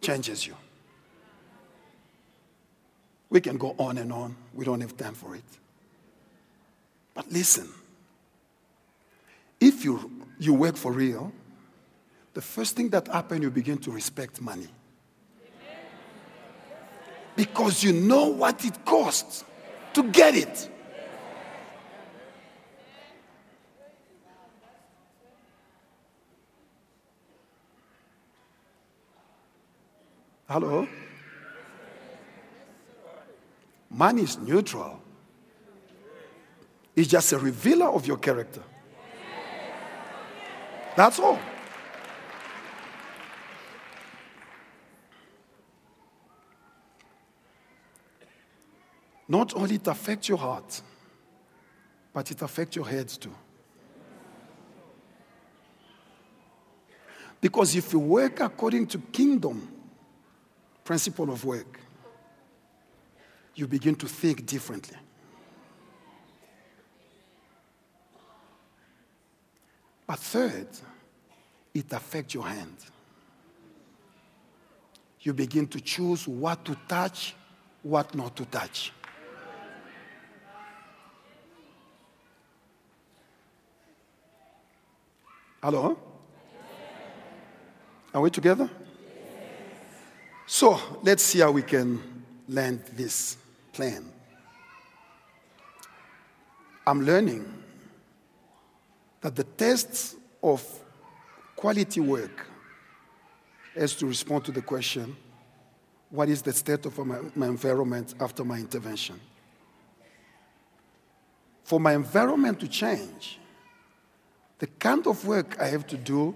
changes 0.00 0.46
you. 0.46 0.54
We 3.30 3.40
can 3.40 3.56
go 3.56 3.74
on 3.78 3.98
and 3.98 4.12
on. 4.12 4.36
We 4.52 4.64
don't 4.64 4.80
have 4.80 4.96
time 4.96 5.14
for 5.14 5.34
it. 5.34 5.42
But 7.14 7.32
listen 7.32 7.68
if 9.60 9.84
you, 9.84 10.28
you 10.38 10.54
work 10.54 10.76
for 10.76 10.92
real, 10.92 11.32
the 12.32 12.42
first 12.42 12.76
thing 12.76 12.90
that 12.90 13.08
happens, 13.08 13.42
you 13.42 13.50
begin 13.50 13.78
to 13.78 13.90
respect 13.90 14.40
money. 14.40 14.68
Because 17.36 17.82
you 17.82 17.92
know 17.92 18.26
what 18.26 18.64
it 18.64 18.84
costs 18.84 19.44
to 19.94 20.04
get 20.04 20.34
it. 20.36 20.70
Hello? 30.48 30.86
Money 33.90 34.22
is 34.22 34.38
neutral. 34.38 35.00
It's 36.94 37.08
just 37.08 37.32
a 37.32 37.38
revealer 37.38 37.86
of 37.86 38.06
your 38.06 38.18
character. 38.18 38.62
That's 40.96 41.18
all. 41.18 41.38
Not 49.26 49.54
only 49.56 49.76
it 49.76 49.86
affects 49.86 50.28
your 50.28 50.38
heart, 50.38 50.82
but 52.12 52.30
it 52.30 52.42
affects 52.42 52.76
your 52.76 52.86
head 52.86 53.08
too. 53.08 53.34
Because 57.40 57.74
if 57.76 57.92
you 57.92 57.98
work 57.98 58.40
according 58.40 58.86
to 58.88 58.98
kingdom 58.98 59.68
principle 60.84 61.30
of 61.30 61.44
work, 61.44 61.80
you 63.54 63.66
begin 63.66 63.94
to 63.96 64.06
think 64.06 64.44
differently. 64.46 64.96
But 70.06 70.18
third, 70.18 70.68
it 71.72 71.92
affects 71.92 72.34
your 72.34 72.46
hand. 72.46 72.76
You 75.20 75.32
begin 75.32 75.66
to 75.68 75.80
choose 75.80 76.28
what 76.28 76.64
to 76.66 76.76
touch, 76.86 77.34
what 77.82 78.14
not 78.14 78.36
to 78.36 78.44
touch. 78.44 78.92
Hello? 85.64 85.96
Are 88.12 88.20
we 88.20 88.28
together? 88.28 88.68
So 90.44 90.78
let's 91.02 91.22
see 91.22 91.38
how 91.38 91.52
we 91.52 91.62
can 91.62 92.02
land 92.46 92.82
this 92.92 93.38
plan. 93.72 94.04
I'm 96.86 97.00
learning 97.06 97.50
that 99.22 99.34
the 99.34 99.44
test 99.44 100.16
of 100.42 100.62
quality 101.56 102.00
work 102.00 102.46
is 103.74 103.96
to 103.96 104.04
respond 104.04 104.44
to 104.44 104.52
the 104.52 104.60
question 104.60 105.16
what 106.10 106.28
is 106.28 106.42
the 106.42 106.52
state 106.52 106.84
of 106.84 106.98
my, 106.98 107.20
my 107.34 107.46
environment 107.46 108.12
after 108.20 108.44
my 108.44 108.58
intervention? 108.58 109.18
For 111.62 111.80
my 111.80 111.94
environment 111.94 112.60
to 112.60 112.68
change, 112.68 113.38
the 114.64 114.70
kind 114.78 115.06
of 115.06 115.26
work 115.26 115.60
I 115.60 115.66
have 115.66 115.86
to 115.88 115.96
do 115.98 116.34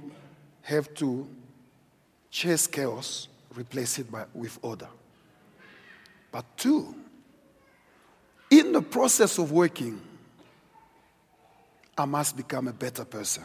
have 0.61 0.93
to 0.97 1.27
chase 2.31 2.67
chaos 2.67 3.27
replace 3.55 3.99
it 3.99 4.13
by, 4.13 4.27
with 4.35 4.59
order. 4.61 4.89
But 6.31 6.45
two, 6.59 6.95
in 8.51 8.73
the 8.73 8.83
process 8.83 9.39
of 9.39 9.51
working, 9.51 9.99
I 11.97 12.05
must 12.05 12.37
become 12.37 12.69
a 12.69 12.73
better 12.75 13.07
person, 13.07 13.45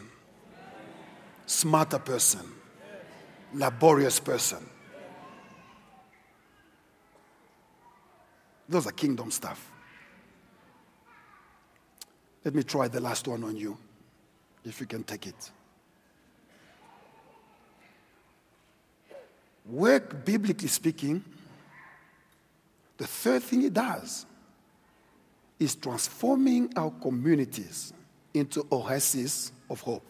smarter 1.46 1.98
person, 1.98 2.46
laborious 3.54 4.20
person. 4.20 4.68
Those 8.68 8.86
are 8.86 8.92
kingdom 8.92 9.30
stuff. 9.30 9.70
Let 12.44 12.54
me 12.54 12.62
try 12.62 12.88
the 12.88 13.00
last 13.00 13.26
one 13.26 13.44
on 13.44 13.56
you, 13.56 13.78
if 14.64 14.80
you 14.80 14.86
can 14.86 15.02
take 15.04 15.26
it. 15.26 15.50
Work, 19.66 20.24
biblically 20.24 20.68
speaking, 20.68 21.24
the 22.96 23.06
third 23.06 23.42
thing 23.42 23.62
it 23.62 23.72
does 23.72 24.26
is 25.58 25.74
transforming 25.74 26.72
our 26.76 26.90
communities 26.90 27.92
into 28.32 28.66
oases 28.70 29.52
of 29.70 29.80
hope. 29.80 30.04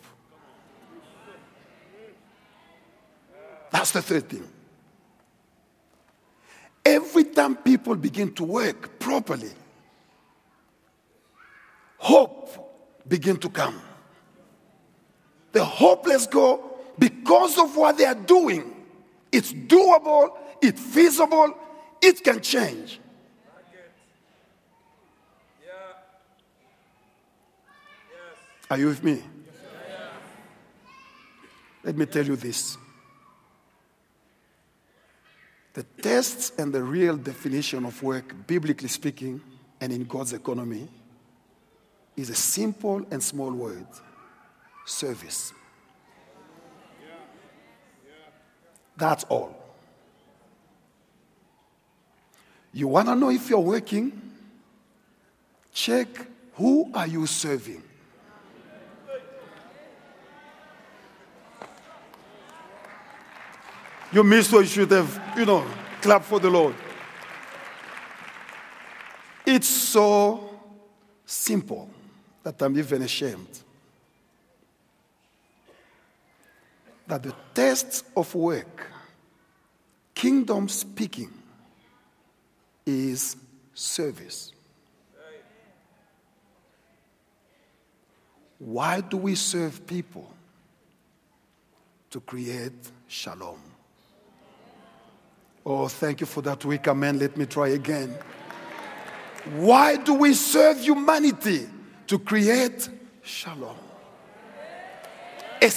That's 3.71 3.91
the 3.93 4.03
third 4.03 4.29
thing. 4.29 4.49
Every 6.85 7.25
time 7.25 7.57
people 7.57 7.97
begin 7.97 8.33
to 8.35 8.45
work 8.45 8.99
properly, 8.99 9.51
hope 11.97 13.05
begin 13.09 13.37
to 13.39 13.49
come. 13.49 13.81
The 15.55 15.65
hopeless 15.65 16.27
go 16.27 16.79
because 16.99 17.59
of 17.59 17.77
what 17.77 17.97
they 17.97 18.05
are 18.05 18.15
doing. 18.17 18.75
It's 19.31 19.53
doable, 19.53 20.37
it's 20.61 20.81
feasible, 20.81 21.57
it 22.03 22.25
can 22.25 22.41
change. 22.41 23.01
Are 28.69 28.79
you 28.79 28.89
with 28.89 29.05
me? 29.05 29.23
Let 31.85 31.97
me 31.97 32.07
tell 32.07 32.27
you 32.27 32.35
this. 32.35 32.77
The 35.75 35.85
tests 35.85 36.51
and 36.59 36.73
the 36.73 36.83
real 36.83 37.17
definition 37.17 37.85
of 37.85 38.03
work, 38.03 38.35
biblically 38.49 38.89
speaking, 38.89 39.41
and 39.81 39.93
in 39.93 40.05
God's 40.05 40.33
economy, 40.33 40.89
is 42.17 42.29
a 42.31 42.35
simple 42.35 43.07
and 43.13 43.23
small 43.23 43.53
word 43.53 43.87
service. 44.85 45.53
That's 48.97 49.25
all. 49.25 49.57
You 52.73 52.89
want 52.89 53.09
to 53.09 53.15
know 53.15 53.31
if 53.31 53.49
you're 53.49 53.61
working? 53.61 54.21
Check 55.73 56.09
who 56.55 56.91
are 56.95 57.07
you 57.07 57.27
serving? 57.27 57.83
You 64.13 64.23
missed 64.23 64.53
what 64.53 64.61
you 64.61 64.67
should 64.67 64.91
have, 64.93 65.21
you 65.37 65.45
know, 65.45 65.67
clap 66.01 66.23
for 66.23 66.39
the 66.39 66.49
Lord. 66.49 66.77
It's 69.45 69.67
so 69.67 70.61
simple 71.27 71.91
that 72.45 72.63
I'm 72.63 72.79
even 72.79 73.03
ashamed. 73.03 73.61
That 77.07 77.23
the 77.23 77.35
test 77.55 78.07
of 78.17 78.35
work, 78.35 78.91
kingdom 80.15 80.69
speaking, 80.69 81.31
is 82.87 83.37
service. 83.75 84.53
Why 88.59 89.01
do 89.01 89.17
we 89.19 89.35
serve 89.35 89.87
people? 89.87 90.31
To 92.11 92.21
create 92.21 92.91
shalom. 93.09 93.61
Oh, 95.67 95.89
thank 95.89 96.21
you 96.21 96.27
for 96.27 96.43
that 96.43 96.65
weak 96.65 96.87
amen. 96.87 97.19
Let 97.19 97.37
me 97.37 97.47
try 97.47 97.69
again. 97.69 98.17
Why 99.57 99.97
do 99.97 100.15
we 100.15 100.33
serve 100.35 100.81
humanity? 100.81 101.69
To 102.07 102.19
create 102.19 102.89
shalom. 103.23 103.77
A 105.61 105.71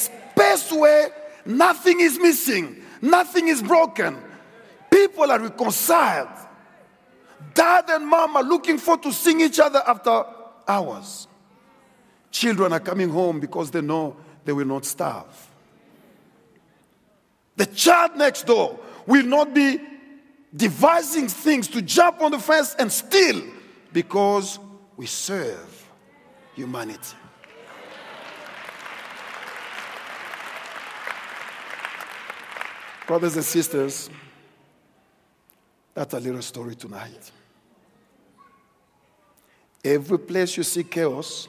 space 0.55 0.71
where 0.71 1.09
nothing 1.45 1.99
is 1.99 2.19
missing, 2.19 2.83
nothing 3.01 3.47
is 3.47 3.61
broken. 3.61 4.17
People 4.89 5.31
are 5.31 5.39
reconciled. 5.39 6.29
Dad 7.53 7.85
and 7.89 8.07
mom 8.07 8.35
are 8.35 8.43
looking 8.43 8.77
forward 8.77 9.03
to 9.03 9.11
seeing 9.11 9.41
each 9.41 9.59
other 9.59 9.81
after 9.85 10.23
hours. 10.67 11.27
Children 12.31 12.73
are 12.73 12.79
coming 12.79 13.09
home 13.09 13.39
because 13.39 13.71
they 13.71 13.81
know 13.81 14.15
they 14.45 14.53
will 14.53 14.65
not 14.65 14.85
starve. 14.85 15.49
The 17.55 17.65
child 17.65 18.15
next 18.15 18.45
door 18.45 18.79
will 19.05 19.25
not 19.25 19.53
be 19.53 19.79
devising 20.55 21.27
things 21.27 21.67
to 21.69 21.81
jump 21.81 22.21
on 22.21 22.31
the 22.31 22.39
fence 22.39 22.75
and 22.77 22.91
steal 22.91 23.41
because 23.91 24.59
we 24.95 25.05
serve 25.05 25.89
humanity. 26.55 27.15
Brothers 33.07 33.37
and 33.37 33.45
sisters, 33.45 34.09
that's 35.93 36.13
a 36.13 36.19
little 36.19 36.41
story 36.41 36.75
tonight. 36.75 37.31
Every 39.81 40.19
place 40.19 40.57
you 40.57 40.63
see 40.63 40.83
chaos, 40.83 41.47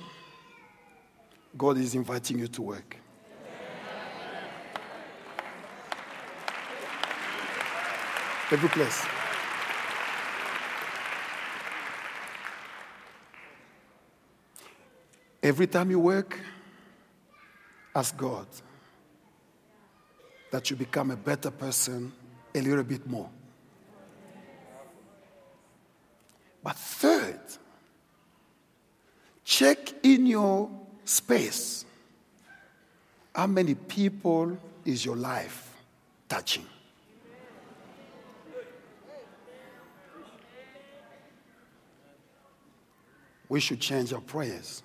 God 1.56 1.78
is 1.78 1.96
inviting 1.96 2.38
you 2.38 2.46
to 2.46 2.62
work. 2.62 2.96
Every 8.52 8.68
place. 8.68 9.04
Every 15.42 15.66
time 15.66 15.90
you 15.90 15.98
work, 15.98 16.38
ask 17.96 18.16
God 18.16 18.46
that 20.50 20.70
you 20.70 20.76
become 20.76 21.10
a 21.10 21.16
better 21.16 21.50
person 21.50 22.12
a 22.54 22.60
little 22.60 22.84
bit 22.84 23.06
more. 23.06 23.28
But 26.62 26.76
third, 26.76 27.40
check 29.44 29.92
in 30.02 30.26
your 30.26 30.70
space. 31.04 31.84
How 33.34 33.46
many 33.46 33.74
people 33.74 34.58
is 34.84 35.04
your 35.04 35.16
life 35.16 35.72
touching? 36.28 36.66
We 43.48 43.60
should 43.60 43.80
change 43.80 44.12
our 44.12 44.20
prayers 44.20 44.82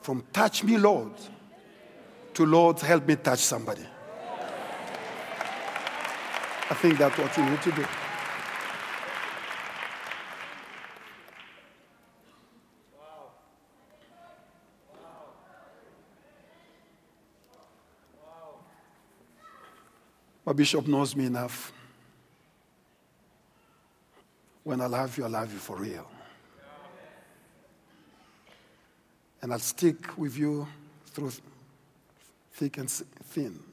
from 0.00 0.24
touch 0.32 0.64
me, 0.64 0.78
Lord, 0.78 1.12
to 2.34 2.46
Lord, 2.46 2.80
help 2.80 3.06
me 3.06 3.16
touch 3.16 3.40
somebody. 3.40 3.86
I 6.70 6.74
think 6.74 6.98
that's 6.98 7.18
what 7.18 7.36
you 7.36 7.44
need 7.44 7.60
to 7.62 7.72
do. 7.72 7.84
My 20.46 20.52
bishop 20.52 20.86
knows 20.86 21.14
me 21.14 21.26
enough. 21.26 21.72
When 24.62 24.80
I 24.80 24.86
love 24.86 25.18
you, 25.18 25.24
I 25.24 25.28
love 25.28 25.52
you 25.52 25.58
for 25.58 25.76
real. 25.76 26.08
And 29.42 29.52
I'll 29.52 29.58
stick 29.58 30.16
with 30.16 30.36
you 30.36 30.68
through 31.06 31.32
thick 32.52 32.78
and 32.78 32.88
thin. 32.90 33.69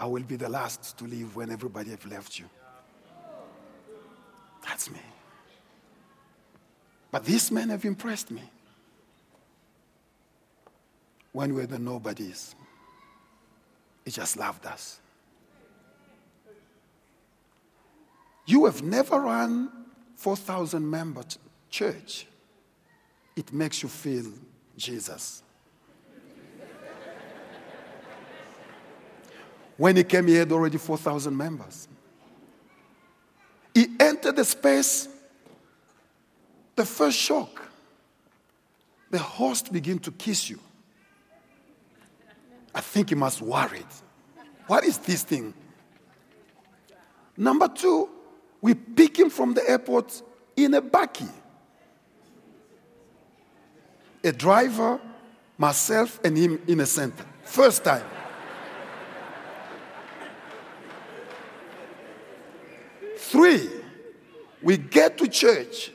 I 0.00 0.06
will 0.06 0.22
be 0.22 0.36
the 0.36 0.48
last 0.48 0.96
to 0.98 1.04
leave 1.04 1.36
when 1.36 1.50
everybody 1.50 1.90
have 1.90 2.04
left 2.06 2.38
you. 2.38 2.46
That's 4.66 4.90
me. 4.90 5.00
But 7.10 7.24
these 7.24 7.50
men 7.52 7.68
have 7.68 7.84
impressed 7.84 8.30
me. 8.30 8.42
When 11.32 11.54
we 11.54 11.60
were 11.60 11.66
the 11.66 11.78
nobodies, 11.78 12.56
he 14.04 14.10
just 14.10 14.36
loved 14.36 14.66
us. 14.66 14.98
You 18.46 18.64
have 18.64 18.82
never 18.82 19.20
run 19.20 19.70
4,000 20.16 20.88
member 20.88 21.22
church 21.68 22.26
it 23.36 23.52
makes 23.52 23.82
you 23.82 23.88
feel 23.88 24.30
Jesus. 24.76 25.42
When 29.80 29.96
he 29.96 30.04
came, 30.04 30.26
he 30.26 30.34
had 30.34 30.52
already 30.52 30.76
4,000 30.76 31.34
members. 31.34 31.88
He 33.72 33.86
entered 33.98 34.36
the 34.36 34.44
space 34.44 35.08
The 36.76 36.84
first 36.84 37.16
shock, 37.16 37.62
the 39.10 39.18
host 39.18 39.72
begin 39.72 39.98
to 40.00 40.10
kiss 40.12 40.50
you. 40.50 40.60
I 42.74 42.82
think 42.82 43.08
he 43.08 43.14
must 43.14 43.40
worried. 43.40 43.92
What 44.66 44.84
is 44.84 44.98
this 44.98 45.22
thing? 45.22 45.54
Number 47.36 47.68
two, 47.68 48.10
we 48.60 48.74
pick 48.74 49.18
him 49.18 49.30
from 49.30 49.54
the 49.54 49.66
airport 49.66 50.22
in 50.56 50.74
a 50.74 50.82
bakkie. 50.82 51.32
A 54.24 54.32
driver, 54.32 55.00
myself, 55.56 56.20
and 56.22 56.36
him 56.36 56.60
in 56.66 56.80
a 56.80 56.86
center. 56.86 57.24
First 57.44 57.82
time. 57.84 58.04
Three, 63.30 63.70
we 64.60 64.76
get 64.76 65.16
to 65.18 65.28
church. 65.28 65.92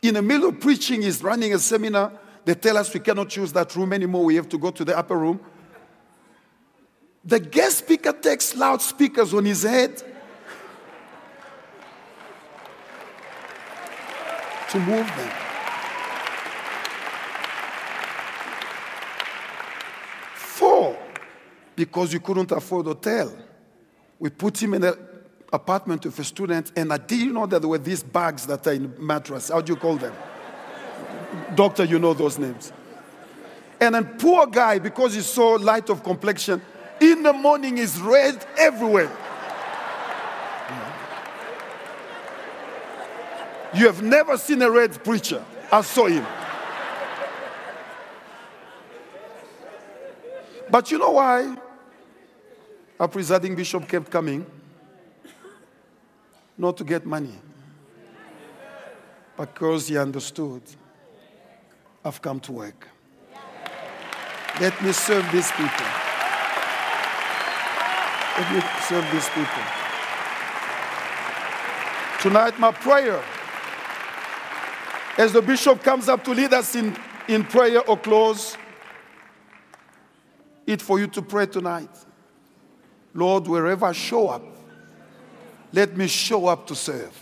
In 0.00 0.14
the 0.14 0.22
middle 0.22 0.50
of 0.50 0.60
preaching, 0.60 1.02
he's 1.02 1.20
running 1.20 1.52
a 1.52 1.58
seminar. 1.58 2.12
They 2.44 2.54
tell 2.54 2.76
us 2.76 2.94
we 2.94 3.00
cannot 3.00 3.36
use 3.36 3.52
that 3.52 3.74
room 3.74 3.92
anymore. 3.92 4.22
We 4.26 4.36
have 4.36 4.48
to 4.50 4.58
go 4.58 4.70
to 4.70 4.84
the 4.84 4.96
upper 4.96 5.18
room. 5.18 5.40
The 7.24 7.40
guest 7.40 7.78
speaker 7.78 8.12
takes 8.12 8.54
loudspeakers 8.54 9.34
on 9.34 9.44
his 9.44 9.64
head 9.64 9.96
to 14.70 14.78
move 14.78 15.08
them. 15.16 15.32
Four, 20.36 20.96
because 21.74 22.12
we 22.12 22.20
couldn't 22.20 22.52
afford 22.52 22.86
hotel, 22.86 23.36
we 24.20 24.30
put 24.30 24.62
him 24.62 24.74
in 24.74 24.84
an 24.84 24.94
apartment 25.54 26.04
with 26.04 26.18
a 26.18 26.24
student, 26.24 26.72
and 26.76 26.92
I 26.92 26.98
didn't 26.98 27.32
know 27.32 27.46
that 27.46 27.60
there 27.60 27.68
were 27.68 27.78
these 27.78 28.02
bags 28.02 28.46
that 28.46 28.66
are 28.66 28.72
in 28.72 28.94
mattress. 28.98 29.48
How 29.48 29.60
do 29.60 29.72
you 29.72 29.78
call 29.78 29.96
them? 29.96 30.12
Doctor, 31.54 31.84
you 31.84 31.98
know 31.98 32.12
those 32.12 32.38
names. 32.38 32.72
And 33.80 33.94
then 33.94 34.04
poor 34.18 34.46
guy, 34.46 34.78
because 34.78 35.14
he's 35.14 35.26
so 35.26 35.52
light 35.52 35.88
of 35.90 36.02
complexion, 36.02 36.60
in 37.00 37.22
the 37.22 37.32
morning 37.32 37.78
is 37.78 38.00
red 38.00 38.44
everywhere. 38.58 39.10
You 43.74 43.86
have 43.86 44.02
never 44.02 44.36
seen 44.36 44.62
a 44.62 44.70
red 44.70 45.02
preacher. 45.02 45.44
I 45.70 45.82
saw 45.82 46.06
him. 46.06 46.24
But 50.70 50.90
you 50.90 50.98
know 50.98 51.10
why 51.10 51.56
our 52.98 53.08
presiding 53.08 53.54
bishop 53.56 53.88
kept 53.88 54.10
coming? 54.10 54.46
Not 56.56 56.76
to 56.76 56.84
get 56.84 57.04
money, 57.04 57.34
because 59.36 59.88
he 59.88 59.98
understood 59.98 60.62
I've 62.04 62.20
come 62.20 62.38
to 62.40 62.52
work. 62.52 62.88
Let 64.60 64.80
me 64.82 64.92
serve 64.92 65.24
these 65.32 65.50
people. 65.52 65.86
Let 68.38 68.52
me 68.52 68.62
serve 68.86 69.10
these 69.10 69.28
people. 69.30 69.62
Tonight, 72.20 72.58
my 72.60 72.70
prayer, 72.70 73.22
as 75.18 75.32
the 75.32 75.42
bishop 75.42 75.82
comes 75.82 76.08
up 76.08 76.22
to 76.24 76.32
lead 76.32 76.52
us 76.52 76.74
in, 76.74 76.96
in 77.28 77.44
prayer 77.44 77.82
or 77.88 77.96
close, 77.96 78.56
it 80.66 80.80
for 80.80 80.98
you 80.98 81.06
to 81.08 81.22
pray 81.22 81.46
tonight. 81.46 81.90
Lord, 83.12 83.46
wherever 83.46 83.86
I 83.86 83.92
show 83.92 84.28
up, 84.28 84.42
let 85.74 85.96
me 85.96 86.06
show 86.06 86.46
up 86.46 86.68
to 86.68 86.76
serve. 86.76 87.20